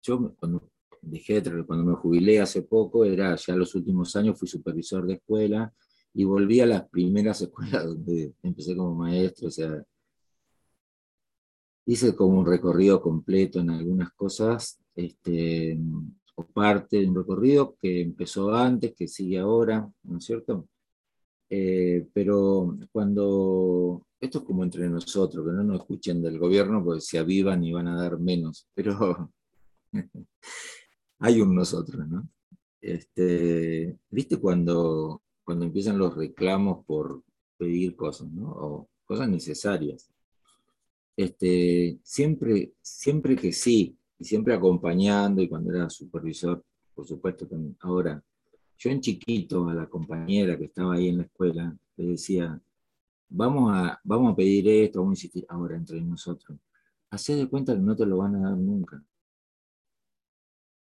yo 0.03 0.34
cuando 0.38 0.70
dejé, 1.01 1.42
cuando 1.66 1.84
me 1.84 1.94
jubilé 1.97 2.40
hace 2.40 2.62
poco, 2.62 3.07
era 3.07 3.34
ya 3.36 3.57
los 3.57 3.74
últimos 3.74 4.14
años, 4.16 4.38
fui 4.38 4.47
supervisor 4.47 5.07
de 5.07 5.14
escuela, 5.14 5.72
y 6.12 6.24
volví 6.24 6.61
a 6.61 6.66
las 6.66 6.88
primeras 6.90 7.40
escuelas 7.42 7.86
donde 7.86 8.34
empecé 8.42 8.76
como 8.76 8.94
maestro, 8.94 9.49
o 9.49 9.51
sea, 9.51 9.82
hice 11.86 12.14
como 12.14 12.40
un 12.40 12.47
recorrido 12.47 13.01
completo 13.01 13.61
en 13.61 13.70
algunas 13.70 14.12
cosas, 14.12 14.78
este, 14.94 15.78
o 16.34 16.44
parte 16.47 16.99
de 16.99 17.09
un 17.09 17.16
recorrido 17.16 17.76
que 17.80 18.03
empezó 18.03 18.55
antes, 18.55 18.94
que 18.94 19.09
sigue 19.09 19.38
ahora, 19.38 19.90
¿no 20.03 20.18
es 20.18 20.24
cierto? 20.24 20.68
Eh, 21.49 22.07
pero 22.12 22.76
cuando, 22.92 24.07
esto 24.21 24.39
es 24.39 24.45
como 24.45 24.64
entre 24.64 24.89
nosotros, 24.89 25.45
que 25.45 25.53
no 25.53 25.62
nos 25.62 25.81
escuchen 25.81 26.23
del 26.23 26.39
gobierno 26.39 26.85
porque 26.85 27.01
se 27.01 27.19
avivan 27.19 27.62
y 27.64 27.73
van 27.73 27.89
a 27.89 28.01
dar 28.01 28.19
menos, 28.19 28.69
pero 28.75 29.33
hay 31.19 31.41
un 31.41 31.55
nosotros, 31.55 32.09
¿no? 32.09 32.29
Este, 32.81 33.99
¿Viste 34.11 34.39
cuando 34.39 35.23
cuando 35.47 35.64
empiezan 35.64 35.97
los 35.97 36.17
reclamos 36.17 36.85
por 36.85 37.23
pedir 37.57 37.95
cosas, 37.95 38.29
¿no? 38.33 38.51
O 38.51 38.91
cosas 39.05 39.29
necesarias. 39.29 40.11
Este, 41.17 42.01
siempre, 42.03 42.73
siempre 42.83 43.37
que 43.37 43.53
sí, 43.53 43.97
y 44.19 44.25
siempre 44.25 44.55
acompañando, 44.55 45.41
y 45.41 45.49
cuando 45.49 45.73
era 45.73 45.89
supervisor, 45.89 46.64
por 46.93 47.07
supuesto, 47.07 47.47
también. 47.47 47.77
ahora, 47.79 48.21
yo 48.77 48.91
en 48.91 49.01
chiquito 49.01 49.69
a 49.69 49.75
la 49.75 49.89
compañera 49.89 50.59
que 50.59 50.64
estaba 50.64 50.95
ahí 50.95 51.09
en 51.09 51.19
la 51.19 51.23
escuela, 51.23 51.79
le 51.97 52.05
decía, 52.05 52.61
vamos 53.29 53.72
a, 53.74 54.01
vamos 54.05 54.33
a 54.33 54.37
pedir 54.37 54.68
esto, 54.68 55.01
vamos 55.01 55.12
a 55.12 55.18
insistir 55.18 55.47
ahora 55.49 55.77
entre 55.77 56.01
nosotros. 56.01 56.59
Hacé 57.11 57.37
de 57.37 57.49
cuenta 57.49 57.74
que 57.74 57.81
no 57.81 57.97
te 57.97 58.07
lo 58.07 58.18
van 58.18 58.37
a 58.37 58.51
dar 58.51 58.57
nunca. 58.57 59.03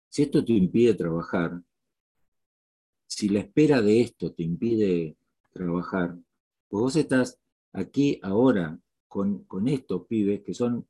Si 0.08 0.22
esto 0.22 0.44
te 0.44 0.52
impide 0.52 0.94
trabajar, 0.94 1.62
si 3.06 3.28
la 3.28 3.40
espera 3.40 3.82
de 3.82 4.00
esto 4.00 4.32
te 4.32 4.42
impide 4.42 5.16
trabajar, 5.52 6.16
pues 6.68 6.80
vos 6.82 6.96
estás 6.96 7.38
aquí 7.72 8.18
ahora 8.22 8.78
con, 9.08 9.44
con 9.44 9.68
estos 9.68 10.06
pibes 10.06 10.42
que 10.42 10.54
son 10.54 10.86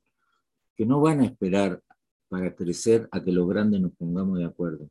que 0.75 0.85
no 0.85 1.01
van 1.01 1.21
a 1.21 1.25
esperar 1.25 1.83
para 2.29 2.55
crecer 2.55 3.09
a 3.11 3.23
que 3.23 3.31
los 3.31 3.49
grandes 3.49 3.81
nos 3.81 3.93
pongamos 3.93 4.37
de 4.37 4.45
acuerdo. 4.45 4.89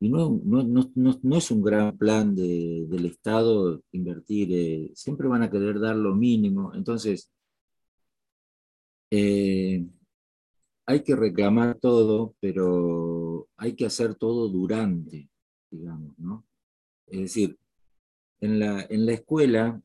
Y 0.00 0.08
no, 0.08 0.40
no, 0.44 1.38
es 1.38 1.50
un 1.50 1.62
gran 1.62 1.96
plan 1.96 2.34
del 2.34 3.06
Estado 3.06 3.82
invertir, 3.92 4.48
eh, 4.52 4.90
siempre 4.94 5.28
van 5.28 5.42
a 5.42 5.50
querer 5.50 5.80
dar 5.80 5.96
lo 5.96 6.14
mínimo. 6.14 6.74
Entonces, 6.74 7.30
eh, 9.10 9.86
hay 10.86 11.02
que 11.02 11.16
reclamar 11.16 11.78
todo, 11.78 12.34
pero 12.40 13.48
hay 13.56 13.74
que 13.74 13.86
hacer 13.86 14.14
todo 14.16 14.48
durante, 14.48 15.30
digamos, 15.70 16.18
¿no? 16.18 16.44
Es 17.06 17.20
decir, 17.20 17.58
en 18.40 18.58
la, 18.58 18.82
en 18.88 19.06
la 19.06 19.12
escuela 19.12 19.80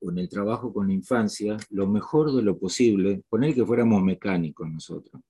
o 0.00 0.10
en 0.10 0.18
el 0.18 0.28
trabajo 0.28 0.72
con 0.72 0.88
la 0.88 0.94
infancia, 0.94 1.56
lo 1.70 1.86
mejor 1.86 2.34
de 2.34 2.42
lo 2.42 2.58
posible, 2.58 3.22
poner 3.28 3.54
que 3.54 3.66
fuéramos 3.66 4.02
mecánicos 4.02 4.68
nosotros. 4.70 5.22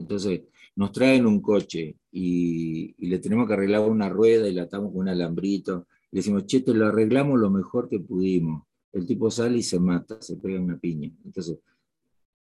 Entonces, 0.00 0.42
nos 0.76 0.92
traen 0.92 1.26
un 1.26 1.40
coche 1.40 1.96
y, 2.10 2.94
le 3.06 3.18
tenemos 3.18 3.46
que 3.46 3.52
arreglar 3.52 3.88
una 3.88 4.08
rueda 4.08 4.48
y 4.48 4.54
la 4.54 4.62
atamos 4.62 4.90
con 4.90 5.02
un 5.02 5.08
alambrito. 5.08 5.86
Le 6.10 6.18
decimos, 6.18 6.46
che, 6.46 6.60
te 6.60 6.74
lo 6.74 6.86
arreglamos 6.86 7.38
lo 7.38 7.50
mejor 7.50 7.88
que 7.88 8.00
pudimos. 8.00 8.64
El 8.92 9.06
tipo 9.06 9.30
sale 9.30 9.58
y 9.58 9.62
se 9.62 9.78
mata, 9.78 10.20
se 10.20 10.36
pega 10.36 10.60
una 10.60 10.78
piña. 10.78 11.10
Entonces, 11.24 11.58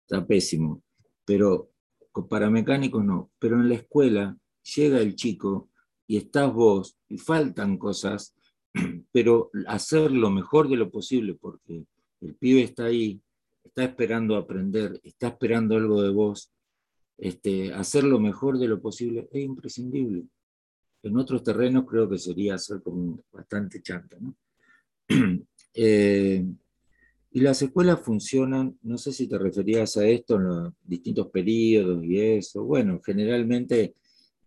está 0.01 0.25
pésimo. 0.25 0.83
Pero 1.23 1.71
para 2.29 2.49
mecánicos 2.49 3.05
no. 3.05 3.31
Pero 3.39 3.55
en 3.55 3.69
la 3.69 3.75
escuela 3.75 4.37
llega 4.75 4.99
el 4.99 5.15
chico 5.15 5.69
y 6.07 6.17
estás 6.17 6.53
vos 6.53 6.97
y 7.07 7.17
faltan 7.17 7.77
cosas 7.77 8.35
pero 9.11 9.51
hacer 9.67 10.11
lo 10.11 10.29
mejor 10.29 10.69
de 10.69 10.77
lo 10.77 10.91
posible, 10.91 11.35
porque 11.35 11.85
el 12.21 12.35
pibe 12.35 12.61
está 12.63 12.85
ahí, 12.85 13.21
está 13.63 13.83
esperando 13.83 14.35
aprender, 14.35 14.99
está 15.03 15.29
esperando 15.29 15.75
algo 15.75 16.01
de 16.01 16.09
vos, 16.09 16.51
este, 17.17 17.73
hacer 17.73 18.03
lo 18.03 18.19
mejor 18.19 18.59
de 18.59 18.67
lo 18.67 18.81
posible 18.81 19.27
es 19.31 19.43
imprescindible. 19.43 20.23
En 21.03 21.17
otros 21.17 21.43
terrenos 21.43 21.85
creo 21.85 22.09
que 22.09 22.17
sería 22.17 22.55
hacer 22.55 22.81
como 22.81 23.23
bastante 23.31 23.81
chanta. 23.81 24.17
Eh, 25.77 26.41
y 27.31 27.41
las 27.41 27.61
escuelas 27.61 27.99
funcionan, 27.99 28.79
no 28.83 28.97
sé 28.97 29.11
si 29.11 29.27
te 29.27 29.37
referías 29.37 29.97
a 29.97 30.07
esto 30.07 30.37
en 30.37 30.43
los 30.45 30.73
distintos 30.81 31.27
periodos 31.27 32.01
y 32.05 32.17
eso, 32.17 32.63
bueno, 32.63 33.01
generalmente 33.05 33.93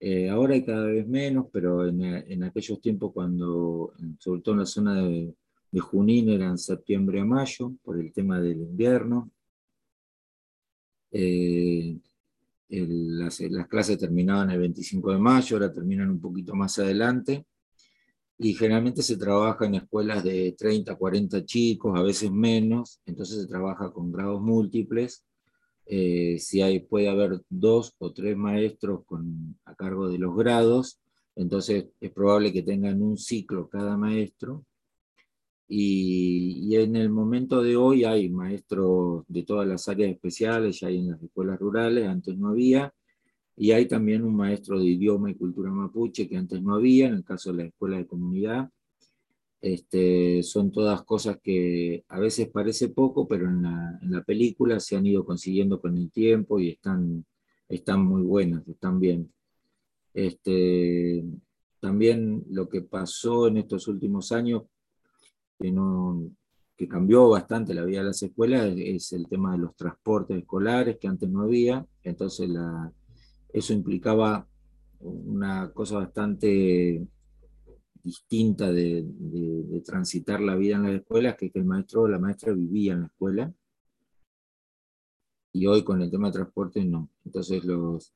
eh, 0.01 0.31
ahora 0.31 0.55
hay 0.55 0.65
cada 0.65 0.87
vez 0.87 1.07
menos, 1.07 1.47
pero 1.53 1.87
en, 1.87 2.45
aquellos 2.45 2.81
tiempos 2.81 3.13
cuando, 3.13 3.93
sobre 4.19 4.41
todo 4.41 4.55
en 4.55 4.61
la 4.61 4.67
zona 4.67 5.03
de, 5.03 5.35
Junín, 5.81 6.31
eran 6.31 6.57
septiembre 6.57 7.21
a 7.21 7.27
mayo, 7.27 7.73
por 7.83 8.01
el 8.01 8.11
tema 8.11 8.41
del 8.41 8.63
invierno. 8.63 9.31
Eh, 11.11 11.99
las, 12.69 13.41
clases 13.69 13.99
terminaban 13.99 14.51
el 14.51 14.61
25 14.61 15.13
de 15.13 15.19
mayo, 15.19 15.57
ahora 15.57 15.73
terminan 15.73 16.11
un 16.11 16.21
poquito 16.21 16.55
más 16.55 16.79
adelante. 16.79 17.47
Y 18.41 18.55
generalmente 18.55 19.03
se 19.03 19.17
trabaja 19.17 19.67
en 19.67 19.75
escuelas 19.75 20.23
de 20.23 20.55
30, 20.57 20.95
40 20.95 21.45
chicos, 21.45 21.99
a 21.99 22.03
veces 22.03 22.31
menos, 22.31 23.01
entonces 23.05 23.43
se 23.43 23.49
trabaja 23.49 23.91
con 23.91 24.13
grados 24.13 24.41
múltiples 24.41 25.25
eh, 25.91 26.39
si 26.39 26.61
hay, 26.61 26.81
puede 26.81 27.09
haber 27.09 27.41
dos 27.49 27.95
o 27.99 28.13
tres 28.13 28.37
maestros 28.37 29.05
a 29.65 29.75
cargo 29.75 30.11
de 30.11 30.19
los 30.19 30.37
grados, 30.37 31.01
entonces 31.35 31.87
es 31.99 32.11
probable 32.13 32.53
que 32.53 32.63
tengan 32.63 33.01
un 33.01 33.17
ciclo 33.17 33.71
cada 33.71 33.97
maestro. 33.97 34.67
Y, 35.69 36.75
en 36.77 36.97
el 36.97 37.11
momento 37.11 37.63
de 37.63 37.77
hoy 37.77 38.05
hay 38.05 38.31
maestros 38.31 39.25
de 39.29 39.43
todas 39.45 39.69
las 39.69 39.89
áreas 39.89 40.11
especiales, 40.13 40.81
ya 40.81 40.89
hay 40.89 40.99
en 40.99 41.11
las 41.11 41.23
escuelas 41.23 41.59
rurales, 41.59 42.07
antes 42.09 42.37
no 42.39 42.49
había, 42.49 42.95
y 43.57 43.73
hay 43.73 43.87
también 43.87 44.25
un 44.25 44.37
maestro 44.37 44.79
de 44.79 44.87
idioma 44.87 45.31
y 45.31 45.35
cultura 45.35 45.71
mapuche 45.71 46.29
que 46.29 46.37
antes 46.37 46.63
no 46.63 46.75
había, 46.75 47.09
en 47.09 47.15
el 47.15 47.25
caso 47.25 47.51
de 47.53 47.59
la 47.59 47.65
escuela 47.65 47.99
de 47.99 48.07
comunidad, 48.07 48.71
este, 49.61 50.43
son 50.43 50.71
todas 50.71 51.03
cosas 51.03 51.39
que 51.43 52.05
a 52.09 52.21
veces 52.21 52.49
parece 52.49 52.89
poco, 52.91 53.27
pero 53.27 53.49
en 53.49 53.63
la, 53.63 54.23
película 54.27 54.79
se 54.81 54.97
han 54.97 55.07
ido 55.07 55.25
consiguiendo 55.25 55.81
con 55.81 55.97
el 55.97 56.11
tiempo 56.13 56.61
y 56.61 56.69
están, 56.71 57.25
están 57.69 58.05
muy 58.05 58.23
buenas, 58.23 58.67
están 58.69 59.01
bien. 59.01 59.33
Este, 60.15 61.25
también 61.81 62.45
lo 62.51 62.69
que 62.69 62.83
pasó 62.83 63.49
en 63.49 63.59
estos 63.59 63.89
últimos 63.89 64.33
años, 64.33 64.63
que, 65.59 65.73
no, 65.73 66.31
que 66.77 66.89
cambió 66.89 67.29
bastante 67.29 67.75
la 67.75 67.85
vida 67.85 68.01
de 68.01 68.07
las 68.07 68.23
escuelas, 68.23 68.73
es, 68.77 69.13
el 69.13 69.29
tema 69.29 69.53
de 69.53 69.59
los 69.59 69.75
transportes 69.77 70.39
escolares, 70.39 70.99
que 70.99 71.09
antes 71.09 71.29
no 71.29 71.43
había. 71.43 71.87
Entonces 72.03 72.51
eso 73.53 73.73
implicaba 73.73 74.47
una 75.01 75.71
cosa 75.73 75.97
bastante 75.97 77.07
distinta 78.03 78.73
de, 78.73 79.05
transitar 79.85 80.41
la 80.41 80.57
vida 80.57 80.77
en 80.77 80.85
las 80.85 80.95
escuelas, 80.95 81.37
que, 81.37 81.51
que 81.51 81.59
el 81.59 81.65
maestro 81.65 82.03
o 82.03 82.09
la 82.09 82.19
maestra 82.19 82.53
vivía 82.53 82.93
en 82.93 83.01
la 83.01 83.07
escuela. 83.07 83.53
Y 85.53 85.67
hoy 85.67 85.83
con 85.83 86.03
el 86.03 86.11
tema 86.11 86.29
de 86.29 86.35
transporte 86.35 86.85
no. 86.85 87.11
Entonces 87.25 87.65
los, 87.65 88.13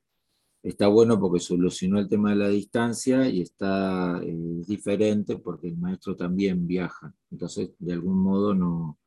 está 0.63 0.87
bueno 0.89 1.19
porque 1.21 1.41
solucionó 1.41 1.99
el 1.99 2.09
tema 2.09 2.31
de 2.31 2.37
la 2.37 2.49
distancia 2.49 3.29
y 3.29 3.43
está 3.43 4.21
eh, 4.23 4.63
diferente 4.67 5.37
porque 5.39 5.69
el 5.69 5.77
maestro 5.77 6.17
también 6.17 6.67
viaja. 6.67 7.15
Entonces, 7.31 7.71
de 7.79 7.93
algún 7.93 8.19
modo 8.19 8.55
no, 8.55 8.99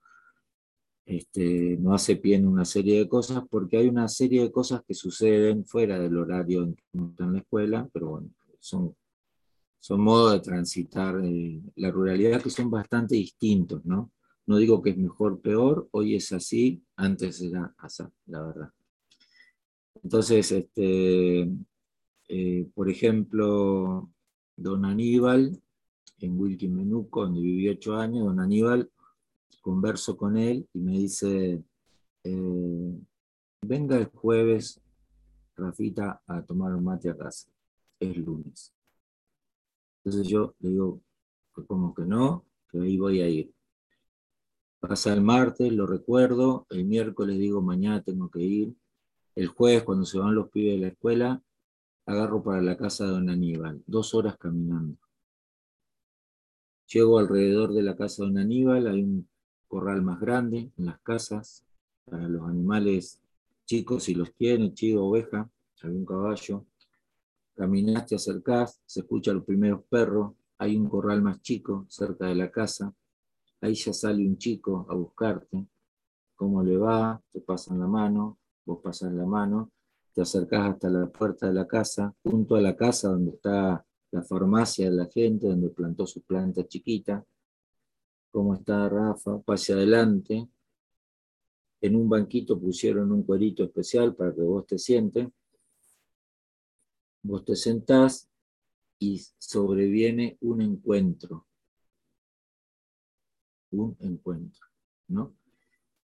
este, 1.05 1.77
no 1.79 1.93
hace 1.93 2.15
pie 2.17 2.35
en 2.35 2.47
una 2.47 2.65
serie 2.65 2.99
de 2.99 3.07
cosas 3.07 3.43
porque 3.49 3.77
hay 3.77 3.87
una 3.87 4.07
serie 4.07 4.41
de 4.41 4.51
cosas 4.51 4.81
que 4.87 4.93
suceden 4.93 5.65
fuera 5.65 5.99
del 5.99 6.17
horario 6.17 6.63
en 6.63 6.75
que 6.75 6.83
está 6.93 7.23
en 7.25 7.33
la 7.33 7.39
escuela, 7.39 7.89
pero 7.93 8.09
bueno, 8.09 8.29
son 8.59 8.95
son 9.85 10.01
modos 10.01 10.33
de 10.33 10.39
transitar 10.39 11.23
eh, 11.23 11.61
la 11.75 11.91
ruralidad 11.91 12.41
que 12.41 12.49
son 12.49 12.71
bastante 12.71 13.13
distintos, 13.13 13.85
¿no? 13.85 14.11
No 14.47 14.57
digo 14.57 14.81
que 14.81 14.89
es 14.89 14.97
mejor 14.97 15.41
peor, 15.41 15.87
hoy 15.91 16.15
es 16.15 16.31
así, 16.31 16.83
antes 16.95 17.39
era 17.39 17.71
así, 17.77 18.01
la 18.25 18.41
verdad. 18.41 18.69
Entonces, 20.03 20.51
este, 20.51 21.49
eh, 22.27 22.67
por 22.73 22.89
ejemplo, 22.89 24.09
don 24.55 24.85
Aníbal, 24.85 25.61
en 26.19 26.39
Wilquimenuco, 26.39 27.23
donde 27.23 27.41
viví 27.41 27.69
ocho 27.69 27.95
años, 27.95 28.25
don 28.25 28.39
Aníbal, 28.39 28.89
converso 29.61 30.15
con 30.15 30.37
él 30.37 30.67
y 30.73 30.79
me 30.79 30.91
dice, 30.93 31.63
eh, 32.23 32.99
venga 33.61 33.97
el 33.97 34.05
jueves, 34.05 34.79
Rafita, 35.55 36.21
a 36.27 36.41
tomar 36.43 36.73
un 36.75 36.83
mate 36.83 37.09
a 37.09 37.17
casa. 37.17 37.49
Es 37.99 38.15
lunes. 38.17 38.73
Entonces 40.03 40.27
yo 40.27 40.53
le 40.59 40.69
digo, 40.69 41.01
como 41.67 41.93
que 41.93 42.03
no, 42.03 42.45
que 42.69 42.79
ahí 42.79 42.97
voy 42.97 43.21
a 43.21 43.27
ir. 43.27 43.53
Pasa 44.79 45.13
el 45.13 45.21
martes, 45.21 45.71
lo 45.71 45.87
recuerdo, 45.87 46.67
el 46.69 46.85
miércoles 46.85 47.39
digo, 47.39 47.61
mañana 47.61 48.03
tengo 48.03 48.29
que 48.29 48.41
ir. 48.41 48.75
El 49.35 49.47
jueves, 49.47 49.83
cuando 49.83 50.05
se 50.05 50.17
van 50.17 50.33
los 50.33 50.49
pibes 50.49 50.75
de 50.75 50.79
la 50.79 50.87
escuela, 50.87 51.41
agarro 52.05 52.41
para 52.43 52.61
la 52.61 52.77
casa 52.77 53.05
de 53.05 53.11
don 53.11 53.29
Aníbal, 53.29 53.83
dos 53.85 54.13
horas 54.13 54.37
caminando. 54.37 54.97
Llego 56.87 57.19
alrededor 57.19 57.73
de 57.73 57.83
la 57.83 57.95
casa 57.95 58.23
de 58.23 58.29
don 58.29 58.37
Aníbal, 58.37 58.87
hay 58.87 59.03
un 59.03 59.27
corral 59.67 60.01
más 60.01 60.19
grande 60.19 60.71
en 60.77 60.85
las 60.85 60.99
casas 61.01 61.65
para 62.05 62.27
los 62.27 62.47
animales 62.47 63.19
chicos, 63.65 64.03
si 64.03 64.13
los 64.13 64.33
tiene, 64.35 64.73
chivo, 64.73 65.09
oveja, 65.09 65.49
un 65.83 66.05
caballo, 66.05 66.65
Caminaste, 67.55 68.09
te 68.09 68.15
acercás, 68.15 68.81
se 68.85 68.99
escuchan 68.99 69.35
los 69.35 69.45
primeros 69.45 69.81
perros, 69.83 70.33
hay 70.57 70.75
un 70.75 70.89
corral 70.89 71.21
más 71.21 71.41
chico 71.41 71.85
cerca 71.87 72.27
de 72.27 72.35
la 72.35 72.51
casa, 72.51 72.93
ahí 73.61 73.75
ya 73.75 73.93
sale 73.93 74.27
un 74.27 74.37
chico 74.37 74.85
a 74.89 74.93
buscarte, 74.93 75.65
cómo 76.35 76.61
le 76.61 76.75
va, 76.75 77.21
te 77.31 77.39
pasan 77.39 77.79
la 77.79 77.87
mano, 77.87 78.37
vos 78.65 78.81
pasas 78.81 79.13
la 79.13 79.25
mano, 79.25 79.71
te 80.13 80.21
acercás 80.21 80.73
hasta 80.73 80.89
la 80.89 81.07
puerta 81.07 81.47
de 81.47 81.53
la 81.53 81.67
casa, 81.67 82.13
junto 82.23 82.55
a 82.55 82.61
la 82.61 82.75
casa 82.75 83.09
donde 83.09 83.31
está 83.31 83.85
la 84.11 84.23
farmacia 84.23 84.89
de 84.89 84.95
la 84.95 85.05
gente, 85.07 85.47
donde 85.47 85.69
plantó 85.69 86.07
su 86.07 86.21
planta 86.21 86.65
chiquita. 86.67 87.25
¿Cómo 88.31 88.55
está 88.55 88.87
Rafa? 88.89 89.39
Pase 89.41 89.73
adelante. 89.73 90.47
En 91.81 91.95
un 91.95 92.09
banquito 92.09 92.59
pusieron 92.59 93.11
un 93.11 93.23
cuerito 93.23 93.63
especial 93.63 94.15
para 94.15 94.33
que 94.33 94.41
vos 94.41 94.65
te 94.65 94.77
sientes. 94.77 95.27
Vos 97.21 97.43
te 97.43 97.55
sentás 97.55 98.29
y 98.99 99.19
sobreviene 99.37 100.37
un 100.41 100.61
encuentro. 100.61 101.45
Un 103.71 103.97
encuentro, 103.99 104.65
¿no? 105.09 105.35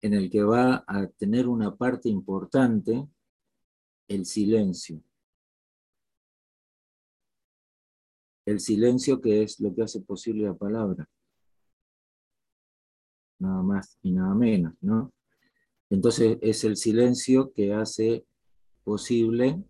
En 0.06 0.14
el 0.14 0.30
que 0.30 0.44
va 0.44 0.84
a 0.86 1.08
tener 1.08 1.48
una 1.48 1.74
parte 1.74 2.08
importante 2.08 3.08
el 4.06 4.24
silencio. 4.24 5.02
El 8.44 8.60
silencio 8.60 9.20
que 9.20 9.42
es 9.42 9.58
lo 9.58 9.74
que 9.74 9.82
hace 9.82 10.00
posible 10.00 10.44
la 10.44 10.54
palabra. 10.54 11.08
Nada 13.40 13.62
más 13.64 13.98
y 14.00 14.12
nada 14.12 14.32
menos, 14.36 14.74
¿no? 14.80 15.12
Entonces 15.90 16.38
es 16.40 16.62
el 16.62 16.76
silencio 16.76 17.52
que 17.52 17.74
hace 17.74 18.24
posible 18.84 19.60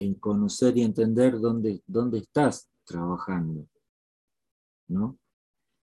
en 0.00 0.14
conocer 0.14 0.76
y 0.76 0.82
entender 0.82 1.38
dónde, 1.38 1.80
dónde 1.86 2.18
estás 2.18 2.68
trabajando, 2.82 3.68
¿no? 4.88 5.16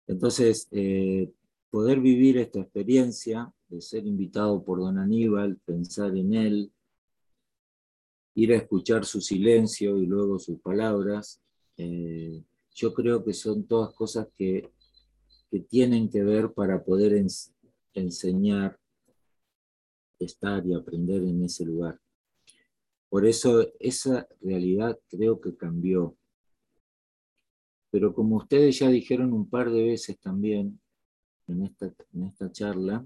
Entonces, 0.08 0.68
eh, 0.72 1.32
poder 1.70 2.00
vivir 2.00 2.38
esta 2.38 2.60
experiencia 2.62 3.54
de 3.68 3.82
ser 3.82 4.06
invitado 4.06 4.64
por 4.64 4.80
don 4.80 4.98
Aníbal, 4.98 5.58
pensar 5.66 6.16
en 6.16 6.34
él, 6.34 6.72
ir 8.36 8.54
a 8.54 8.58
escuchar 8.58 9.06
su 9.06 9.22
silencio 9.22 9.98
y 9.98 10.06
luego 10.06 10.40
sus 10.40 10.60
palabras, 10.60 11.42
eh, 11.78 12.44
yo 12.74 12.94
creo 12.94 13.24
que 13.24 13.34
son 13.34 13.68
todas 13.68 13.94
cosas 13.94 14.28
que, 14.36 14.72
que 15.52 15.60
tienen 15.60 16.10
que 16.10 16.24
ver 16.24 16.54
para 16.54 16.84
poder 16.84 17.26
enseñar, 17.94 18.80
estar 20.18 20.66
y 20.66 20.74
aprender 20.74 21.24
en 21.24 21.44
ese 21.44 21.66
lugar. 21.66 22.00
Por 23.10 23.26
eso 23.26 23.68
esa 23.80 24.28
realidad 24.42 25.00
creo 25.10 25.42
que 25.42 25.56
cambió. 25.56 26.16
Pero 27.92 28.14
como 28.14 28.38
ustedes 28.38 28.80
ya 28.80 28.90
dijeron 28.90 29.34
un 29.34 29.50
par 29.50 29.72
de 29.72 29.84
veces 29.84 30.20
también 30.20 30.80
en 31.50 31.64
esta, 31.64 31.94
en 32.14 32.24
esta 32.24 32.52
charla, 32.52 33.06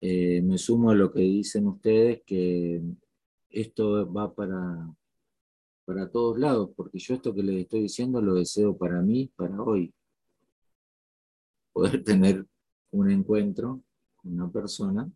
eh, 0.00 0.42
me 0.42 0.58
sumo 0.58 0.90
a 0.90 0.94
lo 0.94 1.12
que 1.12 1.20
dicen 1.20 1.66
ustedes, 1.68 2.22
que 2.26 2.82
esto 3.50 4.12
va 4.12 4.34
para, 4.34 4.92
para 5.84 6.10
todos 6.10 6.38
lados, 6.38 6.70
porque 6.76 6.98
yo 6.98 7.14
esto 7.14 7.34
que 7.34 7.42
les 7.42 7.62
estoy 7.62 7.82
diciendo 7.82 8.20
lo 8.20 8.34
deseo 8.34 8.76
para 8.76 9.00
mí, 9.00 9.30
para 9.36 9.62
hoy. 9.62 9.94
Poder 11.72 12.02
tener 12.04 12.46
un 12.90 13.10
encuentro 13.10 13.82
con 14.16 14.32
una 14.32 14.50
persona 14.50 15.10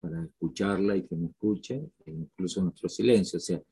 para 0.00 0.24
escucharla 0.24 0.96
y 0.96 1.06
que 1.06 1.16
me 1.16 1.28
escuche, 1.28 1.90
e 2.04 2.10
incluso 2.10 2.62
nuestro 2.62 2.88
silencio. 2.88 3.36
O 3.38 3.40
sea, 3.40 3.62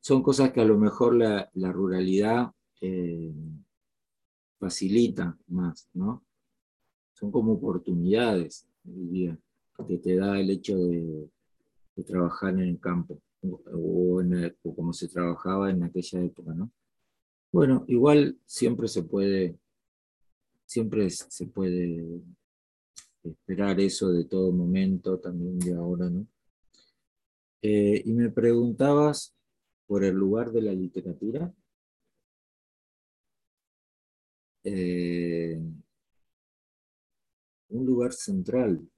son 0.00 0.22
cosas 0.22 0.52
que 0.52 0.60
a 0.60 0.64
lo 0.64 0.76
mejor 0.76 1.14
la, 1.14 1.72
ruralidad 1.72 2.52
eh, 2.80 3.32
facilita 4.58 5.38
más, 5.46 5.88
¿no? 5.94 6.25
Son 7.18 7.30
como 7.30 7.52
oportunidades, 7.52 8.66
diría, 8.84 9.38
que 9.88 9.96
te 9.96 10.16
da 10.16 10.38
el 10.38 10.50
hecho 10.50 10.76
de, 10.76 11.30
trabajar 12.04 12.52
en 12.52 12.60
el 12.60 12.78
campo 12.78 13.18
o, 13.42 14.20
como 14.74 14.92
se 14.92 15.08
trabajaba 15.08 15.70
en 15.70 15.82
aquella 15.82 16.22
época, 16.22 16.52
¿no? 16.52 16.70
Bueno, 17.50 17.86
igual 17.88 18.38
siempre 18.44 18.86
se 18.86 19.02
puede, 19.02 19.58
siempre 20.66 21.08
se 21.08 21.46
puede 21.46 22.20
esperar 23.24 23.80
eso 23.80 24.10
de 24.10 24.26
todo 24.26 24.52
momento, 24.52 25.18
también 25.18 25.58
de 25.58 25.72
ahora, 25.74 26.10
¿no? 26.10 26.26
Eh, 27.62 28.02
y 28.04 28.12
me 28.12 28.28
preguntabas 28.28 29.34
por 29.86 30.04
el 30.04 30.14
lugar 30.14 30.52
de 30.52 30.60
la 30.60 30.72
literatura. 30.72 31.50
Eh, 34.64 35.58
un 37.68 37.86
lugar 37.86 38.12
central, 38.12 38.88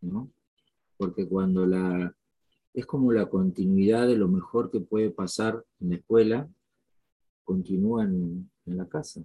¿no? 0.00 0.30
Porque 0.96 1.28
cuando 1.28 1.66
la, 1.66 2.14
es 2.72 2.86
como 2.86 3.12
la 3.12 3.28
continuidad 3.28 4.08
de 4.08 4.16
lo 4.16 4.28
mejor 4.28 4.70
que 4.70 4.80
puede 4.80 5.10
pasar 5.10 5.64
en 5.80 5.90
la 5.90 5.96
escuela, 5.96 6.48
continúa 7.44 8.04
en, 8.04 8.50
la 8.66 8.88
casa, 8.88 9.22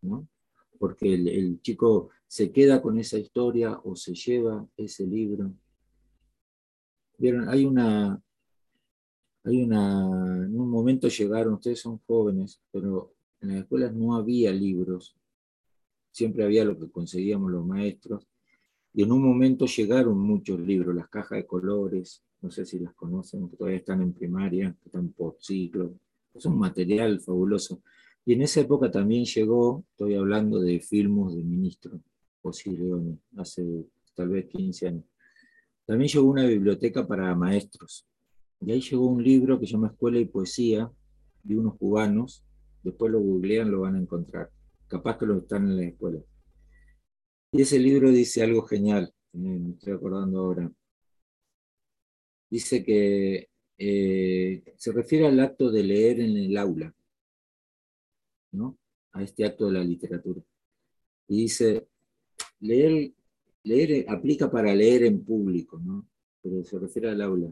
¿no? 0.00 0.26
Porque 0.78 1.14
el, 1.14 1.60
chico 1.60 2.10
se 2.26 2.50
queda 2.50 2.80
con 2.80 2.98
esa 2.98 3.18
historia 3.18 3.78
o 3.84 3.94
se 3.94 4.14
lleva 4.14 4.66
ese 4.76 5.06
libro. 5.06 5.52
Vieron, 7.18 7.48
hay 7.48 7.66
una, 7.66 8.20
hay 9.44 9.62
una, 9.62 10.44
en 10.44 10.58
un 10.58 10.70
momento 10.70 11.08
llegaron, 11.08 11.54
ustedes 11.54 11.80
son 11.80 11.98
jóvenes, 11.98 12.60
pero 12.72 13.14
en 13.40 13.50
las 13.50 13.58
escuelas 13.58 13.94
no 13.94 14.16
había 14.16 14.50
libros, 14.52 15.14
siempre 16.12 16.44
había 16.44 16.64
lo 16.64 16.78
que 16.78 16.90
conseguíamos 16.90 17.50
los 17.50 17.66
maestros, 17.66 18.28
y 18.94 19.02
en 19.02 19.12
un 19.12 19.22
momento 19.22 19.66
llegaron 19.66 20.18
muchos 20.18 20.60
libros, 20.60 20.94
las 20.94 21.08
cajas 21.08 21.38
de 21.38 21.46
colores, 21.46 22.22
no 22.42 22.50
sé 22.50 22.66
si 22.66 22.78
las 22.78 22.94
conocen, 22.94 23.48
que 23.48 23.56
todavía 23.56 23.78
están 23.78 24.02
en 24.02 24.12
primaria, 24.12 24.76
que 24.82 24.88
están 24.88 25.08
por 25.08 25.36
ciclo, 25.40 25.94
es 26.34 26.44
un 26.44 26.58
material 26.58 27.20
fabuloso. 27.20 27.82
Y 28.24 28.34
en 28.34 28.42
esa 28.42 28.60
época 28.60 28.90
también 28.90 29.24
llegó, 29.24 29.84
estoy 29.90 30.14
hablando 30.14 30.60
de 30.60 30.78
filmos 30.80 31.34
de 31.34 31.42
ministro, 31.42 32.00
José 32.42 32.70
Leone, 32.72 33.18
hace 33.36 33.86
tal 34.14 34.28
vez 34.28 34.46
15 34.46 34.88
años. 34.88 35.04
También 35.86 36.08
llegó 36.08 36.26
una 36.26 36.46
biblioteca 36.46 37.06
para 37.06 37.34
maestros. 37.34 38.06
Y 38.60 38.70
ahí 38.70 38.80
llegó 38.80 39.06
un 39.06 39.22
libro 39.22 39.58
que 39.58 39.66
se 39.66 39.72
llama 39.72 39.88
Escuela 39.88 40.18
y 40.18 40.26
Poesía, 40.26 40.90
de 41.42 41.58
unos 41.58 41.76
cubanos. 41.76 42.44
Después 42.82 43.10
lo 43.10 43.20
googlean, 43.20 43.70
lo 43.70 43.80
van 43.80 43.96
a 43.96 44.00
encontrar. 44.00 44.50
Capaz 44.92 45.16
que 45.18 45.26
lo 45.26 45.38
están 45.38 45.62
en 45.70 45.76
la 45.76 45.84
escuela. 45.84 46.20
Y 47.52 47.62
ese 47.62 47.78
libro 47.78 48.10
dice 48.10 48.42
algo 48.42 48.62
genial, 48.62 49.12
me 49.32 49.70
estoy 49.70 49.94
acordando 49.94 50.40
ahora 50.40 50.70
dice 52.52 52.84
que 52.84 53.48
eh, 53.78 54.62
se 54.76 54.92
refiere 54.92 55.26
al 55.26 55.40
acto 55.40 55.70
de 55.70 55.82
leer 55.82 56.20
en 56.20 56.36
el 56.36 56.54
aula, 56.58 56.94
¿no? 58.50 58.76
a 59.12 59.22
este 59.22 59.46
acto 59.46 59.68
de 59.68 59.72
la 59.72 59.82
literatura. 59.82 60.42
Y 61.28 61.44
dice, 61.44 61.88
leer, 62.60 63.12
leer 63.62 64.04
aplica 64.10 64.50
para 64.50 64.74
leer 64.74 65.04
en 65.04 65.24
público, 65.24 65.78
¿no? 65.78 66.06
pero 66.42 66.62
se 66.62 66.78
refiere 66.78 67.08
al 67.08 67.22
aula. 67.22 67.50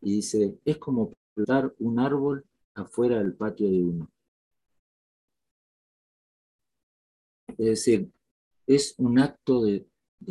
Y 0.00 0.14
dice, 0.14 0.56
es 0.64 0.78
como 0.78 1.12
plantar 1.34 1.74
un 1.78 1.98
árbol 1.98 2.46
afuera 2.72 3.18
del 3.18 3.34
patio 3.34 3.70
de 3.70 3.82
uno. 3.82 4.10
Es 7.58 7.66
decir, 7.66 8.10
es 8.66 8.94
un 8.98 9.18
acto 9.18 9.62
de 9.62 9.86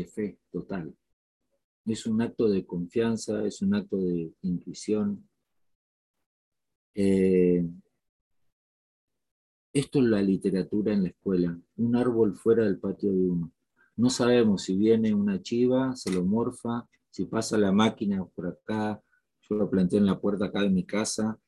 fe 0.05 0.37
total 0.51 0.95
es 1.85 2.05
un 2.05 2.21
acto 2.21 2.49
de 2.49 2.65
confianza, 2.65 3.45
es 3.45 3.61
un 3.61 3.73
acto 3.75 3.97
de 3.97 4.31
intuición. 4.41 5.27
Eh, 6.93 7.67
esto 9.73 9.99
es 9.99 10.05
la 10.05 10.21
literatura 10.21 10.93
en 10.93 11.03
la 11.03 11.09
escuela, 11.09 11.57
un 11.77 11.95
árbol 11.95 12.35
fuera 12.35 12.65
del 12.65 12.79
patio 12.79 13.11
de 13.11 13.29
uno. 13.29 13.51
No 13.95 14.09
sabemos 14.09 14.63
si 14.63 14.75
viene 14.75 15.13
una 15.13 15.41
chiva, 15.41 15.95
se 15.95 16.11
lo 16.11 16.23
morfa, 16.23 16.87
si 17.09 17.25
pasa 17.25 17.57
la 17.57 17.71
máquina 17.71 18.23
por 18.25 18.47
acá, 18.47 19.01
yo 19.41 19.55
lo 19.55 19.69
planté 19.69 19.97
en 19.97 20.05
la 20.05 20.19
puerta 20.19 20.45
acá 20.45 20.61
de 20.61 20.69
mi 20.69 20.85
casa, 20.85 21.39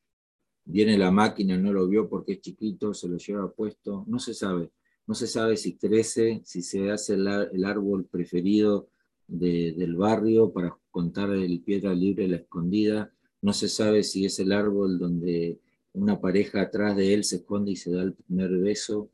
viene 0.64 0.96
la 0.96 1.10
máquina, 1.10 1.56
no 1.58 1.72
lo 1.72 1.86
vio 1.86 2.08
porque 2.08 2.32
es 2.32 2.40
chiquito, 2.40 2.94
se 2.94 3.08
lo 3.08 3.18
lleva 3.18 3.52
puesto, 3.52 4.04
no 4.06 4.18
se 4.18 4.34
sabe. 4.34 4.72
No 5.06 5.14
se 5.14 5.26
sabe 5.26 5.56
si 5.56 5.76
crece, 5.76 6.42
si 6.44 6.62
se 6.62 6.90
hace 6.90 7.14
el 7.14 7.64
árbol 7.64 8.06
preferido 8.06 8.88
del 9.26 9.96
barrio 9.96 10.52
para 10.52 10.76
contar 10.90 11.30
el 11.30 11.60
Piedra 11.60 11.94
Libre 11.94 12.28
la 12.28 12.36
Escondida. 12.36 13.12
No 13.42 13.52
se 13.52 13.68
sabe 13.68 14.02
si 14.02 14.24
es 14.24 14.38
el 14.38 14.52
árbol 14.52 14.98
donde 14.98 15.60
una 15.92 16.20
pareja 16.20 16.62
atrás 16.62 16.96
de 16.96 17.14
él 17.14 17.24
se 17.24 17.36
esconde 17.36 17.72
y 17.72 17.76
se 17.76 17.92
da 17.92 18.02
el 18.02 18.14
primer 18.14 18.50
beso. 18.58 19.10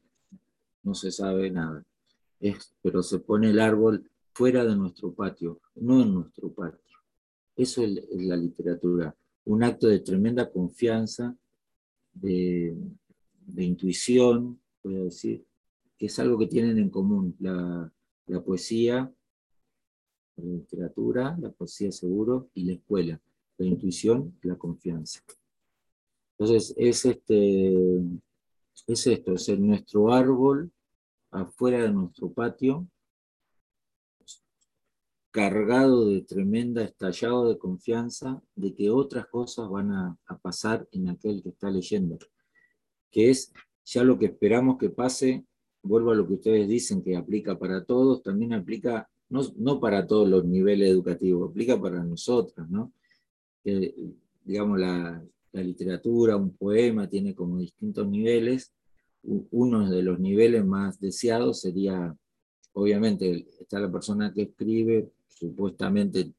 No 0.82 0.95
se 0.95 1.11
sabe 1.11 1.51
nada. 1.51 1.84
Es, 2.38 2.72
pero 2.82 3.03
se 3.03 3.18
pone 3.18 3.51
el 3.51 3.61
árbol 3.61 4.11
fuera 4.32 4.64
de 4.64 4.76
nuestro 4.76 5.12
patio, 5.12 5.61
no 5.74 6.03
en 6.03 6.14
nuestro 6.14 6.51
patio. 6.53 6.97
Eso 7.57 7.82
es, 7.82 7.91
la 8.12 8.36
literatura. 8.36 9.14
Un 9.45 9.62
acto 9.62 9.88
de 9.88 10.01
tremenda 10.01 10.51
confianza, 10.51 11.36
de, 12.14 12.74
intuición, 13.57 14.59
puedo 14.80 15.05
decir, 15.05 15.45
que 16.01 16.07
es 16.07 16.18
algo 16.18 16.38
que 16.38 16.46
tienen 16.46 16.78
en 16.78 16.88
común 16.88 17.36
la, 17.40 17.92
poesía 18.42 19.12
la 20.36 20.44
literatura, 20.44 21.36
la 21.38 21.51
poesía 21.51 21.92
seguro 21.92 22.48
y 22.55 22.64
la 22.64 22.72
escuela, 22.72 23.20
la 23.59 23.66
intuición 23.66 24.38
la 24.40 24.57
confianza. 24.57 25.20
Entonces, 26.38 26.74
es, 26.78 27.05
este, 27.05 27.74
es 28.86 29.07
esto, 29.07 29.34
es 29.34 29.48
el, 29.51 29.66
nuestro 29.66 30.11
árbol 30.11 30.72
afuera 31.32 31.82
de 31.82 31.92
nuestro 31.92 32.32
patio, 32.32 32.88
cargado 35.30 36.09
de 36.09 36.22
tremenda 36.22 36.82
estallado 36.82 37.46
de 37.46 37.59
confianza 37.59 38.42
de 38.55 38.74
que 38.74 38.88
otras 38.88 39.26
cosas 39.26 39.68
van 39.68 39.92
a 39.92 40.38
pasar 40.40 40.88
en 40.92 41.11
aquel 41.11 41.42
que 41.42 41.51
está 41.51 41.70
leyendo, 41.70 42.16
que 43.11 43.28
es 43.28 43.53
ya 43.84 44.03
lo 44.03 44.18
que 44.18 44.26
esperamos 44.26 44.78
que 44.78 44.88
pase, 44.88 45.44
vuelvo 45.83 46.11
a 46.11 46.14
lo 46.14 46.26
que 46.26 46.35
ustedes 46.35 46.68
dicen 46.68 47.03
que 47.03 47.16
aplica 47.16 47.59
para 47.59 47.85
todos, 47.85 48.22
también 48.22 48.53
aplica 48.53 49.09
no, 49.28 49.43
no 49.57 49.81
para 49.81 50.07
todos 50.07 50.28
los 50.28 50.45
niveles 50.45 50.91
educativos, 50.91 51.51
aplica 51.51 51.81
para 51.81 52.03
nosotros, 52.03 52.68
¿no? 52.68 52.93
Digamos, 54.45 54.78
la, 54.78 55.22
la 55.53 55.62
literatura, 55.62 56.37
un 56.37 56.57
poema 56.57 57.09
tiene 57.09 57.35
como 57.35 57.59
distintos 57.59 58.09
niveles, 58.09 58.72
uno 59.22 59.91
de 59.91 60.03
los 60.03 60.18
niveles 60.18 60.64
más 60.64 60.99
deseados 60.99 61.61
sería, 61.61 62.16
obviamente, 62.72 63.47
está 63.61 63.78
la 63.78 63.93
persona 63.93 64.33
que 64.33 64.43
escribe, 64.43 65.11
supuestamente 65.28 66.33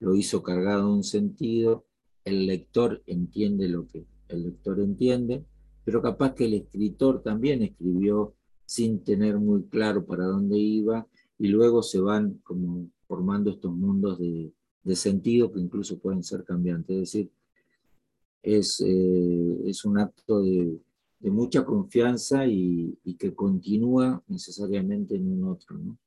lo 0.00 0.14
hizo 0.14 0.42
cargado 0.42 0.88
de 0.88 0.94
un 0.94 1.04
sentido, 1.04 1.86
el 2.24 2.46
lector 2.46 3.02
entiende 3.06 3.68
lo 3.68 3.86
que 3.86 4.04
el 4.28 4.44
lector 4.44 4.80
entiende, 4.80 5.44
pero 5.84 6.02
capaz 6.02 6.34
que 6.34 6.44
el 6.44 6.54
escritor 6.54 7.22
también 7.22 7.62
escribió 7.62 8.34
sin 8.70 9.02
tener 9.02 9.36
muy 9.36 9.64
claro 9.64 10.06
para 10.06 10.26
dónde 10.26 10.56
iba, 10.56 11.04
y 11.40 11.48
luego 11.48 11.82
se 11.82 11.98
van 11.98 12.34
como 12.44 12.88
formando 13.08 13.50
estos 13.50 13.74
mundos 13.74 14.20
de, 14.20 14.52
de 14.84 14.94
sentido 14.94 15.50
que 15.50 15.58
incluso 15.58 15.98
pueden 15.98 16.22
ser 16.22 16.44
cambiantes. 16.44 16.94
Es 16.94 17.00
decir, 17.00 17.32
es, 18.44 18.80
eh, 18.86 19.62
es 19.64 19.84
un 19.84 19.98
acto 19.98 20.40
de, 20.42 20.78
de 21.18 21.30
mucha 21.32 21.64
confianza 21.64 22.46
y, 22.46 22.96
y, 23.02 23.16
que 23.16 23.34
continúa 23.34 24.22
necesariamente 24.28 25.16
en 25.16 25.32
un 25.32 25.48
otro. 25.48 25.76
¿no? 25.76 25.98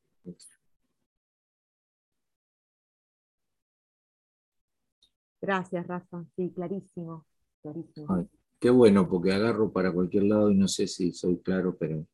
Gracias, 5.41 5.85
Rafa. 5.85 6.25
Sí, 6.37 6.49
clarísimo. 6.55 7.25
clarísimo. 7.61 8.07
Ay, 8.15 8.25
qué 8.57 8.69
bueno, 8.69 9.09
porque 9.09 9.33
agarro 9.33 9.69
para 9.69 9.91
cualquier 9.91 10.23
lado 10.23 10.49
y 10.49 10.55
no 10.55 10.69
sé 10.69 10.87
si 10.87 11.11
soy 11.11 11.39
claro, 11.39 11.75
pero 11.77 12.07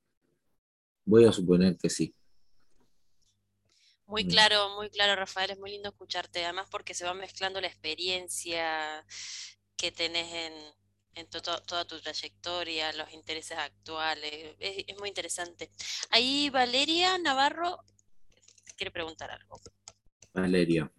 voy 1.05 1.25
a 1.25 1.31
suponer 1.31 1.77
que 1.77 1.89
sí. 1.89 2.15
Muy 4.05 4.25
claro, 4.25 4.75
muy 4.75 4.89
claro, 4.89 5.15
Rafael, 5.15 5.51
es 5.51 5.59
muy 5.59 5.69
lindo 5.69 5.89
escucharte, 5.89 6.43
además 6.43 6.67
porque 6.71 6.95
se 6.95 7.05
va 7.05 7.13
mezclando 7.13 7.61
la 7.61 7.67
experiencia 7.67 9.05
que 9.77 9.91
tenés 9.91 10.33
en, 10.33 10.53
en 11.13 11.29
to 11.29 11.41
toda 11.41 11.85
tu 11.85 12.01
trayectoria, 12.01 12.91
los 12.93 13.13
intereses 13.13 13.57
actuales, 13.57 14.55
es, 14.57 14.85
es, 14.87 14.97
muy 14.97 15.09
interesante. 15.09 15.69
Ahí 16.09 16.49
Valeria 16.49 17.19
Navarro 17.19 17.83
quiere 18.75 18.89
preguntar 18.89 19.29
algo. 19.29 19.61
Valeria. 20.33 20.91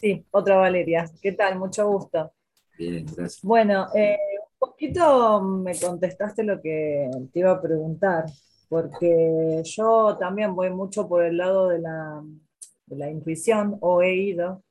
Sí, 0.00 0.24
otra 0.30 0.56
Valeria. 0.56 1.04
¿Qué 1.20 1.32
tal? 1.32 1.58
Mucho 1.58 1.86
gusto. 1.86 2.32
Bien, 2.78 3.04
gracias. 3.06 3.42
Bueno, 3.42 3.88
eh, 3.94 4.16
poquito 4.64 5.40
me 5.42 5.78
contestaste 5.78 6.42
lo 6.42 6.60
que 6.60 7.10
te 7.32 7.40
iba 7.40 7.52
a 7.52 7.60
preguntar, 7.60 8.24
porque 8.68 9.62
yo 9.64 10.16
también 10.18 10.54
voy 10.54 10.70
mucho 10.70 11.06
por 11.08 11.24
el 11.24 11.36
lado 11.36 11.68
de 11.68 11.80
la, 11.80 13.10
intuición, 13.10 13.76
o 13.80 14.02
he 14.02 14.14
ido 14.14 14.62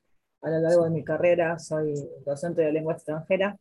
a 0.41 0.49
lo 0.49 0.59
largo 0.59 0.83
de 0.85 0.89
mi 0.89 1.03
carrera, 1.03 1.59
soy 1.59 1.93
docente 2.25 2.61
de 2.63 2.71
lengua 2.71 2.93
extranjera, 2.93 3.57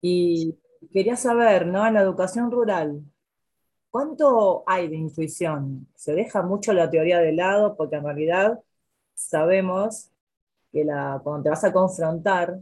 y 0.00 0.58
quería 0.92 1.16
saber, 1.16 1.66
¿no? 1.66 1.86
En 1.86 1.94
la 1.94 2.00
educación 2.00 2.50
rural, 2.50 3.02
¿cuánto 3.90 4.64
hay 4.66 4.88
de 4.88 4.96
intuición? 4.96 5.88
¿Se 5.94 6.14
deja 6.14 6.42
mucho 6.42 6.72
la 6.72 6.88
teoría 6.88 7.18
de 7.18 7.32
lado? 7.32 7.76
Porque 7.76 7.96
en 7.96 8.04
realidad 8.04 8.58
sabemos 9.14 10.10
que 10.72 10.84
la, 10.84 11.20
cuando 11.22 11.42
te 11.44 11.50
vas 11.50 11.64
a 11.64 11.72
confrontar 11.72 12.60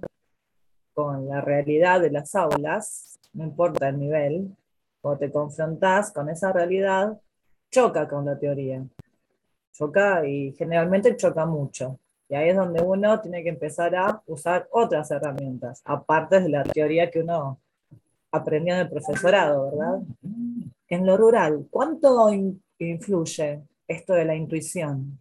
con 0.99 1.29
la 1.29 1.41
realidad 1.41 2.01
de 2.01 2.11
las 2.11 2.35
aulas, 2.35 3.21
no 3.33 3.45
importa 3.45 3.89
el 3.89 4.01
nivel, 4.01 4.57
cuando 5.01 5.21
te 5.21 5.31
confrontas 5.31 6.11
con 6.11 6.29
esa 6.29 6.53
realidad, 6.53 7.17
choca 7.71 8.09
con 8.09 8.25
la 8.27 8.37
teoría. 8.37 8.85
Choca 9.73 10.27
y 10.27 10.57
generalmente 10.59 11.15
choca 11.15 11.47
mucho. 11.47 12.01
Y 12.29 12.35
ahí 12.35 12.49
es 12.49 12.57
donde 12.57 12.83
uno 12.83 13.21
tiene 13.21 13.45
que 13.45 13.51
empezar 13.51 13.95
a 13.95 14.21
usar 14.27 14.67
otras 14.73 15.09
herramientas, 15.13 15.83
aparte 15.85 16.41
de 16.41 16.49
la 16.49 16.65
teoría 16.65 17.09
que 17.09 17.21
uno 17.21 17.61
aprendió 18.33 18.75
en 18.75 18.81
el 18.81 18.91
profesorado, 18.91 19.71
¿verdad? 19.71 20.01
En 20.89 21.07
lo 21.07 21.17
rural, 21.17 21.69
¿cuánto 21.71 22.29
influye 22.81 23.63
esto 23.87 24.15
de 24.15 24.25
la 24.25 24.35
intuición? 24.35 25.17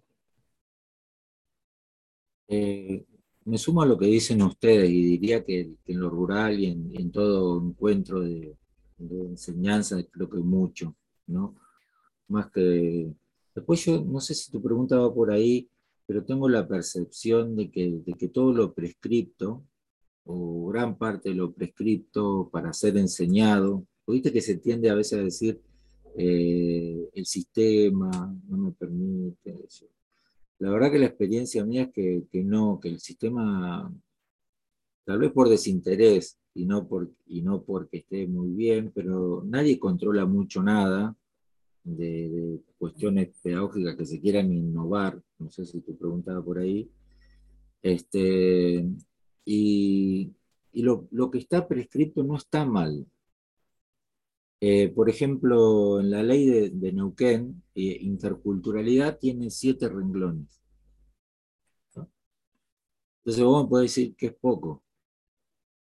Eh, 2.48 3.06
me 3.48 3.58
sumo 3.58 3.82
a 3.82 3.86
lo 3.86 3.98
que 3.98 4.08
dicen 4.08 4.42
ustedes 4.42 4.90
y 4.90 5.04
diría 5.04 5.44
que, 5.44 5.72
en 5.86 6.00
lo 6.00 6.10
rural 6.10 6.60
y 6.60 6.66
en, 6.68 7.12
todo 7.12 7.62
encuentro 7.66 8.20
de, 8.20 8.58
de, 8.98 9.22
enseñanza 9.22 10.04
creo 10.12 10.30
que 10.30 10.38
mucho, 10.40 10.96
¿no? 11.28 11.56
Más 12.28 12.52
que... 12.52 13.14
Después 13.56 13.86
yo 13.86 14.04
no 14.04 14.20
sé 14.20 14.36
si 14.36 14.52
tu 14.52 14.62
pregunta 14.62 15.00
va 15.00 15.14
por 15.14 15.32
ahí, 15.32 15.70
pero 16.06 16.26
tengo 16.26 16.50
la 16.50 16.68
percepción 16.68 17.56
de 17.56 17.72
que, 17.72 18.02
de 18.06 18.14
que 18.14 18.28
todo 18.28 18.52
lo 18.54 18.74
prescripto, 18.74 19.64
o 20.26 20.68
gran 20.68 20.98
parte 20.98 21.30
de 21.30 21.36
lo 21.36 21.54
prescripto 21.54 22.50
para 22.52 22.74
ser 22.74 22.98
enseñado, 22.98 23.86
viste 24.06 24.34
que 24.34 24.42
se 24.42 24.58
tiende 24.58 24.90
a 24.90 24.96
veces 24.96 25.20
a 25.20 25.24
decir 25.24 25.62
eh, 26.18 27.10
el 27.14 27.26
sistema 27.26 28.10
no 28.48 28.58
me 28.58 28.72
permite, 28.74 29.56
eso. 29.66 29.86
La 30.60 30.72
verdad 30.72 30.92
que 30.92 31.00
la 31.00 31.06
experiencia 31.06 31.64
mía 31.66 31.84
es 31.84 31.92
que, 31.94 32.24
que, 32.32 32.44
no, 32.44 32.80
que 32.80 32.90
el 32.90 33.00
sistema, 33.00 33.94
tal 35.06 35.20
vez 35.20 35.32
por 35.32 35.50
desinterés 35.50 36.40
y 36.54 36.66
no, 36.66 36.88
por, 36.88 37.12
y 37.28 37.42
no 37.42 37.64
porque 37.64 37.98
esté 37.98 38.28
muy 38.28 38.50
bien, 38.52 38.92
pero 38.94 39.44
nadie 39.46 39.80
controla 39.80 40.26
mucho 40.26 40.64
nada 40.64 41.16
de, 41.84 42.60
cuestiones 42.78 43.30
pedagógicas 43.42 43.96
que 43.96 44.06
se 44.06 44.20
quieran 44.20 44.52
innovar, 44.52 45.22
no 45.40 45.50
sé 45.50 45.66
si 45.66 45.82
tú 45.82 45.98
preguntabas 45.98 46.44
por 46.44 46.60
ahí, 46.60 46.90
este, 47.82 48.88
y, 49.46 50.32
y 50.74 50.82
lo, 50.82 51.08
lo, 51.12 51.32
que 51.32 51.40
está 51.40 51.68
prescrito 51.68 52.24
no 52.24 52.36
está 52.36 52.66
mal. 52.66 53.06
Eh, 54.60 54.90
por 54.90 55.10
ejemplo, 55.10 56.00
en 56.00 56.10
la 56.10 56.24
ley 56.24 56.70
de, 56.70 56.92
Neuquén, 56.92 57.64
eh, 57.76 57.98
interculturalidad 58.02 59.20
tiene 59.20 59.52
siete 59.52 59.88
renglones. 59.88 60.62
Entonces 63.28 63.44
vos 63.44 63.68
podés 63.68 63.92
decir 63.94 64.16
que 64.16 64.28
es 64.28 64.34
poco, 64.34 64.82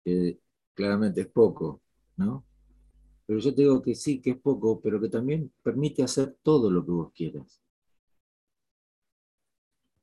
que 0.04 0.38
claramente 0.72 1.22
es 1.22 1.26
poco, 1.26 1.80
¿no? 2.16 2.44
Pero 3.26 3.40
yo 3.40 3.52
te 3.52 3.62
digo 3.62 3.82
que 3.82 3.96
sí, 3.96 4.20
que 4.20 4.30
es 4.30 4.36
poco, 4.36 4.80
pero 4.80 5.00
que 5.00 5.08
también 5.08 5.52
permite 5.60 6.04
hacer 6.04 6.36
todo 6.42 6.70
lo 6.70 6.84
que 6.84 6.92
vos 6.92 7.12
quieras. 7.12 7.60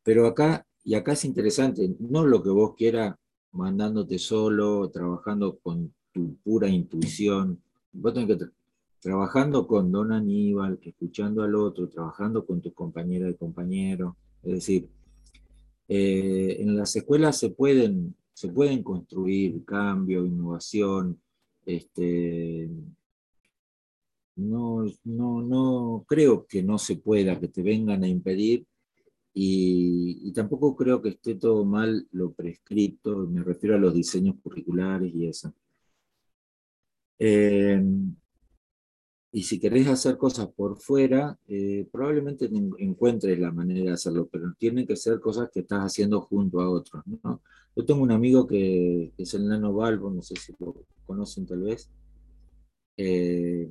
Pero 0.03 0.27
acá, 0.27 0.67
y 0.83 0.95
acá 0.95 1.13
es 1.13 1.23
interesante, 1.23 1.95
no 1.99 2.25
lo 2.25 2.43
que 2.43 2.49
vos 2.49 2.75
quieras 2.75 3.15
mandándote 3.51 4.19
solo, 4.19 4.89
trabajando 4.89 5.57
con 5.59 5.93
tu 6.11 6.35
pura 6.37 6.67
intuición, 6.67 7.61
vos 7.93 8.13
tenés 8.13 8.27
que 8.29 8.35
tra 8.37 8.51
trabajando 9.01 9.65
con 9.65 9.91
Don 9.91 10.11
Aníbal, 10.11 10.79
escuchando 10.83 11.41
al 11.41 11.55
otro, 11.55 11.89
trabajando 11.89 12.45
con 12.45 12.61
tus 12.61 12.73
compañeras 12.73 13.31
y 13.31 13.35
compañeros. 13.35 14.13
Es 14.43 14.53
decir, 14.53 14.87
eh, 15.87 16.57
en 16.59 16.77
las 16.77 16.95
escuelas 16.95 17.37
se 17.37 17.49
pueden, 17.49 18.15
se 18.33 18.49
pueden 18.49 18.83
construir 18.83 19.65
cambio, 19.65 20.25
innovación. 20.25 21.19
Este, 21.65 22.69
no, 24.35 24.85
no, 25.03 25.41
no 25.41 26.05
creo 26.07 26.45
que 26.45 26.61
no 26.61 26.77
se 26.77 26.97
pueda, 26.97 27.39
que 27.39 27.47
te 27.47 27.63
vengan 27.63 28.03
a 28.03 28.07
impedir. 28.07 28.65
Y, 29.33 30.19
y 30.23 30.31
tampoco 30.33 30.75
creo 30.75 31.01
que 31.01 31.09
esté 31.09 31.35
todo 31.35 31.65
mal 31.65 32.07
lo 32.11 32.33
prescrito, 32.33 33.17
me 33.27 33.43
refiero 33.43 33.75
a 33.75 33.79
los 33.79 33.93
diseños 33.93 34.35
curriculares 34.43 35.11
y 35.15 35.27
eso. 35.27 35.53
Eh, 37.23 37.79
y 39.31 39.43
si 39.43 39.59
querés 39.59 39.87
hacer 39.87 40.17
cosas 40.17 40.47
por 40.47 40.77
fuera, 40.81 41.37
eh, 41.47 41.87
probablemente 41.91 42.49
encuentres 42.79 43.39
la 43.39 43.51
manera 43.51 43.85
de 43.85 43.91
hacerlo, 43.91 44.27
pero 44.31 44.53
tienen 44.57 44.87
que 44.87 44.95
ser 44.95 45.19
cosas 45.19 45.49
que 45.53 45.59
estás 45.59 45.81
haciendo 45.81 46.21
junto 46.21 46.59
a 46.59 46.69
otros. 46.69 47.03
¿no? 47.05 47.41
Yo 47.75 47.85
tengo 47.85 48.01
un 48.01 48.11
amigo 48.11 48.47
que, 48.47 49.13
es 49.15 49.33
el 49.35 49.47
Nano 49.47 49.71
Balbo, 49.71 50.09
no 50.09 50.23
sé 50.23 50.35
si 50.35 50.53
lo 50.59 50.73
conocen 51.05 51.45
tal 51.45 51.61
vez. 51.61 51.91
Eh, 52.97 53.69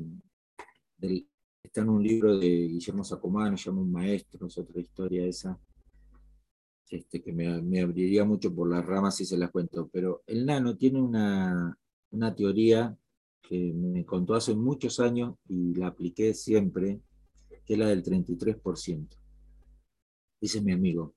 está 1.63 1.81
en 1.81 1.89
un 1.89 2.05
libro 2.05 2.39
de 2.39 2.47
Guillermo 2.47 3.03
Sacomano, 3.03 3.57
se 3.57 3.65
llama 3.65 3.83
Un 3.83 3.91
Maestro, 3.93 4.47
es 4.47 4.59
otra 4.59 4.81
historia 4.81 5.27
esa. 5.27 5.59
este, 6.89 7.21
que 7.21 7.33
me, 7.33 7.61
me, 7.63 7.81
abriría 7.81 8.25
mucho 8.25 8.55
por 8.55 8.69
las 8.71 8.87
ramas 8.87 9.17
si 9.17 9.25
se 9.25 9.37
las 9.37 9.51
cuento, 9.51 9.91
pero 9.93 10.23
el 10.27 10.47
nano 10.47 10.77
tiene 10.77 11.03
una, 11.03 11.77
una 12.11 12.35
teoría 12.35 12.97
que 13.51 13.73
me 13.75 14.07
contó 14.07 14.35
hace 14.35 14.55
muchos 14.55 15.01
años 15.01 15.35
y 15.49 15.75
la 15.75 15.89
apliqué 15.89 16.35
siempre, 16.35 17.01
que 17.67 17.73
es 17.73 17.79
la 17.79 17.89
del 17.89 18.05
33%. 18.05 19.09
Dice 20.41 20.61
mi 20.61 20.71
amigo, 20.71 21.17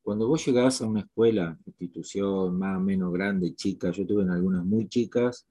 cuando 0.00 0.26
vos 0.26 0.46
llegás 0.46 0.80
a 0.80 0.86
una 0.86 1.00
escuela, 1.00 1.58
institución 1.66 2.58
más 2.58 2.78
o 2.78 2.80
menos 2.80 3.12
grande, 3.12 3.54
chica, 3.54 3.90
yo 3.90 4.06
tuve 4.06 4.22
en 4.22 4.30
algunas 4.30 4.64
muy 4.64 4.88
chicas, 4.88 5.46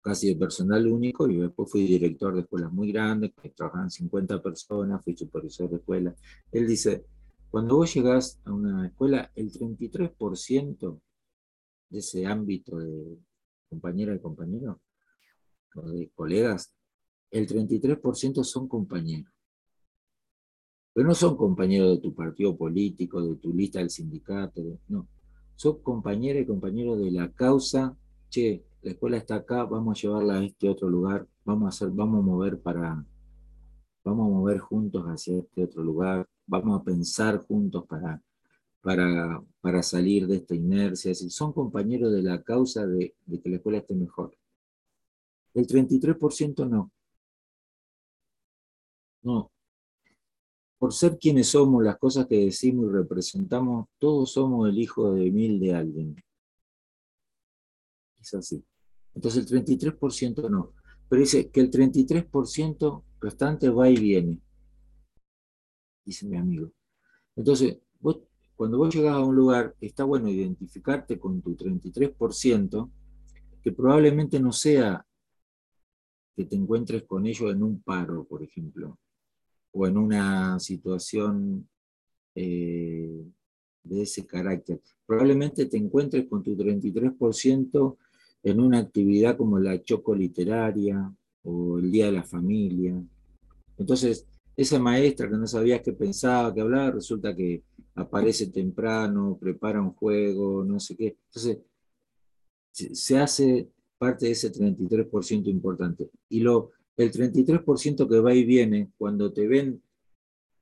casi 0.00 0.28
de 0.28 0.36
personal 0.36 0.86
único, 0.86 1.28
y 1.28 1.36
después 1.36 1.70
fui 1.70 1.86
director 1.86 2.34
de 2.34 2.40
escuelas 2.40 2.72
muy 2.72 2.90
grandes, 2.90 3.32
que 3.34 3.50
trabajaban 3.50 3.90
50 3.90 4.42
personas, 4.42 5.04
fui 5.04 5.14
supervisor 5.14 5.68
de 5.68 5.76
escuela. 5.76 6.14
Él 6.50 6.66
dice, 6.66 7.04
cuando 7.50 7.76
vos 7.76 7.92
llegás 7.92 8.40
a 8.46 8.52
una 8.52 8.86
escuela, 8.86 9.30
el 9.34 9.52
33% 9.52 11.00
de 11.90 11.98
ese 11.98 12.24
ámbito 12.24 12.78
de 12.78 13.18
compañera 13.68 14.14
y 14.14 14.18
compañero, 14.18 14.80
colegas, 16.14 16.74
el 17.30 17.46
33% 17.46 18.44
son 18.44 18.68
compañeros. 18.68 19.32
Pero 20.94 21.08
no 21.08 21.14
son 21.14 21.36
compañeros 21.36 21.96
de 21.96 22.02
tu 22.02 22.14
partido 22.14 22.56
político, 22.56 23.22
de 23.22 23.36
tu 23.36 23.54
lista 23.54 23.78
del 23.78 23.90
sindicato, 23.90 24.62
no. 24.88 25.08
Son 25.56 25.82
compañeros 25.82 26.42
y 26.42 26.46
compañeros 26.46 27.00
de 27.00 27.10
la 27.10 27.32
causa, 27.32 27.96
che, 28.28 28.64
la 28.82 28.90
escuela 28.90 29.16
está 29.16 29.36
acá, 29.36 29.64
vamos 29.64 29.96
a 29.96 30.02
llevarla 30.02 30.34
a 30.38 30.44
este 30.44 30.68
otro 30.68 30.90
lugar, 30.90 31.26
vamos 31.44 31.66
a 31.66 31.68
hacer, 31.68 31.90
vamos 31.90 32.18
a 32.18 32.26
mover 32.26 32.60
para, 32.60 33.06
vamos 34.04 34.26
a 34.26 34.30
mover 34.30 34.58
juntos 34.58 35.04
hacia 35.04 35.38
este 35.38 35.64
otro 35.64 35.82
lugar, 35.82 36.28
vamos 36.46 36.80
a 36.80 36.84
pensar 36.84 37.38
juntos 37.38 37.86
para, 37.86 38.20
para, 38.82 39.42
para 39.60 39.82
salir 39.82 40.26
de 40.26 40.36
esta 40.36 40.54
inercia. 40.54 41.14
son 41.14 41.52
compañeros 41.52 42.12
de 42.12 42.22
la 42.22 42.42
causa 42.42 42.86
de 42.86 43.14
que 43.42 43.48
la 43.48 43.56
escuela 43.56 43.78
esté 43.78 43.94
mejor. 43.94 44.36
El 45.54 45.66
33% 45.66 46.68
no. 46.68 46.92
No. 49.22 49.52
Por 50.78 50.92
ser 50.92 51.18
quienes 51.18 51.48
somos, 51.48 51.84
las 51.84 51.98
cosas 51.98 52.26
que 52.26 52.46
decimos 52.46 52.86
y 52.86 52.92
representamos, 52.92 53.86
todos 53.98 54.32
somos 54.32 54.68
el 54.68 54.78
hijo 54.78 55.12
de 55.14 55.30
mil 55.30 55.60
de 55.60 55.74
alguien. 55.74 56.16
Es 58.20 58.34
así. 58.34 58.64
Entonces 59.14 59.50
el 59.50 59.64
33% 59.64 60.48
no. 60.50 60.74
Pero 61.08 61.20
dice 61.20 61.50
que 61.50 61.60
el 61.60 61.70
33% 61.70 63.04
restante 63.20 63.68
va 63.68 63.88
y 63.88 63.96
viene. 63.96 64.40
Dice 66.04 66.26
mi 66.26 66.36
amigo. 66.36 66.72
Entonces, 67.36 67.78
cuando 68.56 68.78
vos 68.78 68.94
llegás 68.94 69.14
a 69.14 69.20
un 69.24 69.34
lugar, 69.34 69.74
está 69.80 70.04
bueno 70.04 70.28
identificarte 70.28 71.18
con 71.18 71.42
tu 71.42 71.56
33%, 71.56 72.90
que 73.62 73.72
probablemente 73.72 74.40
no 74.40 74.52
sea 74.52 75.04
que 76.34 76.44
te 76.44 76.56
encuentres 76.56 77.04
con 77.04 77.26
ellos 77.26 77.50
en 77.50 77.62
un 77.62 77.82
paro, 77.82 78.24
por 78.24 78.42
ejemplo, 78.42 78.98
o 79.72 79.86
en 79.86 79.96
una 79.96 80.58
situación 80.58 81.68
eh, 82.34 83.24
de 83.84 84.02
ese 84.02 84.26
carácter. 84.26 84.80
Probablemente 85.06 85.66
te 85.66 85.76
encuentres 85.76 86.26
con 86.26 86.42
tu 86.42 86.56
33% 86.56 87.96
en 88.44 88.60
una 88.60 88.78
actividad 88.78 89.36
como 89.36 89.58
la 89.58 89.82
choco 89.82 90.14
literaria 90.14 91.12
o 91.44 91.78
el 91.78 91.90
Día 91.90 92.06
de 92.06 92.12
la 92.12 92.24
Familia. 92.24 93.02
Entonces, 93.76 94.26
esa 94.56 94.78
maestra 94.78 95.28
que 95.28 95.36
no 95.36 95.46
sabías 95.46 95.82
qué 95.82 95.92
pensaba, 95.92 96.52
qué 96.54 96.60
hablaba, 96.60 96.92
resulta 96.92 97.34
que 97.34 97.62
aparece 97.94 98.48
temprano, 98.48 99.38
prepara 99.40 99.80
un 99.80 99.92
juego, 99.92 100.64
no 100.64 100.78
sé 100.78 100.96
qué. 100.96 101.16
Entonces, 101.26 101.58
se 102.72 103.18
hace 103.18 103.68
parte 104.02 104.26
de 104.26 104.32
ese 104.32 104.52
33% 104.52 105.46
importante. 105.46 106.10
Y 106.28 106.40
lo, 106.40 106.72
el 106.96 107.12
33% 107.12 108.08
que 108.08 108.18
va 108.18 108.34
y 108.34 108.44
viene, 108.44 108.90
cuando 108.98 109.32
te 109.32 109.46
ven 109.46 109.80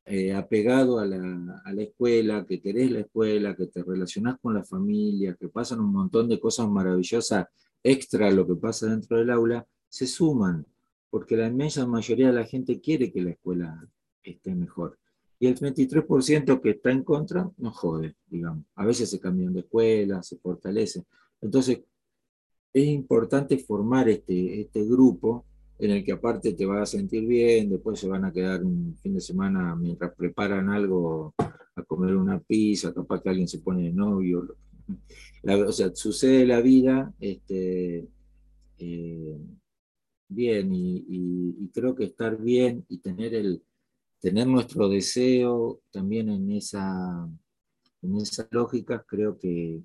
eh, 0.05 0.35
apegado 0.35 0.99
a 0.99 1.07
la, 1.07 1.63
a 1.65 1.73
la, 1.73 1.83
escuela, 1.83 2.45
que 2.47 2.61
querés 2.61 2.91
la 2.91 3.01
escuela, 3.01 3.57
que 3.57 3.69
te 3.69 3.83
relacionás 3.83 4.39
con 4.43 4.53
la 4.53 4.63
familia, 4.63 5.39
que 5.41 5.49
pasan 5.49 5.81
un 5.81 5.91
montón 5.91 6.29
de 6.29 6.39
cosas 6.39 6.69
maravillosas 6.69 7.47
extra 7.83 8.29
a 8.29 8.31
lo 8.31 8.47
que 8.47 8.57
pasa 8.57 8.89
dentro 8.89 9.17
del 9.17 9.31
aula, 9.31 9.67
se 9.89 10.07
suman, 10.07 10.67
porque 11.09 11.35
la 11.35 11.47
inmensa 11.47 11.87
mayoría 11.87 12.27
de 12.27 12.35
la 12.35 12.45
gente 12.45 12.79
quiere 12.79 13.11
que 13.11 13.23
la 13.23 13.31
escuela 13.31 13.89
esté 14.23 14.55
mejor. 14.55 14.99
Y 15.39 15.47
el 15.47 15.59
33% 15.59 16.61
que 16.61 16.71
está 16.73 16.91
en 16.91 17.05
contra, 17.05 17.51
no 17.57 17.71
jode, 17.71 18.17
digamos. 18.27 18.67
A 18.75 18.85
veces 18.85 19.09
se 19.09 19.19
cambian 19.19 19.55
de 19.55 19.61
escuela, 19.61 20.23
se 20.23 20.37
fortalece. 20.37 21.05
Entonces, 21.41 21.81
es 22.73 22.87
importante 22.87 23.59
formar 23.59 24.09
este, 24.09 24.61
este 24.61 24.85
grupo 24.85 25.45
en 25.79 25.91
el 25.93 26.05
que 26.05 26.13
aparte 26.13 26.53
te 26.53 26.67
vas 26.67 26.83
a 26.83 26.99
sentir 26.99 27.27
bien, 27.27 27.71
después 27.71 27.99
se 27.99 28.09
van 28.09 28.25
a 28.25 28.33
quedar 28.33 28.63
un 28.63 28.97
fin 29.03 29.15
de 29.15 29.21
semana 29.21 29.75
mientras 29.75 30.15
preparan 30.15 30.69
algo 30.69 31.35
a 31.39 31.83
comer 31.85 32.17
una 32.17 32.39
pizza, 32.39 32.93
capaz 32.93 33.23
que 33.23 33.31
alguien 33.31 33.49
se 33.49 33.61
pone 33.61 33.85
de 33.85 33.93
novio, 33.93 34.57
o 35.43 35.73
sea, 35.73 35.95
sucede 35.95 36.47
la 36.47 36.61
vida 36.61 37.15
este, 37.19 38.07
eh, 38.79 39.39
bien 40.29 40.71
y, 40.73 41.71
creo 41.73 41.95
que 41.95 42.05
estar 42.05 42.37
bien 42.37 42.85
y 42.89 42.99
tener, 42.99 43.33
el, 43.33 43.63
tener 44.21 44.47
nuestro 44.49 44.89
deseo 44.89 45.81
también 45.93 46.29
en 46.29 46.51
esa, 46.51 47.29
en 48.03 48.17
esa 48.17 48.49
lógica 48.51 49.05
creo 49.09 49.39
que, 49.39 49.81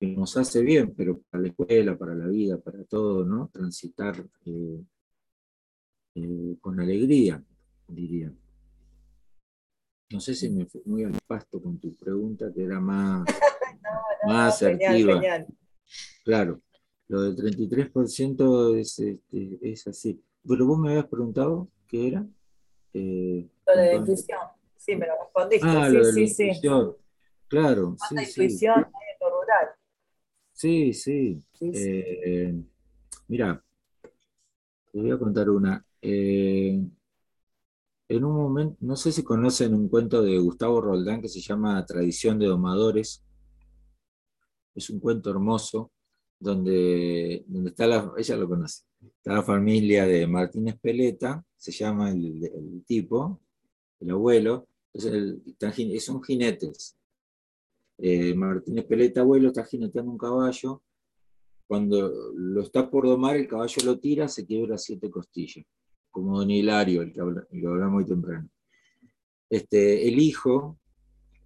nos 0.00 0.36
hace 0.36 0.62
bien, 0.62 0.94
pero 0.94 1.20
para 1.30 1.42
la 1.42 1.48
escuela, 1.48 1.96
para 1.96 2.14
la 2.14 2.26
vida, 2.26 2.58
para 2.58 2.84
todo, 2.84 3.24
¿no? 3.24 3.48
Transitar 3.48 4.22
eh, 4.44 4.82
eh, 6.14 6.56
con 6.60 6.78
alegría, 6.80 7.42
diría. 7.88 8.32
No 10.10 10.20
sé 10.20 10.34
si 10.34 10.50
me 10.50 10.66
fui 10.66 10.82
muy 10.84 11.04
al 11.04 11.18
pasto 11.26 11.60
con 11.60 11.78
tu 11.78 11.94
pregunta, 11.96 12.52
que 12.54 12.64
era 12.64 12.78
más 12.78 13.26
más 14.26 14.54
asertiva. 14.54 15.20
Claro, 16.24 16.60
lo 17.08 17.22
del 17.22 17.36
33% 17.36 18.78
es, 18.78 18.98
este, 18.98 19.58
es 19.62 19.86
así. 19.86 20.22
Pero 20.46 20.66
vos 20.66 20.78
me 20.78 20.90
habías 20.90 21.06
preguntado 21.06 21.68
qué 21.88 22.08
era. 22.08 22.26
Eh, 22.92 23.48
lo 23.66 23.76
de 23.80 23.96
intuición. 23.96 24.38
Sí, 24.76 24.94
me 24.94 25.06
lo 25.06 25.14
respondiste. 25.20 25.66
Ah, 25.66 25.88
sí, 25.88 25.96
lo 25.96 26.06
de 26.06 26.12
sí, 26.12 26.28
sí. 26.28 26.68
Claro. 27.48 27.96
sí, 28.08 28.14
intuición 28.14 28.84
sí. 28.84 29.05
Sí, 30.56 30.94
sí. 30.94 31.38
Eh, 31.60 32.54
mira, 33.28 33.62
te 34.90 34.98
voy 34.98 35.10
a 35.10 35.18
contar 35.18 35.50
una. 35.50 35.84
Eh, 36.00 36.82
en 38.08 38.24
un 38.24 38.34
momento, 38.34 38.76
no 38.80 38.96
sé 38.96 39.12
si 39.12 39.22
conocen 39.22 39.74
un 39.74 39.88
cuento 39.88 40.22
de 40.22 40.38
Gustavo 40.38 40.80
Roldán 40.80 41.20
que 41.20 41.28
se 41.28 41.40
llama 41.40 41.84
Tradición 41.84 42.38
de 42.38 42.46
Domadores 42.46 43.22
es 44.74 44.88
un 44.90 44.98
cuento 44.98 45.30
hermoso 45.30 45.92
donde, 46.38 47.44
donde 47.48 47.70
está 47.70 47.86
la, 47.86 48.12
ella 48.16 48.36
lo 48.36 48.48
conoce, 48.48 48.84
está 49.02 49.34
la 49.34 49.42
familia 49.42 50.06
de 50.06 50.26
Martínez 50.26 50.78
Peleta, 50.80 51.44
se 51.56 51.72
llama 51.72 52.10
el, 52.10 52.82
tipo, 52.86 53.40
el 54.00 54.10
abuelo, 54.10 54.68
entonces 54.94 56.04
son 56.04 56.22
jinetes. 56.22 56.96
Eh, 57.98 58.34
Martínez 58.34 58.84
Peleta, 58.84 59.20
abuelo, 59.20 59.48
está 59.48 59.64
jineteando 59.64 60.10
un 60.10 60.18
caballo, 60.18 60.82
cuando 61.66 62.32
lo 62.34 62.62
está 62.62 62.90
por 62.90 63.06
domar, 63.06 63.36
el 63.36 63.48
caballo 63.48 63.76
lo 63.84 63.98
tira, 63.98 64.28
se 64.28 64.46
quiebra 64.46 64.78
siete 64.78 65.10
costillas, 65.10 65.64
como 66.10 66.38
Don 66.38 66.50
Hilario, 66.50 67.02
el 67.02 67.12
que, 67.12 67.20
habla, 67.20 67.46
hablamos 67.50 67.94
muy 67.94 68.04
temprano. 68.04 68.48
Este, 69.48 70.06
el 70.08 70.18
hijo, 70.18 70.78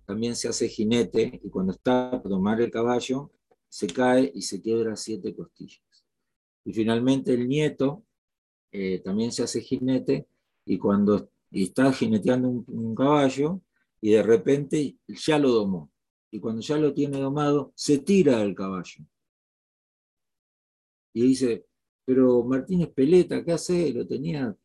también 0.05 0.35
se 0.35 0.49
hace 0.49 0.69
jinete 0.69 1.41
y 1.43 1.49
cuando 1.51 1.73
está 1.73 2.17
a 2.17 2.23
tomar 2.23 2.61
el 2.61 2.71
caballo, 2.71 3.31
se 3.69 3.87
cae 3.87 4.31
y 4.35 4.43
se 4.43 4.61
quiebra 4.61 4.97
siete 4.97 5.35
costillas. 5.35 5.81
Y 6.65 6.73
finalmente 6.73 7.33
el 7.33 7.49
nieto 7.49 8.05
eh, 8.73 9.01
también 9.05 9.33
se 9.33 9.45
hace 9.45 9.61
jinete 9.61 10.27
y 10.65 10.79
cuando 10.79 11.31
está 11.51 11.93
jineteando 11.93 12.49
un, 12.49 12.95
caballo 12.95 13.61
y 14.01 14.11
de 14.11 14.23
repente 14.23 14.97
ya 15.07 15.39
lo 15.39 15.51
domó. 15.51 15.90
Y 16.31 16.39
cuando 16.41 16.61
ya 16.61 16.77
lo 16.77 16.93
tiene 16.95 17.19
domado, 17.19 17.73
se 17.75 17.99
tira 17.99 18.39
del 18.39 18.55
caballo. 18.55 19.05
Y 21.13 21.23
dice, 21.23 21.67
pero 22.05 22.45
Martínez 22.45 22.91
Peleta, 22.95 23.45
¿qué 23.45 23.53
hace? 23.53 23.93
Lo 23.93 24.07
tenía, 24.07 24.57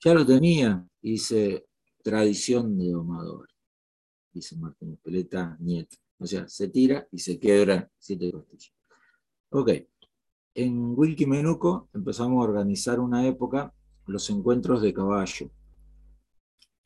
ya 0.00 0.14
lo 0.14 0.24
tenía. 0.24 0.86
Y 1.00 1.12
dice, 1.12 1.66
tradición 2.02 2.78
de 2.78 2.90
domador 2.90 3.52
dice 4.32 4.56
Martín 4.56 4.98
Peleta, 5.02 5.56
nieto. 5.60 5.96
O 6.18 6.26
sea, 6.26 6.48
se 6.48 6.68
tira 6.68 7.06
y 7.10 7.18
se 7.18 7.38
quiebra 7.38 7.90
siete 7.98 8.30
costillas. 8.32 8.72
Ok. 9.50 9.70
En 10.54 10.94
Wilkimenuco 10.96 11.88
empezamos 11.94 12.40
a 12.40 12.48
organizar 12.48 13.00
una 13.00 13.26
época 13.26 13.74
los 14.06 14.28
encuentros 14.30 14.82
de 14.82 14.92
caballo, 14.92 15.50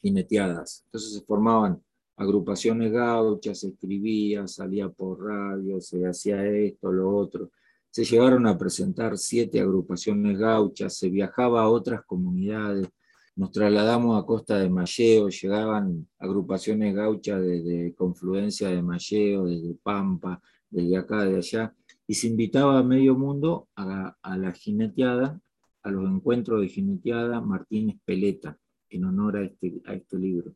jineteadas. 0.01 0.83
Entonces 0.87 1.15
se 1.15 1.21
formaban 1.23 1.83
agrupaciones 2.17 2.93
gauchas, 2.93 3.63
escribía, 3.65 4.47
salía 4.49 4.89
por 4.89 5.23
radio, 5.23 5.81
se 5.81 6.07
hacía 6.07 6.47
esto, 6.47 6.91
lo 6.91 7.15
otro. 7.15 7.51
Se 7.91 8.05
llegaron 8.05 8.47
a 8.47 8.59
presentar 8.59 9.17
siete 9.19 9.61
agrupaciones 9.61 10.39
gauchas, 10.39 10.97
se 10.97 11.09
viajaba 11.09 11.63
a 11.63 11.69
otras 11.69 12.05
comunidades, 12.05 12.89
nos 13.37 13.51
trasladamos 13.51 14.23
a 14.23 14.27
Costa 14.27 14.59
de 14.59 14.71
Malleo, 14.71 15.29
llegaban 15.29 16.09
agrupaciones 16.19 16.95
gauchas 16.95 17.43
desde 17.43 17.95
Confluencia 17.95 18.69
de 18.69 18.83
Malleo, 18.83 19.45
desde 19.45 19.75
Pampa, 19.75 20.41
desde 20.71 20.97
acá, 20.97 21.25
de 21.25 21.37
allá, 21.37 21.75
y 22.07 22.15
se 22.15 22.29
invitaba 22.29 22.79
a 22.79 22.83
medio 22.83 23.15
mundo 23.15 23.69
a, 23.77 24.17
a 24.23 24.37
la 24.39 24.53
jineteada, 24.53 25.39
a 25.83 25.91
los 25.91 26.09
encuentros 26.11 26.63
de 26.63 26.69
jineteada 26.69 27.41
Martínez 27.41 27.99
Peleta, 28.05 28.59
en 28.89 29.05
honor 29.05 29.37
a 29.37 29.45
este, 29.45 29.83
a 29.85 29.95
este 29.95 30.19
libro. 30.19 30.55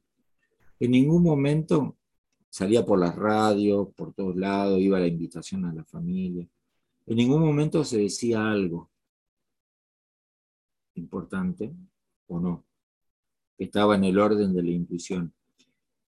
En 0.81 0.91
ningún 0.93 1.23
momento 1.23 1.99
salía 2.49 2.85
por 2.85 2.99
las 2.99 3.15
radios, 3.15 3.89
por 3.95 4.15
todos 4.15 4.35
lados, 4.35 4.81
iba 4.81 4.99
la 4.99 5.07
invitación 5.07 5.67
a 5.67 5.75
la 5.75 5.85
familia. 5.85 6.49
En 7.07 7.17
ningún 7.17 7.43
momento 7.43 7.85
se 7.85 7.99
decía 7.99 8.51
algo 8.51 8.91
importante 10.95 11.73
o 12.29 12.41
no, 12.41 12.65
que 13.57 13.65
estaba 13.65 13.95
en 13.97 14.05
el 14.05 14.19
orden 14.19 14.55
de 14.55 14.63
la 14.63 14.71
intuición. 14.71 15.33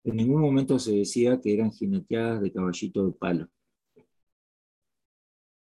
En 0.04 0.16
ningún 0.16 0.40
momento 0.40 0.78
se 0.78 0.92
decía 0.92 1.40
que 1.40 1.54
eran 1.54 1.72
jineteadas 1.72 2.42
de 2.42 2.52
caballito 2.52 3.06
de 3.06 3.12
palo. 3.12 3.48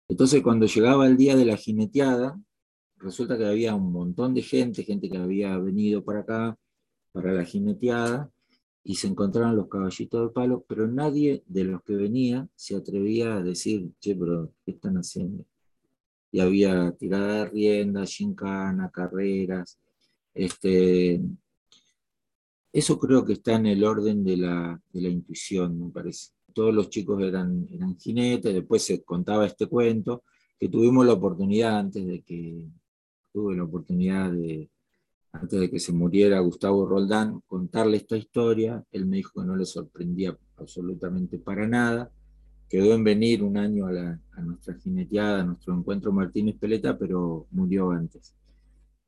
Entonces, 0.09 0.43
cuando 0.43 0.67
llegaba 0.67 1.07
el 1.07 1.17
día 1.17 1.37
de 1.37 1.45
la 1.45 1.57
jineteada, 1.57 2.41
resulta 2.97 3.37
que 3.37 3.47
había 3.47 3.75
un 3.75 3.93
montón 3.93 4.35
de 4.35 4.43
gente, 4.43 4.83
gente 4.83 5.09
que 5.09 5.19
había 5.19 5.57
venido 5.59 6.05
para 6.05 6.21
acá, 6.21 6.59
para 7.13 7.33
la 7.33 7.45
jineteada, 7.45 8.33
y 8.89 8.95
se 8.95 9.07
encontraron 9.07 9.55
los 9.55 9.69
caballitos 9.69 10.29
de 10.29 10.33
palo, 10.33 10.65
pero 10.67 10.89
nadie 10.89 11.43
de 11.47 11.65
los 11.65 11.83
que 11.83 11.95
venía 11.95 12.49
se 12.55 12.75
atrevía 12.75 13.37
a 13.37 13.43
decir, 13.43 13.91
che, 14.01 14.17
pero 14.17 14.51
¿qué 14.65 14.71
están 14.71 14.97
haciendo? 14.97 15.45
Y 16.33 16.41
había 16.41 16.91
tirada 16.93 17.45
de 17.45 17.51
riendas, 17.51 18.15
gincana, 18.15 18.91
carreras. 18.91 19.79
Este, 20.33 21.21
eso 22.73 22.99
creo 22.99 23.27
que 23.27 23.35
está 23.35 23.57
en 23.57 23.67
el 23.67 23.85
orden 23.85 24.25
de 24.25 24.39
la, 24.39 24.81
de 24.91 25.03
la 25.03 25.09
intuición, 25.11 25.79
me 25.79 25.91
parece. 25.91 26.31
Todos 26.55 26.73
los 26.73 26.89
chicos 26.89 27.23
eran, 27.23 27.69
eran 27.71 27.95
jinetes, 27.99 28.55
después 28.55 28.83
se 28.83 29.03
contaba 29.03 29.45
este 29.45 29.67
cuento, 29.67 30.23
que 30.59 30.71
tuvimos 30.71 31.05
la 31.05 31.13
oportunidad 31.13 31.79
antes 31.79 32.07
de 32.07 32.23
que, 32.23 32.65
tuve 33.35 33.55
la 33.55 33.65
oportunidad 33.65 34.33
de, 34.33 34.71
antes 35.33 35.61
de 35.61 35.71
que 35.71 35.79
se 35.79 35.93
muriera 35.93 36.41
Gustavo 36.41 36.87
Roldán, 36.87 37.41
contarle 37.47 37.99
esta 37.99 38.17
historia. 38.17 38.83
Él 38.91 39.07
me 39.07 39.19
dijo 39.19 39.41
que 39.41 39.47
no 39.47 39.57
le 39.57 39.67
sorprendía 39.67 40.37
absolutamente 40.57 41.39
para 41.39 41.67
nada. 41.67 42.11
Quedó 42.69 42.95
en 42.95 43.05
venir 43.05 43.43
un 43.43 43.57
año 43.57 43.87
a, 43.87 44.43
nuestra 44.43 44.75
jineteada, 44.75 45.41
a 45.41 45.45
nuestro 45.45 45.75
encuentro 45.75 46.13
Martínez 46.13 46.57
Peleta, 46.59 46.99
pero 46.99 47.47
murió 47.51 47.91
antes. 47.91 48.35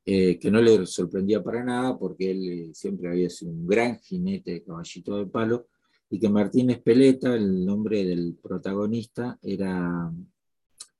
Eh, 0.05 0.39
que 0.39 0.51
no 0.51 0.61
le 0.61 0.87
sorprendía 0.87 1.43
para 1.43 1.63
nada 1.63 1.99
porque 1.99 2.31
él 2.31 2.49
eh, 2.49 2.71
siempre 2.73 3.09
había 3.09 3.29
sido 3.29 3.53
un 3.53 3.67
gran 3.67 3.99
jinete 3.99 4.53
de 4.53 4.63
caballito 4.63 5.19
de 5.19 5.27
palo 5.27 5.69
y 6.09 6.19
que 6.19 6.29
Martínez 6.29 6.81
Peleta, 6.83 7.35
el 7.35 7.65
nombre 7.65 8.03
del 8.05 8.37
protagonista, 8.43 9.39
era, 9.43 10.11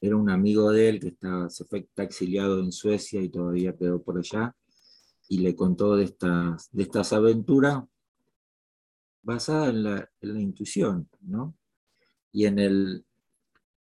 era 0.01 0.17
un 0.17 0.31
amigo 0.31 0.71
de 0.71 0.89
él 0.91 1.01
que 1.01 1.17
se 1.49 1.65
fue 1.65 1.89
exiliado 1.97 2.61
en 2.61 2.71
Suecia 2.71 3.21
y 3.23 3.31
todavía 3.31 3.75
quedó 3.75 4.03
por 4.03 4.19
allá 4.19 4.55
y 5.31 5.39
le 5.39 5.55
contó 5.55 5.95
de 5.95 6.05
estas, 6.05 6.69
de 6.73 6.83
estas 6.83 7.13
aventuras 7.13 7.85
basadas 9.23 9.69
en 9.69 9.85
la, 9.85 10.11
en 10.21 10.35
la 10.35 10.41
intuición, 10.41 11.09
¿no? 11.21 11.55
Y 12.33 12.47
en, 12.47 12.59
el, 12.59 13.05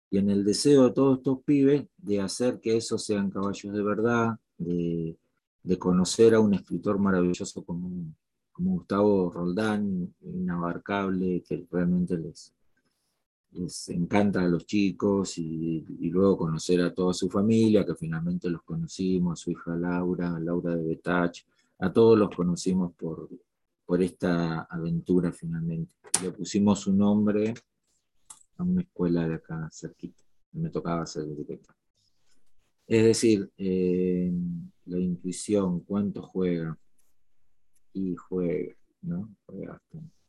y 0.10 0.20
en 0.20 0.30
el 0.30 0.46
deseo 0.46 0.86
de 0.86 0.92
todos 0.92 1.18
estos 1.18 1.44
pibes 1.44 1.86
de 1.98 2.22
hacer 2.22 2.62
que 2.62 2.78
esos 2.78 3.04
sean 3.04 3.30
caballos 3.30 3.74
de 3.74 3.84
verdad, 3.84 4.40
de, 4.58 5.18
de 5.64 5.78
conocer 5.78 6.34
a 6.34 6.40
un 6.40 6.54
escritor 6.54 6.98
maravilloso 6.98 7.66
como, 7.66 8.16
como 8.54 8.76
Gustavo 8.76 9.30
Roldán, 9.30 10.16
inabarcable, 10.22 11.44
que 11.46 11.68
realmente 11.70 12.18
les, 12.18 12.54
les 13.54 13.90
encanta 13.90 14.42
a 14.42 14.48
los 14.48 14.66
chicos 14.66 15.38
y, 15.38 15.86
luego 16.10 16.38
conocer 16.38 16.82
a 16.82 16.94
toda 16.94 17.14
su 17.14 17.30
familia, 17.30 17.86
que 17.86 17.96
finalmente 17.96 18.50
los 18.50 18.64
conocimos, 18.64 19.40
su 19.40 19.52
hija 19.52 19.76
Laura, 19.76 20.40
Laura 20.40 20.76
de 20.76 20.84
Betach, 20.84 21.40
a 21.80 21.92
todos 21.92 22.18
los 22.18 22.36
conocimos 22.36 22.94
por, 22.94 23.30
por 23.86 24.02
esta 24.02 24.62
aventura 24.64 25.32
finalmente. 25.32 25.96
Le 26.22 26.32
pusimos 26.32 26.88
un 26.88 26.98
nombre 26.98 27.54
a 28.58 28.64
una 28.64 28.82
escuela 28.82 29.28
de 29.28 29.36
acá 29.36 29.70
cerquita, 29.72 30.24
me 30.54 30.70
tocaba 30.70 31.06
ser 31.06 31.26
director. 31.36 31.76
Es 32.86 33.04
decir, 33.04 33.50
eh, 33.58 34.32
la 34.86 35.00
intuición, 35.00 35.80
cuánto 35.82 36.22
juega 36.22 36.78
y 37.94 38.16
juega, 38.16 38.76
¿no? 39.02 39.30
Juega 39.46 39.74
bastante. 39.74 40.23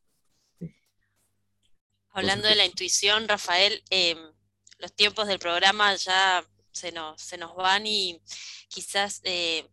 Hablando 2.17 2.47
de 2.47 2.55
la 2.55 2.65
intuición, 2.65 3.27
Rafael, 3.27 3.83
em, 3.91 4.33
los 4.79 4.95
tiempos 4.95 5.27
del 5.27 5.41
programa 5.41 5.97
ya 5.97 6.47
se 6.71 6.93
nos, 6.93 7.21
se 7.21 7.37
nos 7.37 7.57
van 7.57 7.89
y 7.89 8.23
quizás 8.69 9.21
eh, 9.25 9.69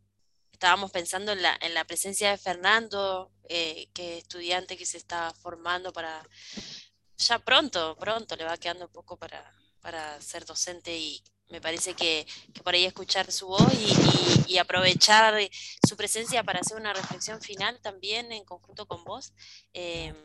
estábamos 0.51 0.89
pensando 0.89 1.33
en 1.33 1.43
la, 1.43 1.55
en 1.61 1.75
la, 1.75 1.85
presencia 1.85 2.31
de 2.31 2.39
Fernando, 2.39 3.31
eh, 3.47 3.89
que 3.93 4.17
estudiante 4.17 4.75
que 4.75 4.87
se 4.87 4.97
está 4.97 5.31
formando 5.39 5.93
para, 5.93 6.27
ya 7.15 7.37
pronto, 7.37 7.95
pronto 7.99 8.35
le 8.35 8.45
va 8.45 8.57
quedando 8.57 8.85
un 8.85 8.91
poco 8.91 9.17
para, 9.17 9.53
para 9.79 10.19
ser 10.19 10.43
docente 10.43 10.97
y 10.97 11.23
me 11.49 11.61
parece 11.61 11.93
que, 11.93 12.25
por 12.63 12.73
ahí 12.73 12.85
escuchar 12.85 13.31
su 13.31 13.47
voz 13.49 13.71
y, 14.47 14.57
aprovechar 14.57 15.35
su 15.87 15.95
presencia 15.95 16.43
para 16.43 16.59
hacer 16.59 16.75
una 16.75 16.93
reflexión 16.93 17.39
final 17.39 17.79
también 17.81 18.31
en 18.31 18.43
conjunto 18.43 18.85
con 18.85 19.03
vos. 19.03 19.33
Em, 19.73 20.15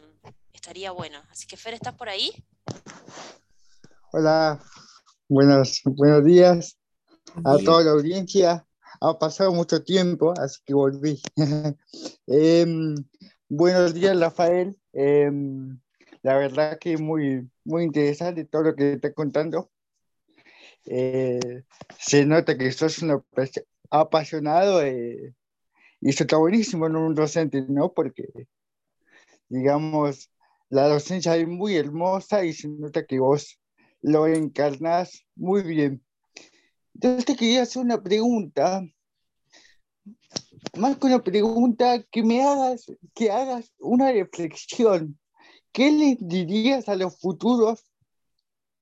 estaría 0.56 0.90
bueno. 0.90 1.18
Así 1.30 1.46
que 1.46 1.56
Fer, 1.56 1.74
¿estás 1.74 1.94
por 1.94 2.08
ahí? 2.08 2.32
Hola, 4.12 4.58
buenos, 5.28 5.82
buenos 5.84 6.24
días 6.24 6.78
a 7.44 7.58
toda 7.58 7.84
la 7.84 7.90
audiencia. 7.92 8.66
Ha 9.00 9.18
pasado 9.18 9.52
mucho 9.52 9.84
tiempo, 9.84 10.32
así 10.38 10.60
que 10.64 10.74
volví. 10.74 11.22
Em, 12.26 12.94
buenos 13.48 13.92
días, 13.92 14.18
Rafael. 14.18 14.76
Em, 14.92 15.78
la 16.22 16.36
verdad 16.36 16.78
que 16.78 16.96
muy, 16.96 17.48
muy 17.64 17.84
interesante 17.84 18.46
todo 18.46 18.62
lo 18.62 18.74
que 18.74 18.96
te 18.96 19.12
contando. 19.12 19.70
Eh, 20.86 21.64
se 21.98 22.24
nota 22.24 22.56
que 22.56 22.72
sos 22.72 23.02
un 23.02 23.22
apasionado 23.90 24.82
eh, 24.82 25.34
y 26.00 26.08
eso 26.08 26.24
está 26.24 26.38
buenísimo 26.38 26.86
en 26.86 26.96
un 26.96 27.14
docente, 27.14 27.62
¿no? 27.68 27.92
Porque, 27.92 28.24
digamos, 29.48 30.30
la 30.68 30.88
docencia 30.88 31.36
es 31.36 31.46
muy 31.46 31.76
hermosa 31.76 32.44
y 32.44 32.52
se 32.52 32.68
nota 32.68 33.04
que 33.04 33.18
vos 33.18 33.58
lo 34.02 34.26
encarnás 34.26 35.24
muy 35.34 35.62
bien. 35.62 36.04
Entonces 36.94 37.24
te 37.24 37.36
quería 37.36 37.62
hacer 37.62 37.82
una 37.82 38.02
pregunta, 38.02 38.82
más 40.76 40.96
que 40.96 41.06
una 41.06 41.22
pregunta, 41.22 42.02
que 42.10 42.22
me 42.22 42.42
hagas, 42.42 42.86
que 43.14 43.30
hagas 43.30 43.72
una 43.78 44.12
reflexión. 44.12 45.18
¿Qué 45.72 45.92
le 45.92 46.16
dirías 46.20 46.88
a 46.88 46.96
los 46.96 47.18
futuros 47.18 47.84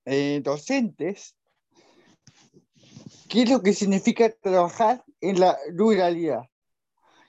eh, 0.04 0.40
docentes? 0.44 1.36
¿Qué 3.28 3.42
es 3.42 3.50
lo 3.50 3.62
que 3.62 3.72
significa 3.72 4.30
trabajar 4.30 5.04
en 5.20 5.40
la 5.40 5.58
ruralidad? 5.72 6.42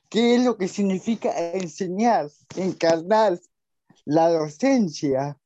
¿Qué 0.10 0.36
es 0.36 0.44
lo 0.44 0.58
que 0.58 0.68
significa 0.68 1.52
enseñar, 1.54 2.30
encarnar, 2.56 3.40
la 4.06 4.30
docencia, 4.30 5.38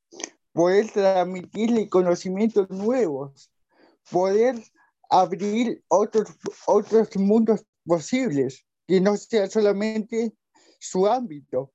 poder 0.52 0.90
transmitirle 0.92 1.88
conocimientos 1.88 2.68
nuevos, 2.70 3.50
poder 4.10 4.62
abrir 5.08 5.82
otros, 5.88 6.28
otros 6.66 7.16
mundos 7.16 7.64
posibles, 7.84 8.64
que 8.86 9.00
no 9.00 9.16
sea 9.16 9.48
solamente 9.48 10.34
su 10.78 11.06
ámbito. 11.06 11.72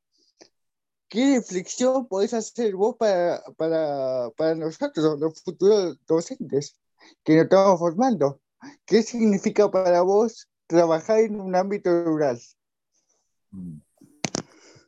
¿Qué 1.07 1.36
reflexión 1.36 2.07
podés 2.07 2.33
hacer 2.33 2.75
vos 2.75 2.95
para, 2.97 3.41
para, 3.57 4.29
para 4.31 4.55
nosotros, 4.55 5.19
los 5.19 5.41
futuros 5.41 5.97
docentes 6.07 6.77
que 7.23 7.36
nos 7.36 7.43
estamos 7.43 7.79
formando? 7.79 8.41
¿Qué 8.86 9.03
significa 9.03 9.69
para 9.69 10.01
vos 10.01 10.49
trabajar 10.67 11.19
en 11.19 11.39
un 11.39 11.55
ámbito 11.55 11.89
rural? 12.03 12.39
Mm. 13.51 13.79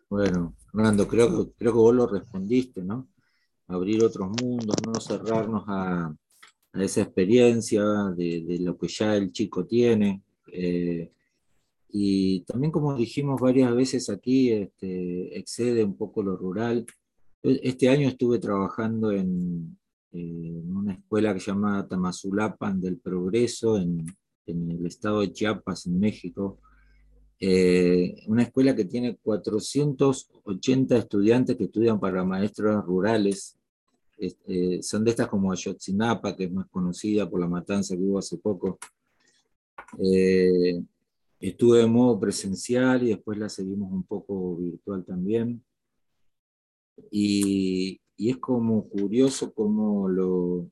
Bueno, 0.09 0.55
Fernando, 0.77 1.07
creo 1.07 1.29
que, 1.29 1.51
creo 1.57 1.71
que 1.71 1.79
vos 1.79 1.95
lo 1.95 2.05
respondiste, 2.05 2.83
¿no? 2.83 3.09
Abrir 3.65 4.03
otros 4.03 4.29
mundos, 4.39 4.75
no 4.85 4.93
cerrarnos 5.01 5.63
a, 5.65 6.15
esa 6.75 7.01
experiencia 7.01 7.83
de, 8.15 8.59
lo 8.61 8.77
que 8.77 8.87
ya 8.87 9.15
el 9.15 9.31
chico 9.31 9.65
tiene. 9.65 10.21
Eh, 10.53 11.11
y 11.89 12.41
también, 12.41 12.71
como 12.71 12.95
dijimos 12.95 13.41
varias 13.41 13.75
veces 13.75 14.07
aquí, 14.11 14.51
este, 14.51 15.35
excede 15.39 15.83
un 15.83 15.97
poco 15.97 16.21
lo 16.21 16.37
rural. 16.37 16.85
Este 17.41 17.89
año 17.89 18.07
estuve 18.07 18.37
trabajando 18.37 19.11
en, 19.11 19.79
en 20.11 20.77
una 20.77 20.93
escuela 20.93 21.33
que 21.33 21.39
se 21.39 21.49
llama 21.49 21.87
Tamazulapan 21.87 22.79
del 22.79 22.99
Progreso 22.99 23.79
en, 23.79 24.05
en 24.45 24.69
el 24.69 24.85
estado 24.85 25.21
de 25.21 25.33
Chiapas, 25.33 25.87
en 25.87 25.99
México. 25.99 26.59
Eh, 27.39 28.23
una 28.27 28.43
escuela 28.43 28.75
que 28.75 28.85
tiene 28.85 29.17
480 29.17 30.97
estudiantes 30.97 31.55
que 31.55 31.65
estudian 31.65 31.99
para 31.99 32.23
maestros 32.23 32.83
rurales. 32.85 33.57
Eh, 34.19 34.81
son 34.81 35.03
de 35.03 35.11
estas 35.11 35.27
como 35.27 35.51
Ayotzinapa, 35.51 36.35
que 36.35 36.45
es 36.45 36.51
más 36.51 36.67
conocida 36.69 37.29
por 37.29 37.39
la 37.39 37.47
matanza 37.47 37.95
que 37.95 38.01
hubo 38.01 38.17
hace 38.17 38.37
poco. 38.37 38.79
Eh, 39.99 40.81
estuve 41.39 41.79
de 41.79 41.87
modo 41.87 42.19
presencial 42.19 43.03
y 43.03 43.09
después 43.09 43.37
la 43.37 43.49
seguimos 43.49 43.91
un 43.91 44.03
poco 44.03 44.57
virtual 44.57 45.05
también. 45.05 45.63
Y, 47.11 48.01
y 48.15 48.31
es 48.31 48.37
como 48.37 48.89
curioso 48.89 49.53
cómo 49.53 50.09
lo, 50.09 50.71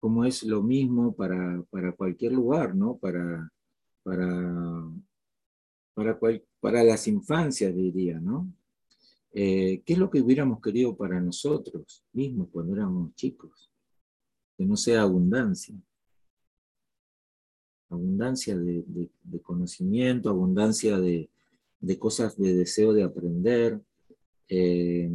como 0.00 0.24
es 0.24 0.42
lo 0.44 0.62
mismo 0.62 1.14
para, 1.14 1.62
para 1.70 1.92
cualquier 1.92 2.32
lugar, 2.32 2.74
¿no? 2.74 2.96
Para, 2.96 3.52
para, 4.02 4.88
para, 5.96 6.18
para 6.60 6.84
las 6.84 7.08
infancias, 7.08 7.74
diría, 7.74 8.20
¿no? 8.20 8.52
Eh, 9.32 9.82
¿Qué 9.84 9.94
es 9.94 9.98
lo 9.98 10.10
que 10.10 10.20
hubiéramos 10.20 10.60
querido 10.60 10.94
para 10.94 11.20
nosotros 11.20 12.04
mismos 12.12 12.48
cuando 12.52 12.74
éramos 12.74 13.14
chicos? 13.14 13.70
Que 14.58 14.66
no 14.66 14.76
sea 14.76 15.02
abundancia. 15.02 15.74
Abundancia 17.88 18.58
de, 18.58 18.84
de, 18.86 19.40
conocimiento, 19.40 20.28
abundancia 20.28 21.00
de, 21.00 21.30
de, 21.80 21.98
cosas 21.98 22.36
de 22.36 22.54
deseo 22.54 22.92
de 22.92 23.02
aprender. 23.02 23.80
Eh, 24.50 25.10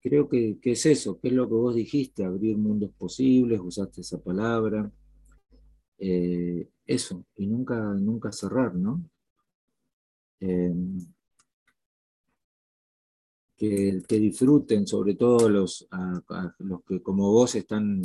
creo 0.00 0.28
que, 0.28 0.58
es 0.62 0.86
eso, 0.86 1.18
que 1.18 1.28
es 1.28 1.34
lo 1.34 1.48
que 1.48 1.54
vos 1.54 1.74
dijiste, 1.74 2.24
abrir 2.24 2.56
mundos 2.56 2.92
posibles, 2.96 3.60
usaste 3.60 4.02
esa 4.02 4.22
palabra. 4.22 4.92
Eh, 5.98 6.68
eso, 6.86 7.24
y 7.34 7.48
nunca, 7.48 7.80
nunca 7.94 8.30
cerrar, 8.30 8.76
¿no? 8.76 9.02
Eh, 10.40 10.74
que, 13.56 14.02
disfruten, 14.08 14.86
sobre 14.86 15.14
todo 15.14 15.48
los, 15.48 15.88
los 16.58 16.84
que 16.84 17.02
como 17.02 17.32
vos 17.32 17.54
están, 17.54 18.02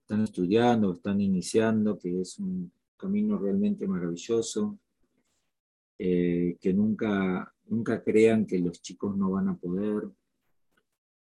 están 0.00 0.24
estudiando, 0.24 0.94
están 0.94 1.20
iniciando, 1.20 1.98
que 1.98 2.22
es 2.22 2.38
un 2.38 2.72
camino 2.96 3.38
realmente 3.38 3.86
maravilloso, 3.86 4.78
eh, 5.98 6.56
que 6.60 6.72
nunca, 6.72 7.54
nunca 7.66 8.02
crean 8.02 8.46
que 8.46 8.58
los 8.58 8.80
chicos 8.80 9.14
no 9.16 9.30
van 9.32 9.48
a 9.48 9.56
poder, 9.56 10.08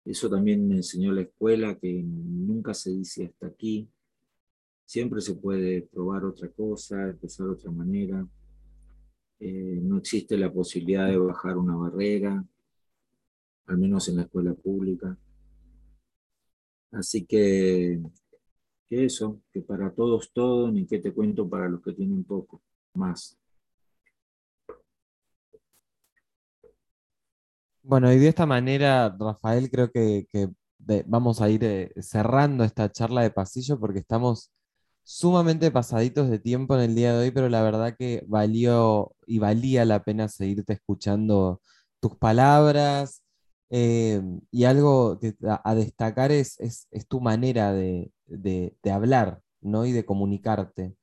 eso 0.06 0.30
también 0.30 0.68
me 0.68 0.76
enseñó 0.76 1.14
la 1.14 1.22
escuela, 1.22 1.80
que 1.80 2.04
nunca 2.04 2.74
se 2.74 2.92
dice 2.92 3.26
hasta 3.26 3.48
aquí. 3.48 3.90
Siempre 4.86 5.22
se 5.22 5.36
puede 5.36 5.84
probar 5.84 6.26
otra 6.26 6.50
cosa, 6.50 7.10
empezar 7.10 7.48
de 7.48 7.54
otra 7.54 7.72
manera. 7.72 8.28
Eh, 9.46 9.82
no 9.82 9.98
existe 9.98 10.38
la 10.38 10.50
posibilidad 10.50 11.06
de 11.08 11.18
bajar 11.18 11.58
una 11.58 11.76
barrera, 11.76 12.46
al 13.68 13.78
menos 13.78 14.08
en 14.08 14.16
la 14.16 14.22
escuela 14.22 14.54
pública. 14.54 15.18
Así 16.94 17.26
que, 17.26 18.02
que 18.88 19.04
eso, 19.04 19.42
que 19.52 19.60
para 19.60 19.92
todos 19.94 20.32
todo, 20.32 20.72
ni 20.72 20.86
que 20.86 21.00
te 21.00 21.14
cuento 21.14 21.50
para 21.50 21.68
los 21.68 21.82
que 21.82 21.92
tienen 21.92 22.24
poco, 22.24 22.62
más. 22.94 23.38
Bueno, 27.82 28.14
y 28.14 28.20
de 28.20 28.30
esta 28.30 28.46
manera, 28.46 29.14
Rafael, 29.20 29.70
creo 29.70 29.92
que, 29.92 30.26
vamos 31.06 31.42
a 31.42 31.50
ir 31.50 31.66
eh, 31.66 31.92
cerrando 32.02 32.64
esta 32.64 32.90
charla 32.90 33.24
de 33.24 33.32
pasillo 33.32 33.78
porque 33.78 34.00
estamos 34.00 34.54
sumamente 35.04 35.72
pasaditos 35.72 36.30
de 36.30 36.40
tiempo 36.40 36.76
en 36.76 36.82
el 36.82 36.96
día 36.96 37.14
de 37.14 37.20
hoy, 37.26 37.32
pero 37.32 37.50
la 37.50 37.62
verdad 37.64 37.96
que 37.98 38.24
valió 38.28 39.16
y 39.28 39.40
valía 39.40 39.86
la 39.86 40.04
pena 40.04 40.30
seguirte 40.30 40.74
escuchando 40.74 41.62
tus 42.00 42.18
palabras. 42.18 43.24
Eh, 43.70 44.22
y 44.52 44.66
algo 44.66 45.20
que 45.20 45.36
a, 45.48 45.76
destacar 45.76 46.32
es, 46.32 46.60
es, 46.60 46.88
tu 47.08 47.22
manera 47.22 47.74
de, 47.74 48.12
hablar 48.92 49.42
¿no? 49.62 49.86
y 49.86 49.92
de 49.92 50.06
comunicarte. 50.06 50.96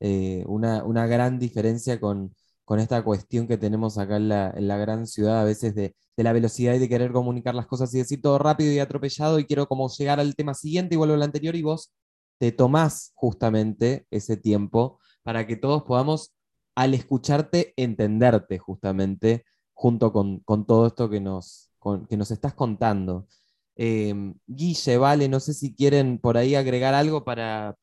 Eh, 0.00 0.44
una, 0.46 0.84
una 0.84 1.06
gran 1.06 1.38
diferencia 1.38 2.00
con, 2.00 2.34
con 2.70 2.78
esta 2.78 3.02
cuestión 3.02 3.48
que 3.48 3.58
tenemos 3.58 3.98
acá 3.98 4.16
en 4.16 4.28
la, 4.28 4.76
gran 4.78 5.08
ciudad, 5.08 5.40
a 5.40 5.44
veces 5.44 5.74
de, 5.74 5.96
la 6.16 6.32
velocidad 6.32 6.74
y 6.74 6.78
de 6.78 6.88
querer 6.88 7.10
comunicar 7.10 7.52
las 7.52 7.66
cosas 7.66 7.92
y 7.94 7.98
decir 7.98 8.22
todo 8.22 8.38
rápido 8.38 8.72
y 8.72 8.78
atropellado 8.78 9.40
y 9.40 9.44
quiero 9.44 9.66
como 9.66 9.88
llegar 9.88 10.20
al 10.20 10.36
tema 10.36 10.54
siguiente 10.54 10.94
y 10.94 10.98
vuelvo 10.98 11.14
al 11.14 11.22
anterior 11.24 11.56
y 11.56 11.62
vos 11.62 11.92
te 12.40 12.52
tomás 12.52 13.12
justamente 13.14 14.06
ese 14.10 14.38
tiempo 14.38 14.98
para 15.22 15.46
que 15.46 15.56
todos 15.56 15.82
podamos, 15.82 16.32
al 16.74 16.94
escucharte, 16.94 17.74
entenderte 17.76 18.58
justamente 18.58 19.44
junto 19.74 20.10
con, 20.10 20.42
todo 20.66 20.86
esto 20.86 21.10
que 21.10 21.20
nos, 21.20 21.70
que 22.08 22.16
nos 22.16 22.30
estás 22.30 22.54
contando. 22.54 23.28
Em, 23.76 24.34
Guille, 24.46 24.96
vale, 24.96 25.28
no 25.28 25.38
sé 25.38 25.52
si 25.52 25.74
quieren 25.74 26.18
por 26.18 26.38
ahí 26.38 26.54
agregar 26.54 26.94
algo 26.94 27.24
para, 27.24 27.76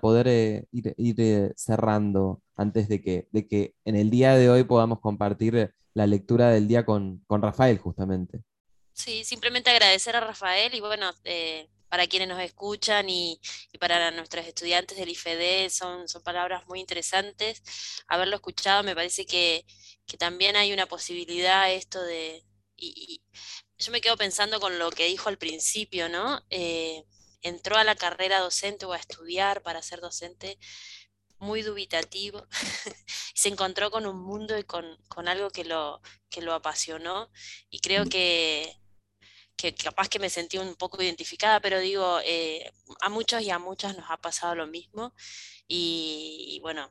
poder 0.00 0.28
eh, 0.28 0.68
ir, 0.70 0.94
eh, 0.96 1.52
cerrando 1.56 2.40
antes 2.54 2.88
de 2.88 3.02
que, 3.02 3.26
de 3.32 3.48
que 3.48 3.74
en 3.84 3.96
el 3.96 4.10
día 4.10 4.36
de 4.36 4.48
hoy 4.48 4.62
podamos 4.62 5.00
compartir 5.00 5.74
la 5.92 6.06
lectura 6.06 6.50
del 6.50 6.68
día 6.68 6.86
con, 6.86 7.24
Rafael, 7.28 7.78
justamente. 7.78 8.42
Sí, 8.92 9.24
simplemente 9.24 9.70
agradecer 9.70 10.14
a 10.14 10.20
Rafael 10.20 10.72
y 10.72 10.78
bueno, 10.78 11.10
eh, 11.24 11.68
para 11.94 12.08
quienes 12.08 12.26
nos 12.26 12.40
escuchan 12.40 13.08
y, 13.08 13.40
para 13.78 14.10
nuestros 14.10 14.44
estudiantes 14.44 14.98
del 14.98 15.10
IFED 15.10 15.70
son, 15.70 16.08
son 16.08 16.24
palabras 16.24 16.66
muy 16.66 16.80
interesantes. 16.80 17.62
Haberlo 18.08 18.34
escuchado 18.34 18.82
me 18.82 18.96
parece 18.96 19.26
que, 19.26 19.64
también 20.18 20.56
hay 20.56 20.72
una 20.72 20.86
posibilidad 20.86 21.70
esto 21.72 22.02
de 22.02 22.44
yo 23.78 23.92
me 23.92 24.00
quedo 24.00 24.16
pensando 24.16 24.58
con 24.58 24.76
lo 24.80 24.90
que 24.90 25.06
dijo 25.06 25.28
al 25.28 25.38
principio, 25.38 26.08
¿no? 26.08 26.44
Eh, 26.50 27.04
entró 27.42 27.76
a 27.76 27.84
la 27.84 27.94
carrera 27.94 28.40
docente 28.40 28.86
o 28.86 28.92
a 28.92 28.98
estudiar 28.98 29.62
para 29.62 29.80
ser 29.80 30.00
docente 30.00 30.58
muy 31.38 31.62
dubitativo, 31.62 32.44
se 33.36 33.50
encontró 33.50 33.92
con 33.92 34.04
un 34.06 34.20
mundo 34.20 34.58
y 34.58 34.64
con, 34.64 34.84
algo 35.28 35.50
que 35.50 35.64
lo, 35.64 36.02
que 36.28 36.42
lo 36.42 36.54
apasionó 36.54 37.30
y 37.70 37.78
creo 37.78 38.06
que, 38.06 38.80
que 39.56 39.74
capaz 39.74 40.08
que 40.08 40.18
me 40.18 40.30
sentí 40.30 40.58
un 40.58 40.74
poco 40.76 41.02
identificada, 41.02 41.60
pero 41.60 41.80
digo, 41.80 42.20
eh, 42.24 42.70
a 43.00 43.08
muchos 43.08 43.42
y 43.42 43.50
a 43.50 43.58
muchas 43.58 43.96
nos 43.96 44.10
ha 44.10 44.16
pasado 44.18 44.54
lo 44.54 44.66
mismo 44.66 45.14
y 45.66 46.58
bueno, 46.62 46.90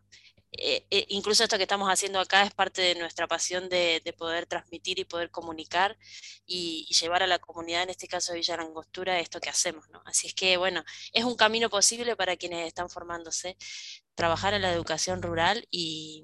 eh, 0.57 0.85
eh, 0.91 1.06
incluso 1.10 1.44
esto 1.44 1.57
que 1.57 1.64
estamos 1.64 1.90
haciendo 1.90 2.19
acá 2.19 2.44
es 2.44 2.53
parte 2.53 2.81
de 2.81 2.95
nuestra 2.95 3.27
pasión 3.27 3.69
de, 3.69 4.02
poder 4.18 4.45
transmitir 4.45 4.99
y 4.99 5.06
poder 5.06 5.31
comunicar 5.31 5.98
y, 6.45 6.85
llevar 6.94 7.23
a 7.23 7.27
la 7.27 7.40
comunidad, 7.40 7.84
en 7.84 7.90
este 7.90 8.07
caso 8.07 8.31
de 8.31 8.40
Villa 8.40 8.57
Langostura, 8.57 9.19
esto 9.19 9.40
que 9.40 9.49
hacemos. 9.49 9.90
¿no? 9.90 10.02
Así 10.06 10.27
es 10.27 10.35
que, 10.35 10.57
bueno, 10.57 10.84
es 11.11 11.23
un 11.23 11.35
camino 11.35 11.69
posible 11.69 12.15
para 12.15 12.38
quienes 12.38 12.68
están 12.68 12.90
formándose, 12.90 13.57
trabajar 14.15 14.53
en 14.53 14.61
la 14.61 14.72
educación 14.72 15.22
rural 15.22 15.68
y, 15.72 16.23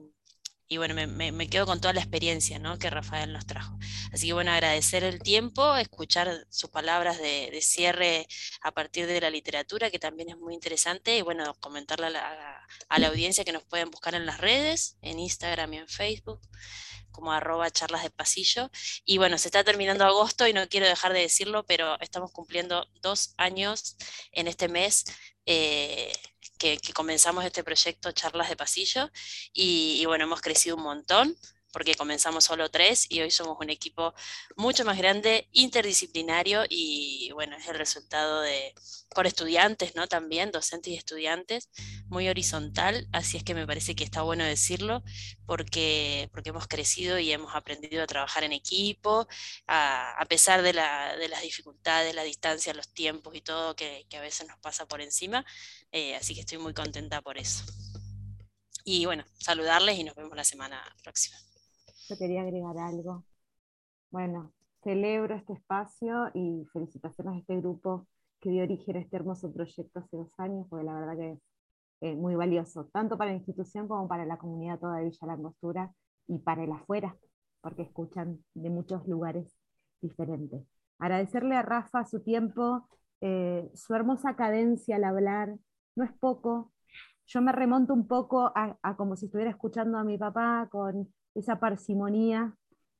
y 0.72 0.78
bueno, 0.78 0.94
me, 0.94 1.50
quedo 1.50 1.66
con 1.66 1.82
toda 1.82 1.94
la 1.94 2.00
experiencia 2.00 2.60
¿no? 2.60 2.78
que 2.78 2.92
Rafael 2.92 3.34
nos 3.34 3.48
trajo. 3.48 3.76
Así 4.14 4.28
que 4.28 4.34
bueno, 4.34 4.52
agradecer 4.52 5.04
el 5.04 5.20
tiempo, 5.20 5.76
escuchar 5.76 6.46
sus 6.50 6.70
palabras 6.70 7.18
de, 7.18 7.60
cierre 7.62 8.28
a 8.62 8.72
partir 8.72 9.08
de 9.08 9.20
la 9.20 9.32
literatura, 9.32 9.90
que 9.90 9.98
también 9.98 10.30
es 10.30 10.38
muy 10.38 10.54
interesante, 10.54 11.18
y 11.18 11.24
bueno, 11.24 11.56
comentarle 11.60 12.06
a 12.06 12.10
la, 12.12 12.68
a 12.88 13.00
la 13.00 13.08
audiencia 13.08 13.44
que 13.44 13.52
nos 13.52 13.64
pueden 13.64 13.90
buscar 13.90 14.14
en 14.14 14.28
las 14.28 14.40
redes, 14.40 14.96
en 15.02 15.18
Instagram 15.20 15.74
y 15.74 15.78
en 15.78 15.88
Facebook 15.88 16.40
como 17.12 17.32
arroba 17.34 17.72
charlas 17.72 18.04
de 18.04 18.12
pasillo. 18.12 18.70
Y 19.04 19.18
bueno, 19.18 19.38
se 19.40 19.48
está 19.48 19.64
terminando 19.64 20.06
agosto 20.06 20.48
y 20.48 20.54
no 20.54 20.70
quiero 20.70 20.88
dejar 20.88 21.14
de 21.14 21.22
decirlo, 21.22 21.66
pero 21.66 22.00
estamos 22.00 22.32
cumpliendo 22.32 22.88
dos 23.02 23.34
años 23.38 23.98
en 24.32 24.48
este 24.48 24.70
mes 24.70 25.04
eh, 25.46 26.14
que, 26.60 26.80
comenzamos 26.94 27.46
este 27.46 27.64
proyecto 27.64 28.12
Charlas 28.12 28.50
de 28.50 28.56
Pasillo 28.56 29.10
y, 29.54 30.06
bueno, 30.06 30.26
hemos 30.26 30.42
crecido 30.42 30.76
un 30.76 30.84
montón 30.84 31.36
porque 31.72 31.96
comenzamos 31.96 32.46
solo 32.46 32.70
tres 32.70 33.06
y 33.10 33.22
hoy 33.22 33.32
somos 33.32 33.58
un 33.60 33.70
equipo 33.70 34.14
mucho 34.56 34.86
más 34.86 34.98
grande, 34.98 35.48
interdisciplinario 35.52 36.64
y 36.70 37.32
bueno, 37.34 37.58
es 37.58 37.68
el 37.68 37.76
resultado 37.76 38.42
de, 38.42 38.74
por 39.14 39.28
estudiantes, 39.28 39.96
¿no? 39.96 40.08
También, 40.08 40.52
docentes 40.52 40.94
y 40.94 40.96
estudiantes, 40.96 41.70
muy 42.08 42.30
horizontal, 42.30 43.08
así 43.12 43.38
es 43.38 43.44
que 43.44 43.54
me 43.54 43.66
parece 43.66 43.96
que 43.96 44.04
está 44.04 44.22
bueno 44.22 44.44
decirlo 44.44 45.04
porque, 45.46 46.30
porque 46.32 46.50
hemos 46.50 46.68
crecido 46.68 47.20
y 47.20 47.32
hemos 47.32 47.56
aprendido 47.56 48.04
a 48.04 48.08
trabajar 48.08 48.44
en 48.44 48.54
equipo, 48.54 49.28
a, 49.68 50.26
pesar 50.30 50.62
de, 50.62 50.74
las 50.74 51.42
dificultades, 51.42 52.14
la 52.16 52.24
distancia, 52.24 52.74
los 52.74 52.90
tiempos 52.94 53.36
y 53.36 53.42
todo 53.42 53.76
que, 53.76 54.06
a 54.14 54.22
veces 54.22 54.48
nos 54.48 54.60
pasa 54.60 54.88
por 54.88 55.02
encima, 55.02 55.46
eh, 55.92 56.16
así 56.16 56.36
que 56.36 56.42
estoy 56.42 56.58
muy 56.58 56.74
contenta 56.74 57.22
por 57.22 57.38
eso. 57.38 57.64
Y 58.84 59.06
bueno, 59.06 59.24
saludarles 59.40 59.98
y 60.00 60.04
nos 60.04 60.16
vemos 60.16 60.36
la 60.36 60.44
semana 60.44 60.84
próxima. 61.04 61.38
Yo 62.10 62.18
quería 62.18 62.42
agregar 62.42 62.78
algo. 62.80 63.24
Bueno, 64.10 64.52
celebro 64.84 65.36
este 65.36 65.54
espacio 65.54 66.32
y 66.34 66.66
felicitaciones 66.74 67.36
a 67.36 67.38
este 67.40 67.58
grupo 67.58 68.08
que 68.40 68.50
dio 68.50 68.64
origen 68.64 68.98
a 68.98 69.00
este 69.02 69.18
hermoso 69.18 69.54
proyecto 69.54 70.00
hace 70.00 70.18
dos 70.18 70.32
años, 70.40 70.66
porque 70.70 70.86
la 70.86 70.94
verdad 70.94 71.18
que 71.18 71.32
es 71.34 71.40
eh, 72.02 72.16
muy 72.16 72.36
valioso, 72.36 72.86
tanto 72.94 73.18
para 73.18 73.32
la 73.32 73.38
institución 73.38 73.88
como 73.88 74.08
para 74.08 74.26
la 74.26 74.38
comunidad 74.38 74.80
toda 74.80 74.98
de 74.98 75.06
Villa 75.06 75.28
Langostura 75.28 75.94
y 76.28 76.40
para 76.40 76.64
el 76.64 76.72
afuera, 76.72 77.16
porque 77.62 77.84
escuchan 77.84 78.44
de 78.56 78.70
muchos 78.72 79.08
lugares 79.08 79.56
diferentes. 80.02 80.66
Agradecerle 80.98 81.56
a 81.56 81.62
Rafa 81.62 82.06
su 82.06 82.22
tiempo, 82.24 82.90
eh, 83.22 83.70
su 83.76 83.94
hermosa 83.94 84.36
cadencia 84.36 84.96
al 84.96 85.04
hablar, 85.04 85.56
no 85.96 86.04
es 86.06 86.12
poco. 86.20 86.74
Yo 87.28 87.42
me 87.42 87.52
remonto 87.52 87.94
un 87.94 88.08
poco 88.08 88.52
a, 88.56 88.78
como 88.98 89.16
si 89.16 89.28
estuviera 89.28 89.52
escuchando 89.52 90.00
a 90.00 90.04
mi 90.04 90.18
papá 90.18 90.68
con 90.72 91.14
esa 91.36 91.60
parsimonía 91.60 92.56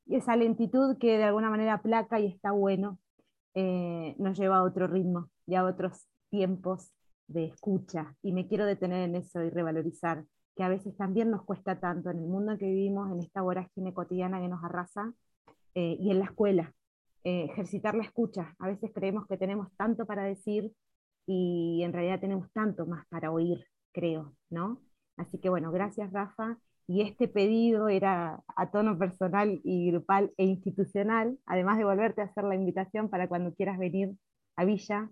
esa 0.10 0.36
lentitud 0.36 0.98
que 0.98 1.18
de 1.18 1.24
alguna 1.24 1.50
manera 1.50 1.82
placa 1.82 2.20
y 2.20 2.28
está 2.28 2.52
bueno, 2.52 3.00
eh, 3.54 4.16
nos 4.18 4.38
lleva 4.38 4.58
a 4.58 4.64
otro 4.64 4.88
ritmo 4.88 5.30
y 5.46 5.56
a 5.56 5.66
otros 5.66 6.08
tiempos 6.30 6.92
de 7.28 7.46
escucha. 7.46 8.16
Y 8.22 8.32
me 8.34 8.48
quiero 8.48 8.66
detener 8.66 9.08
en 9.08 9.16
eso 9.16 9.44
y 9.44 9.50
revalorizar 9.50 10.26
que 10.56 10.64
a 10.64 10.70
veces 10.70 10.96
también 10.98 11.30
nos 11.30 11.44
cuesta 11.44 11.80
tanto 11.80 12.10
en 12.10 12.20
el 12.20 12.28
mundo 12.28 12.52
en 12.52 12.58
que 12.58 12.66
vivimos, 12.66 13.12
en 13.12 13.20
esta 13.20 13.42
vorágine 13.42 13.94
cotidiana 13.94 14.42
que 14.42 14.50
nos 14.50 14.64
arrasa, 14.64 15.14
eh, 15.76 15.96
y 16.00 16.12
en 16.12 16.20
la 16.20 16.26
escuela, 16.26 16.74
eh, 17.24 17.46
ejercitar 17.46 17.96
la 17.96 18.04
escucha. 18.04 18.56
A 18.60 18.68
veces 18.68 18.92
creemos 18.94 19.28
que 19.28 19.38
tenemos 19.38 19.72
tanto 19.78 20.06
para 20.06 20.24
decir 20.24 20.74
y 21.28 21.82
en 21.84 21.94
realidad 21.94 22.20
tenemos 22.20 22.52
tanto 22.52 22.86
más 22.88 23.06
para 23.08 23.32
oír, 23.32 23.64
creo, 23.92 24.34
¿no? 24.50 24.82
Así 25.18 25.38
que 25.38 25.50
bueno, 25.50 25.72
gracias 25.72 26.12
Rafa. 26.12 26.58
Y 26.90 27.02
este 27.02 27.28
pedido 27.28 27.88
era 27.88 28.44
a 28.56 28.72
tono 28.72 28.98
personal 28.98 29.62
y 29.64 29.92
grupal 29.92 30.34
e 30.38 30.46
institucional, 30.46 31.38
además 31.46 31.78
de 31.78 31.84
volverte 31.84 32.22
a 32.22 32.24
hacer 32.24 32.46
la 32.46 32.56
invitación 32.56 33.10
para 33.10 33.28
cuando 33.28 33.54
quieras 33.54 33.78
venir 33.78 34.16
a 34.56 34.66
Villa, 34.66 35.08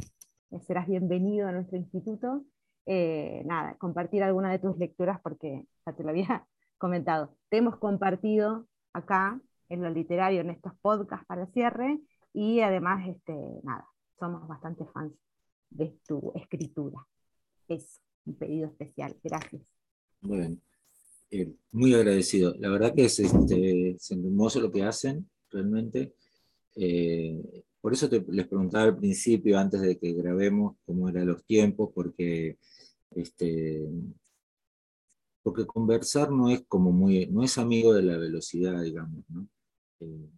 eh, 0.50 0.60
serás 0.62 0.88
bienvenido 0.88 1.48
a 1.48 1.52
nuestro 1.52 1.78
instituto. 1.78 2.44
Eh, 2.88 3.44
nada, 3.46 3.76
compartir 3.76 4.24
alguna 4.24 4.52
de 4.52 4.58
tus 4.58 4.76
lecturas 4.80 5.22
porque 5.22 5.68
ya 5.86 5.94
te 5.94 6.02
lo 6.02 6.10
había 6.10 6.48
comentado. 6.80 7.38
Te 7.50 7.58
hemos 7.58 7.78
compartido 7.78 8.66
acá 8.92 9.40
en 9.70 9.84
lo 9.84 9.92
literario, 9.92 10.42
en 10.42 10.50
estos 10.50 10.74
podcasts 10.82 11.28
para 11.28 11.46
cierre, 11.46 12.00
y 12.34 12.62
además, 12.62 13.08
este, 13.08 13.36
nada, 13.62 13.86
somos 14.20 14.48
bastante 14.48 14.84
fans 14.88 15.14
de 15.70 15.96
tu 16.08 16.32
escritura. 16.34 17.06
Es 17.68 18.02
un 18.26 18.36
pedido 18.36 18.68
especial. 18.68 19.16
Gracias. 19.24 19.62
Bueno, 20.22 20.58
eh, 21.32 21.54
muy 21.72 21.94
agradecido. 21.94 22.56
La 22.60 22.70
verdad 22.70 22.94
que 22.96 23.06
es, 23.06 23.20
este, 23.20 23.92
es 23.92 24.12
hermoso 24.12 24.60
lo 24.62 24.72
que 24.72 24.84
hacen, 24.84 25.30
realmente. 25.50 26.14
Eh, 26.76 27.64
por 27.82 27.94
eso 27.94 28.10
les 28.30 28.48
preguntaba 28.48 28.86
al 28.86 28.98
principio, 28.98 29.58
antes 29.58 29.82
de 29.82 29.98
que 29.98 30.14
grabemos, 30.14 30.78
cómo 30.86 31.10
eran 31.10 31.28
los 31.28 31.44
tiempos, 31.46 31.90
porque, 31.94 32.58
este, 33.12 33.88
porque 35.44 35.66
conversar 35.66 36.32
no 36.32 36.50
es 36.50 36.64
como 36.68 36.92
muy, 36.92 37.28
no 37.28 37.44
es 37.44 37.58
amigo 37.58 37.94
de 37.94 38.04
la 38.04 38.18
velocidad, 38.18 38.82
digamos, 38.82 39.24
¿no? 39.30 39.48
Eh, 40.02 40.30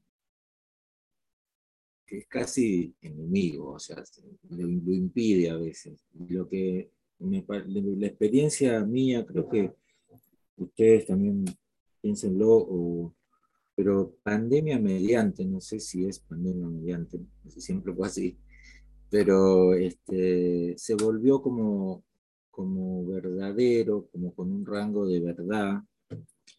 es 2.08 2.28
casi 2.28 2.96
enemigo, 3.02 3.74
o 3.74 3.80
sea, 3.80 4.04
lo, 4.50 4.68
impide 4.68 5.50
a 5.50 5.58
veces. 5.58 6.04
Lo 6.28 6.48
que 6.48 6.92
la 7.20 8.08
experiencia 8.08 8.80
mía, 8.86 9.26
creo 9.26 9.50
que 9.50 9.74
ustedes 10.64 11.06
también 11.08 11.46
piénsenlo, 12.02 13.14
pero 13.76 14.16
pandemia 14.24 14.80
mediante, 14.80 15.46
no 15.46 15.62
sé 15.62 15.80
si 15.80 16.06
es 16.06 16.20
pandemia 16.20 16.68
mediante, 16.68 17.18
no 17.18 17.50
sé, 17.50 17.62
siempre 17.62 17.94
fue 17.94 18.08
así, 18.08 18.38
pero 19.10 19.74
este, 19.74 20.76
se 20.78 20.96
volvió 20.96 21.42
como, 21.42 22.04
como 22.52 23.06
verdadero, 23.06 24.08
como 24.12 24.34
con 24.34 24.52
un 24.52 24.66
rango 24.66 25.08
de 25.08 25.20
verdad, 25.20 25.82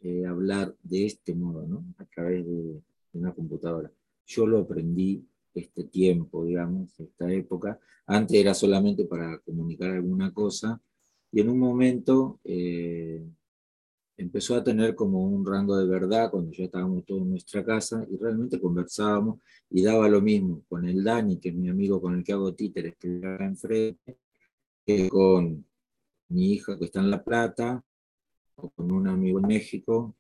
eh, 0.03 0.25
hablar 0.25 0.75
de 0.83 1.07
este 1.07 1.35
modo, 1.35 1.67
¿no? 1.67 1.85
A 1.99 2.05
través 2.07 2.47
de, 2.47 2.81
una 3.13 3.35
computadora. 3.35 3.91
Yo 4.25 4.47
lo 4.47 4.61
aprendí 4.61 5.27
este 5.53 5.85
tiempo, 5.85 6.45
digamos, 6.45 6.99
esta 7.01 7.31
época. 7.33 7.79
Antes 8.07 8.39
era 8.39 8.55
solamente 8.55 9.05
para 9.05 9.39
comunicar 9.41 9.91
alguna 9.91 10.33
cosa 10.33 10.81
y 11.33 11.41
en 11.41 11.49
un 11.49 11.59
momento 11.59 12.39
eh, 12.45 13.23
empezó 14.21 14.55
a 14.55 14.63
tener 14.63 14.95
como 14.95 15.25
un 15.25 15.47
rango 15.47 15.77
de 15.77 15.87
verdad 15.87 16.31
cuando 16.31 16.53
ya 16.53 16.65
estábamos 16.65 17.07
todos 17.07 17.23
en 17.23 17.31
nuestra 17.31 17.65
casa 17.65 18.07
y 18.11 18.17
realmente 18.19 18.61
conversábamos 18.61 19.41
y 19.71 19.83
daba 19.83 20.09
lo 20.09 20.21
mismo 20.21 20.63
con 20.69 20.87
el 20.87 21.03
Dani, 21.03 21.39
que 21.41 21.49
es 21.49 21.55
mi 21.55 21.71
amigo 21.71 22.01
con 22.01 22.15
el 22.15 22.23
que 22.23 22.33
hago 22.33 22.55
títeres, 22.55 22.97
que 22.99 23.17
está 23.17 23.45
enfrente, 23.45 24.19
que 24.85 25.09
con 25.09 25.65
mi 26.29 26.53
hija 26.53 26.79
que 26.79 26.85
está 26.85 27.01
en 27.01 27.11
La 27.11 27.25
Plata, 27.25 27.83
o 28.57 28.69
con 28.71 28.93
un 28.93 29.09
amigo 29.09 29.41
en 29.41 29.47
México, 29.47 30.15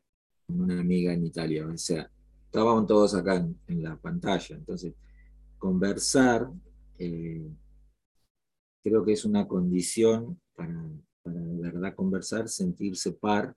con 0.47 0.63
una 0.63 0.81
amiga 0.81 1.13
en 1.13 1.27
Italia. 1.27 1.67
O 1.67 1.77
sea, 1.77 2.11
estábamos 2.47 2.87
todos 2.87 3.15
acá 3.15 3.37
en, 3.37 3.83
la 3.83 3.97
pantalla. 3.97 4.57
Entonces, 4.57 4.95
conversar 5.59 6.51
eh, 6.99 7.51
creo 8.83 9.05
que 9.05 9.13
es 9.13 9.27
una 9.27 9.47
condición 9.47 10.41
para, 10.55 10.91
para 11.23 11.39
de 11.39 11.57
verdad 11.61 11.95
conversar, 11.95 12.49
sentirse 12.49 13.13
par, 13.13 13.55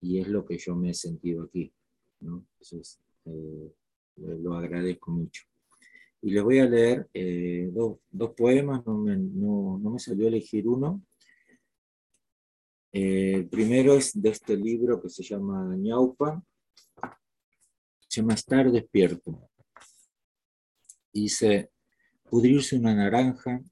y 0.00 0.18
es 0.18 0.28
lo 0.28 0.44
que 0.44 0.58
yo 0.58 0.74
me 0.74 0.90
he 0.90 0.94
sentido 0.94 1.44
aquí. 1.44 1.72
¿no? 2.20 2.46
Entonces, 2.52 3.00
eh, 3.26 3.72
lo 4.16 4.54
agradezco 4.54 5.10
mucho. 5.10 5.44
Y 6.22 6.32
les 6.32 6.42
voy 6.42 6.58
a 6.58 6.66
leer 6.66 7.08
eh, 7.14 7.70
dos, 7.72 7.98
dos, 8.10 8.32
poemas, 8.36 8.84
no 8.86 8.98
me, 8.98 9.16
no, 9.16 9.78
no 9.78 9.90
me, 9.90 9.98
salió 9.98 10.28
elegir 10.28 10.68
uno. 10.68 11.02
el 12.92 13.48
primero 13.48 13.94
es 13.94 14.20
de 14.20 14.30
este 14.30 14.56
libro 14.56 15.00
que 15.00 15.08
se 15.08 15.22
llama 15.22 15.74
Ñaupa, 15.76 16.42
se 18.06 18.20
llama 18.20 18.34
Estar 18.34 18.70
despierto. 18.70 19.48
Dice, 21.12 21.70
pudrirse 22.28 22.76
una 22.76 22.94
naranja, 22.94 23.62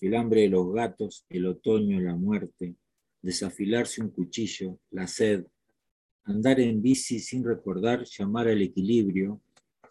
el 0.00 0.14
hambre 0.14 0.42
de 0.42 0.48
los 0.48 0.72
gatos, 0.72 1.24
el 1.30 1.46
otoño, 1.46 2.00
la 2.00 2.14
muerte, 2.14 2.76
desafilarse 3.22 4.02
un 4.02 4.10
cuchillo, 4.10 4.78
la 4.90 5.06
sed, 5.06 5.46
andar 6.24 6.60
en 6.60 6.82
bici 6.82 7.20
sin 7.20 7.44
recordar, 7.44 8.04
llamar 8.04 8.48
al 8.48 8.60
equilibrio, 8.60 9.40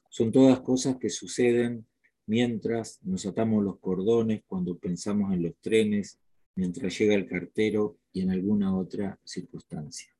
son 0.10 0.32
todas 0.32 0.60
cosas 0.60 0.98
que 0.98 1.10
suceden 1.10 1.86
mientras 2.28 3.02
nos 3.04 3.26
atamos 3.26 3.64
los 3.64 3.80
cordones, 3.80 4.44
cuando 4.46 4.78
pensamos 4.78 5.34
en 5.34 5.44
los 5.44 5.56
trenes, 5.62 6.20
mientras 6.56 6.98
llega 6.98 7.16
el 7.16 7.28
cartero 7.28 7.98
y 8.14 8.22
en 8.22 8.32
alguna 8.32 8.78
otra 8.78 9.20
circunstancia. 9.24 10.14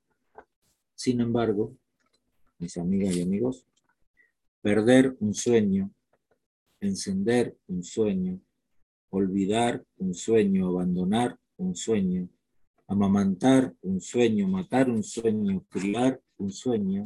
Sin 0.96 1.20
embargo, 1.20 1.76
mis 2.60 2.78
amigas 2.78 3.16
y 3.16 3.22
amigos, 3.22 3.66
perder 4.62 5.16
un 5.20 5.34
sueño, 5.34 5.92
encender 6.80 7.58
un 7.68 7.84
sueño, 7.84 8.40
olvidar 9.10 9.84
un 9.98 10.14
sueño, 10.14 10.68
abandonar 10.68 11.38
un 11.58 11.76
sueño, 11.76 12.30
amamantar 12.92 13.74
un 13.84 14.02
sueño, 14.02 14.50
matar 14.50 14.90
un 14.90 15.02
sueño, 15.02 15.64
criar 15.70 16.22
un 16.38 16.52
sueño, 16.52 17.04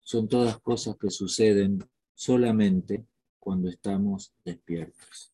son 0.00 0.26
todas 0.26 0.58
cosas 0.60 0.96
que 0.96 1.10
suceden 1.10 1.78
solamente 2.12 3.06
cuando 3.38 3.68
estamos 3.68 4.34
despiertos. 4.44 5.32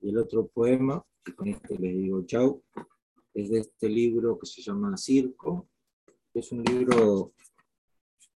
Y 0.00 0.08
el 0.08 0.16
otro 0.16 0.46
poema, 0.46 1.04
y 1.26 1.32
con 1.32 1.48
este 1.48 1.78
les 1.78 1.94
digo 1.94 2.24
chau, 2.24 2.62
es 3.34 3.50
de 3.50 3.58
este 3.58 3.90
libro 3.90 4.38
que 4.38 4.46
se 4.46 4.62
llama 4.62 4.96
Circo, 4.96 5.68
es 6.32 6.50
un 6.50 6.64
libro, 6.64 7.34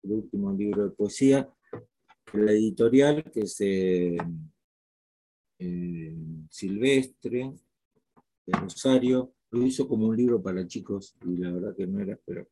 el 0.02 0.14
último 0.14 0.52
libro 0.52 0.84
de 0.84 0.96
poesía, 0.96 1.48
la 2.34 2.52
editorial 2.52 3.24
que 3.32 3.42
es 3.42 3.56
eh, 3.62 4.18
Silvestre, 6.50 7.54
de 8.46 8.60
Rosario, 8.60 9.34
lo 9.52 9.66
hizo 9.66 9.88
como 9.88 10.08
un 10.08 10.18
libro 10.18 10.42
para 10.42 10.68
chicos 10.68 11.16
y 11.26 11.38
la 11.38 11.52
verdad 11.52 11.76
que 11.76 11.88
no 11.88 12.02
era, 12.02 12.20
pero 12.26 12.48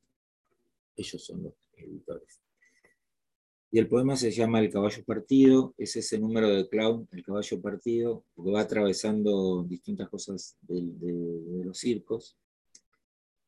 ellos 0.95 1.23
son 1.23 1.43
los 1.43 1.53
editores. 1.75 2.39
Y 3.71 3.79
el 3.79 3.87
poema 3.87 4.15
se 4.15 4.29
llama 4.29 4.59
El 4.59 4.69
caballo 4.69 5.03
partido, 5.03 5.73
es 5.79 5.95
ese 5.95 6.19
número 6.19 6.47
de 6.47 6.69
clown, 6.69 7.07
el 7.11 7.23
caballo 7.23 7.59
partido, 7.59 8.23
porque 8.35 8.51
va 8.51 8.61
atravesando 8.61 9.63
distintas 9.63 10.09
cosas 10.09 10.55
de 10.61 11.63
los 11.65 11.79
circos. 11.79 12.37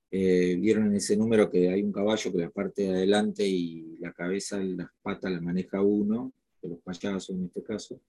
Eh, 0.09 0.55
vieron 0.59 0.87
en 0.87 0.95
ese 0.95 1.15
número 1.15 1.51
que 1.51 1.69
hay 1.69 1.83
un 1.83 1.91
caballo 1.91 2.31
que 2.31 2.39
la 2.39 2.49
parte 2.49 2.83
de 2.83 2.89
adelante 2.89 3.47
y 3.47 3.97
la 3.99 4.13
cabeza 4.13 4.63
y 4.63 4.75
las 4.75 4.89
patas 5.03 5.31
la 5.31 5.41
maneja 5.41 5.83
uno, 5.83 6.33
de 6.59 6.69
los 6.69 6.79
payasos 6.79 7.29
en 7.35 7.45
este 7.45 7.61
caso, 7.61 8.01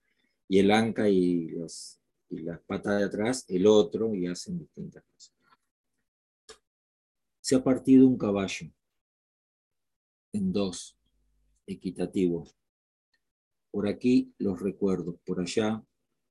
y 0.49 0.57
el 0.57 0.71
anca 0.71 1.07
y, 1.07 1.49
los, 1.49 1.99
y 2.29 2.39
las 2.39 2.59
patas 2.61 2.99
de 2.99 3.05
atrás 3.05 3.45
el 3.47 3.67
otro 3.67 4.13
y 4.13 4.27
hacen 4.27 4.59
distintas 4.59 5.03
cosas. 5.03 5.33
Se 7.39 7.55
ha 7.55 7.63
partido 7.63 8.07
un 8.07 8.17
caballo 8.17 8.69
en 10.33 10.51
dos. 10.51 10.97
equitativo. 11.65 12.47
Por 13.71 13.87
aquí 13.87 14.33
los 14.37 14.61
recuerdos, 14.61 15.19
por 15.25 15.41
allá 15.41 15.83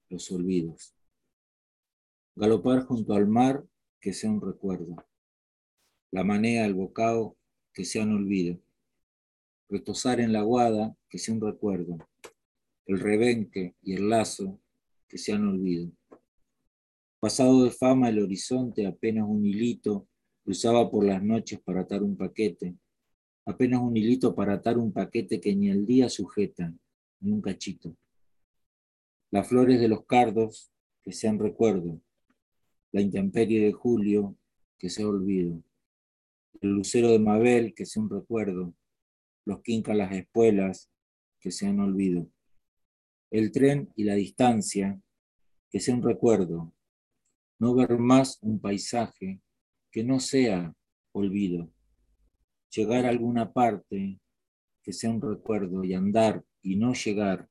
los 0.09 0.31
olvidos. 0.31 0.95
Galopar 2.35 2.85
junto 2.85 3.13
al 3.15 3.27
mar, 3.27 3.65
que 4.01 4.13
sea 4.13 4.31
un 4.31 4.41
recuerdo. 4.41 4.97
La 6.11 6.25
manea, 6.25 6.65
el 6.65 6.75
bocado, 6.75 7.37
que 7.73 7.85
sea 7.85 8.05
un 8.05 8.15
olvido. 8.15 8.59
Retosar 9.69 10.21
en 10.21 10.33
la 10.33 10.43
guada, 10.43 10.97
que 11.09 11.19
sea 11.19 11.35
un 11.35 11.41
recuerdo. 11.41 11.99
El 12.87 13.01
rebenque 13.01 13.75
y 13.83 13.95
el 13.95 14.09
lazo, 14.09 14.61
que 15.09 15.19
sean 15.19 15.47
olvido. 15.47 15.91
Pasado 17.21 17.65
de 17.65 17.71
fama 17.71 18.09
el 18.09 18.23
horizonte, 18.23 18.87
apenas 18.87 19.27
un 19.29 19.45
hilito, 19.45 20.09
cruzaba 20.45 20.91
por 20.91 21.05
las 21.05 21.23
noches 21.23 21.61
para 21.61 21.81
atar 21.81 22.03
un 22.03 22.17
paquete. 22.17 22.77
Apenas 23.45 23.81
un 23.81 23.97
hilito 23.97 24.35
para 24.35 24.55
atar 24.55 24.79
un 24.79 24.93
paquete 24.93 25.41
que 25.41 25.55
ni 25.55 25.71
el 25.71 25.87
día 25.87 26.09
sujeta, 26.09 26.73
ni 27.21 27.33
un 27.33 27.41
cachito. 27.41 27.97
Las 29.31 29.49
flores 29.49 29.81
de 29.81 29.89
los 29.89 30.05
cardos, 30.07 30.71
que 31.03 31.13
sean 31.13 31.39
recuerdo. 31.39 32.01
La 32.93 33.01
intemperie 33.01 33.65
de 33.65 33.73
julio, 33.73 34.37
que 34.79 34.91
sea 34.91 35.09
olvido. 35.09 35.63
El 36.61 36.71
lucero 36.71 37.11
de 37.11 37.19
Mabel, 37.19 37.75
que 37.75 37.87
sea 37.87 38.03
un 38.03 38.11
recuerdo. 38.11 38.75
Los 39.45 39.63
quincas 39.63 39.97
las 39.97 40.13
espuelas, 40.13 40.91
que 41.41 41.51
sean 41.51 41.81
olvido. 41.81 42.29
El 43.37 43.53
tren 43.53 43.93
y 43.97 44.05
la 44.05 44.15
distancia, 44.15 44.99
que 45.71 45.79
sea 45.79 45.95
un 45.95 46.03
recuerdo. 46.03 46.73
No 47.59 47.75
ver 47.75 47.99
más 47.99 48.39
un 48.41 48.59
paisaje 48.59 49.43
que 49.91 50.03
no 50.03 50.21
sea 50.21 50.75
olvido. 51.13 51.71
Llegar 52.71 53.05
a 53.05 53.11
alguna 53.11 53.53
parte 53.53 54.19
que 54.83 54.93
sea 54.95 55.11
un 55.11 55.21
recuerdo 55.21 55.85
y 55.85 55.93
andar 55.93 56.47
y 56.63 56.77
no 56.77 56.95
llegar 56.95 57.47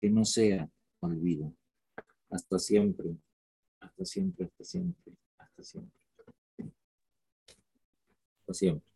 que 0.00 0.10
no 0.10 0.24
sea 0.24 0.68
olvido. 0.98 1.54
Hasta 2.30 2.58
siempre, 2.58 3.16
hasta 3.78 4.04
siempre, 4.04 4.46
hasta 4.46 4.64
siempre, 4.64 5.12
hasta 5.38 5.62
siempre. 5.62 6.00
Hasta 8.40 8.52
siempre. 8.52 8.88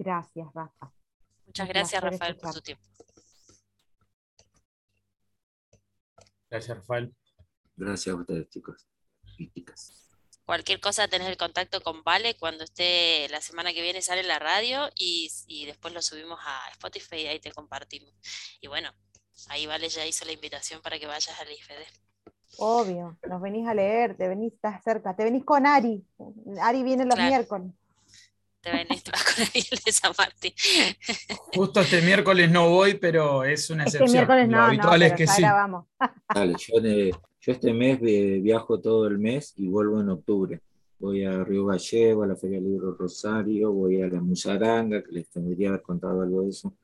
Gracias, 0.00 0.52
Rafa. 0.52 0.92
Muchas 1.46 1.68
gracias, 1.68 2.02
Rafael, 2.02 2.36
por 2.36 2.54
tu 2.54 2.60
tiempo. 2.60 2.90
Gracias, 6.50 6.76
Rafael. 6.76 7.14
Gracias 7.76 8.14
a 8.14 8.18
ustedes, 8.18 8.48
chicos 8.48 8.86
y 9.38 9.50
chicas. 9.52 10.06
Cualquier 10.44 10.80
cosa 10.80 11.06
tenés 11.06 11.28
el 11.28 11.36
contacto 11.36 11.80
con 11.80 12.02
Vale 12.02 12.36
cuando 12.36 12.64
esté 12.64 13.28
la 13.30 13.40
semana 13.40 13.72
que 13.72 13.82
viene 13.82 14.02
sale 14.02 14.22
en 14.22 14.28
la 14.28 14.40
radio 14.40 14.90
y, 14.96 15.30
y 15.46 15.66
después 15.66 15.94
lo 15.94 16.02
subimos 16.02 16.40
a 16.44 16.68
Spotify 16.72 17.16
y 17.22 17.26
ahí 17.28 17.38
te 17.40 17.52
compartimos. 17.52 18.12
Y 18.60 18.66
bueno, 18.66 18.90
ahí 19.48 19.66
Vale 19.66 19.88
ya 19.88 20.04
hizo 20.06 20.24
la 20.24 20.32
invitación 20.32 20.82
para 20.82 20.98
que 20.98 21.06
vayas 21.06 21.38
al 21.40 21.52
IFD. 21.52 21.86
Obvio, 22.58 23.16
nos 23.28 23.40
venís 23.40 23.68
a 23.68 23.74
leer, 23.74 24.16
te 24.16 24.26
venís, 24.26 24.52
estás 24.54 24.82
cerca, 24.82 25.14
te 25.14 25.22
venís 25.22 25.44
con 25.44 25.66
Ari. 25.66 26.04
Ari 26.60 26.82
viene 26.82 27.04
los 27.04 27.14
Claro. 27.14 27.30
miércoles. 27.30 27.72
Te 28.62 28.70
vas 29.10 29.24
con 29.24 29.44
Ariel 29.44 29.78
de 29.84 29.92
San 29.92 30.12
Martín. 30.18 30.52
Justo 31.54 31.80
este 31.80 32.02
miércoles 32.02 32.50
no 32.50 32.68
voy, 32.68 32.94
pero 32.94 33.42
es 33.44 33.70
una 33.70 33.84
Este 33.84 33.98
excepción. 33.98 34.12
miércoles 34.26 34.48
Lo 34.48 34.52
no, 34.52 34.58
no, 34.58 34.64
habitual 34.68 35.02
es 35.02 35.08
pero 35.12 35.16
que 35.16 35.26
sí. 35.26 35.42
grabamos. 35.42 35.86
Dale, 36.34 36.54
yo, 36.58 36.80
de- 36.80 37.14
yo 37.40 37.52
este 37.52 37.72
mes 37.72 37.98
eh, 38.02 38.38
viajo 38.42 38.78
todo 38.80 39.06
el 39.06 39.18
mes 39.18 39.54
y 39.56 39.66
vuelvo 39.68 40.00
en 40.00 40.10
octubre. 40.10 40.60
Voy 40.98 41.24
a 41.24 41.42
Río 41.42 41.64
Gallego, 41.64 42.22
a 42.22 42.26
la 42.26 42.36
Feria 42.36 42.58
del 42.60 42.68
Libro 42.72 42.94
Rosario, 42.94 43.72
voy 43.72 44.02
a 44.02 44.08
la 44.08 44.20
Musaranga, 44.20 45.02
que 45.02 45.12
les 45.12 45.30
tendría 45.30 45.56
que 45.56 45.68
haber 45.68 45.82
contado 45.82 46.20
algo 46.20 46.42
de 46.42 46.50
eso, 46.50 46.76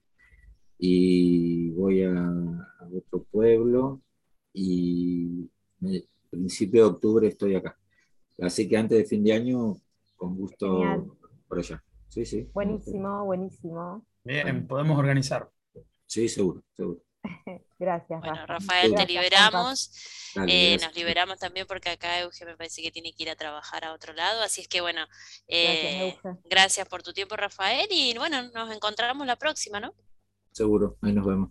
y 0.79 1.69
voy 1.71 2.03
a, 2.05 2.13
a 2.19 2.89
otro 2.97 3.25
pueblo 3.31 4.01
y 4.55 5.51
a 5.85 6.31
principio 6.31 6.85
de 6.85 6.89
octubre 6.95 7.29
estoy 7.29 7.57
acá. 7.57 7.77
Así 8.41 8.67
que 8.67 8.79
antes 8.79 8.97
de 8.97 9.05
fin 9.05 9.23
de 9.23 9.35
año, 9.35 9.77
con 10.17 10.35
gusto 10.35 10.79
Genial. 10.81 11.05
Por 11.49 11.59
allá. 11.59 11.83
Sí, 12.09 12.25
sí. 12.25 12.49
Buenísimo, 12.53 13.25
buenísimo. 13.25 14.05
Bien, 14.25 14.67
podemos 14.67 14.99
organizar. 14.99 15.51
Sí, 16.07 16.29
seguro, 16.29 16.63
seguro. 16.73 17.01
Gracias, 17.79 18.21
Bueno, 18.21 18.35
Rafa. 18.35 18.47
Rafael, 18.47 18.91
te 18.95 18.97
Gracias, 18.97 19.09
liberamos. 19.09 19.91
Dale, 20.35 20.53
Eh, 20.53 20.71
gracias. 20.73 20.89
nos 20.91 20.97
liberamos 20.97 21.39
también 21.39 21.67
porque 21.67 21.91
acá 21.91 22.21
Euge 22.21 22.45
me 22.45 22.57
parece 22.57 22.83
que 22.83 22.91
tiene 22.91 23.13
que 23.13 23.23
ir 23.25 23.31
a 23.31 23.37
trabajar 23.37 23.85
a 23.85 23.93
otro 23.93 24.13
lado. 24.15 24.43
Así 24.43 24.61
es 24.63 24.69
que 24.69 24.81
bueno, 24.81 25.01
Gracias, 25.49 25.49
eh, 25.49 26.09
Euge. 26.25 26.39
gracias 26.45 26.89
por 26.89 27.03
tu 27.03 27.13
tiempo, 27.13 27.37
Rafael. 27.37 27.87
Y 27.91 28.17
bueno, 28.17 28.43
nos 28.53 28.75
encontramos 28.75 29.27
la 29.27 29.37
próxima, 29.37 29.81
¿no? 29.81 29.95
Seguro, 30.53 30.97
ahí 31.03 31.13
nos 31.13 31.27
vemos. 31.27 31.51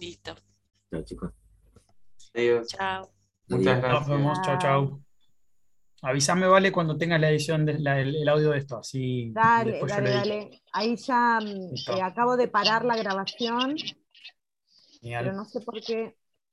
Listo. 0.00 0.34
Chao, 0.90 1.02
chicos. 1.04 1.32
Adiós. 2.34 2.66
Chao. 2.68 3.10
Muchas 3.48 3.66
Adiós. 3.66 3.82
Nos 3.82 3.82
gracias. 3.82 4.08
vemos. 4.08 4.38
Chau, 4.42 4.58
chau. 4.58 5.05
Avísame, 6.06 6.46
Vale, 6.46 6.70
cuando 6.70 6.96
tengas 6.96 7.20
la 7.20 7.30
edición, 7.30 7.66
de, 7.66 7.80
la- 7.80 8.00
el, 8.00 8.14
el 8.14 8.28
audio 8.28 8.50
de 8.50 8.58
esto. 8.58 8.78
Así 8.78 9.32
Dale, 9.34 9.80
dale, 9.86 10.10
dale. 10.10 10.62
Ahí 10.72 10.96
ya 10.96 11.40
mm, 11.40 11.74
eh, 11.96 12.02
acabo 12.02 12.36
de 12.36 12.46
parar 12.46 12.84
la 12.84 12.96
grabación, 12.96 13.74
Genial. 15.00 15.24
pero 15.24 15.36
no 15.36 15.44
sé 15.44 15.60
por 15.62 15.80
qué 15.80 16.14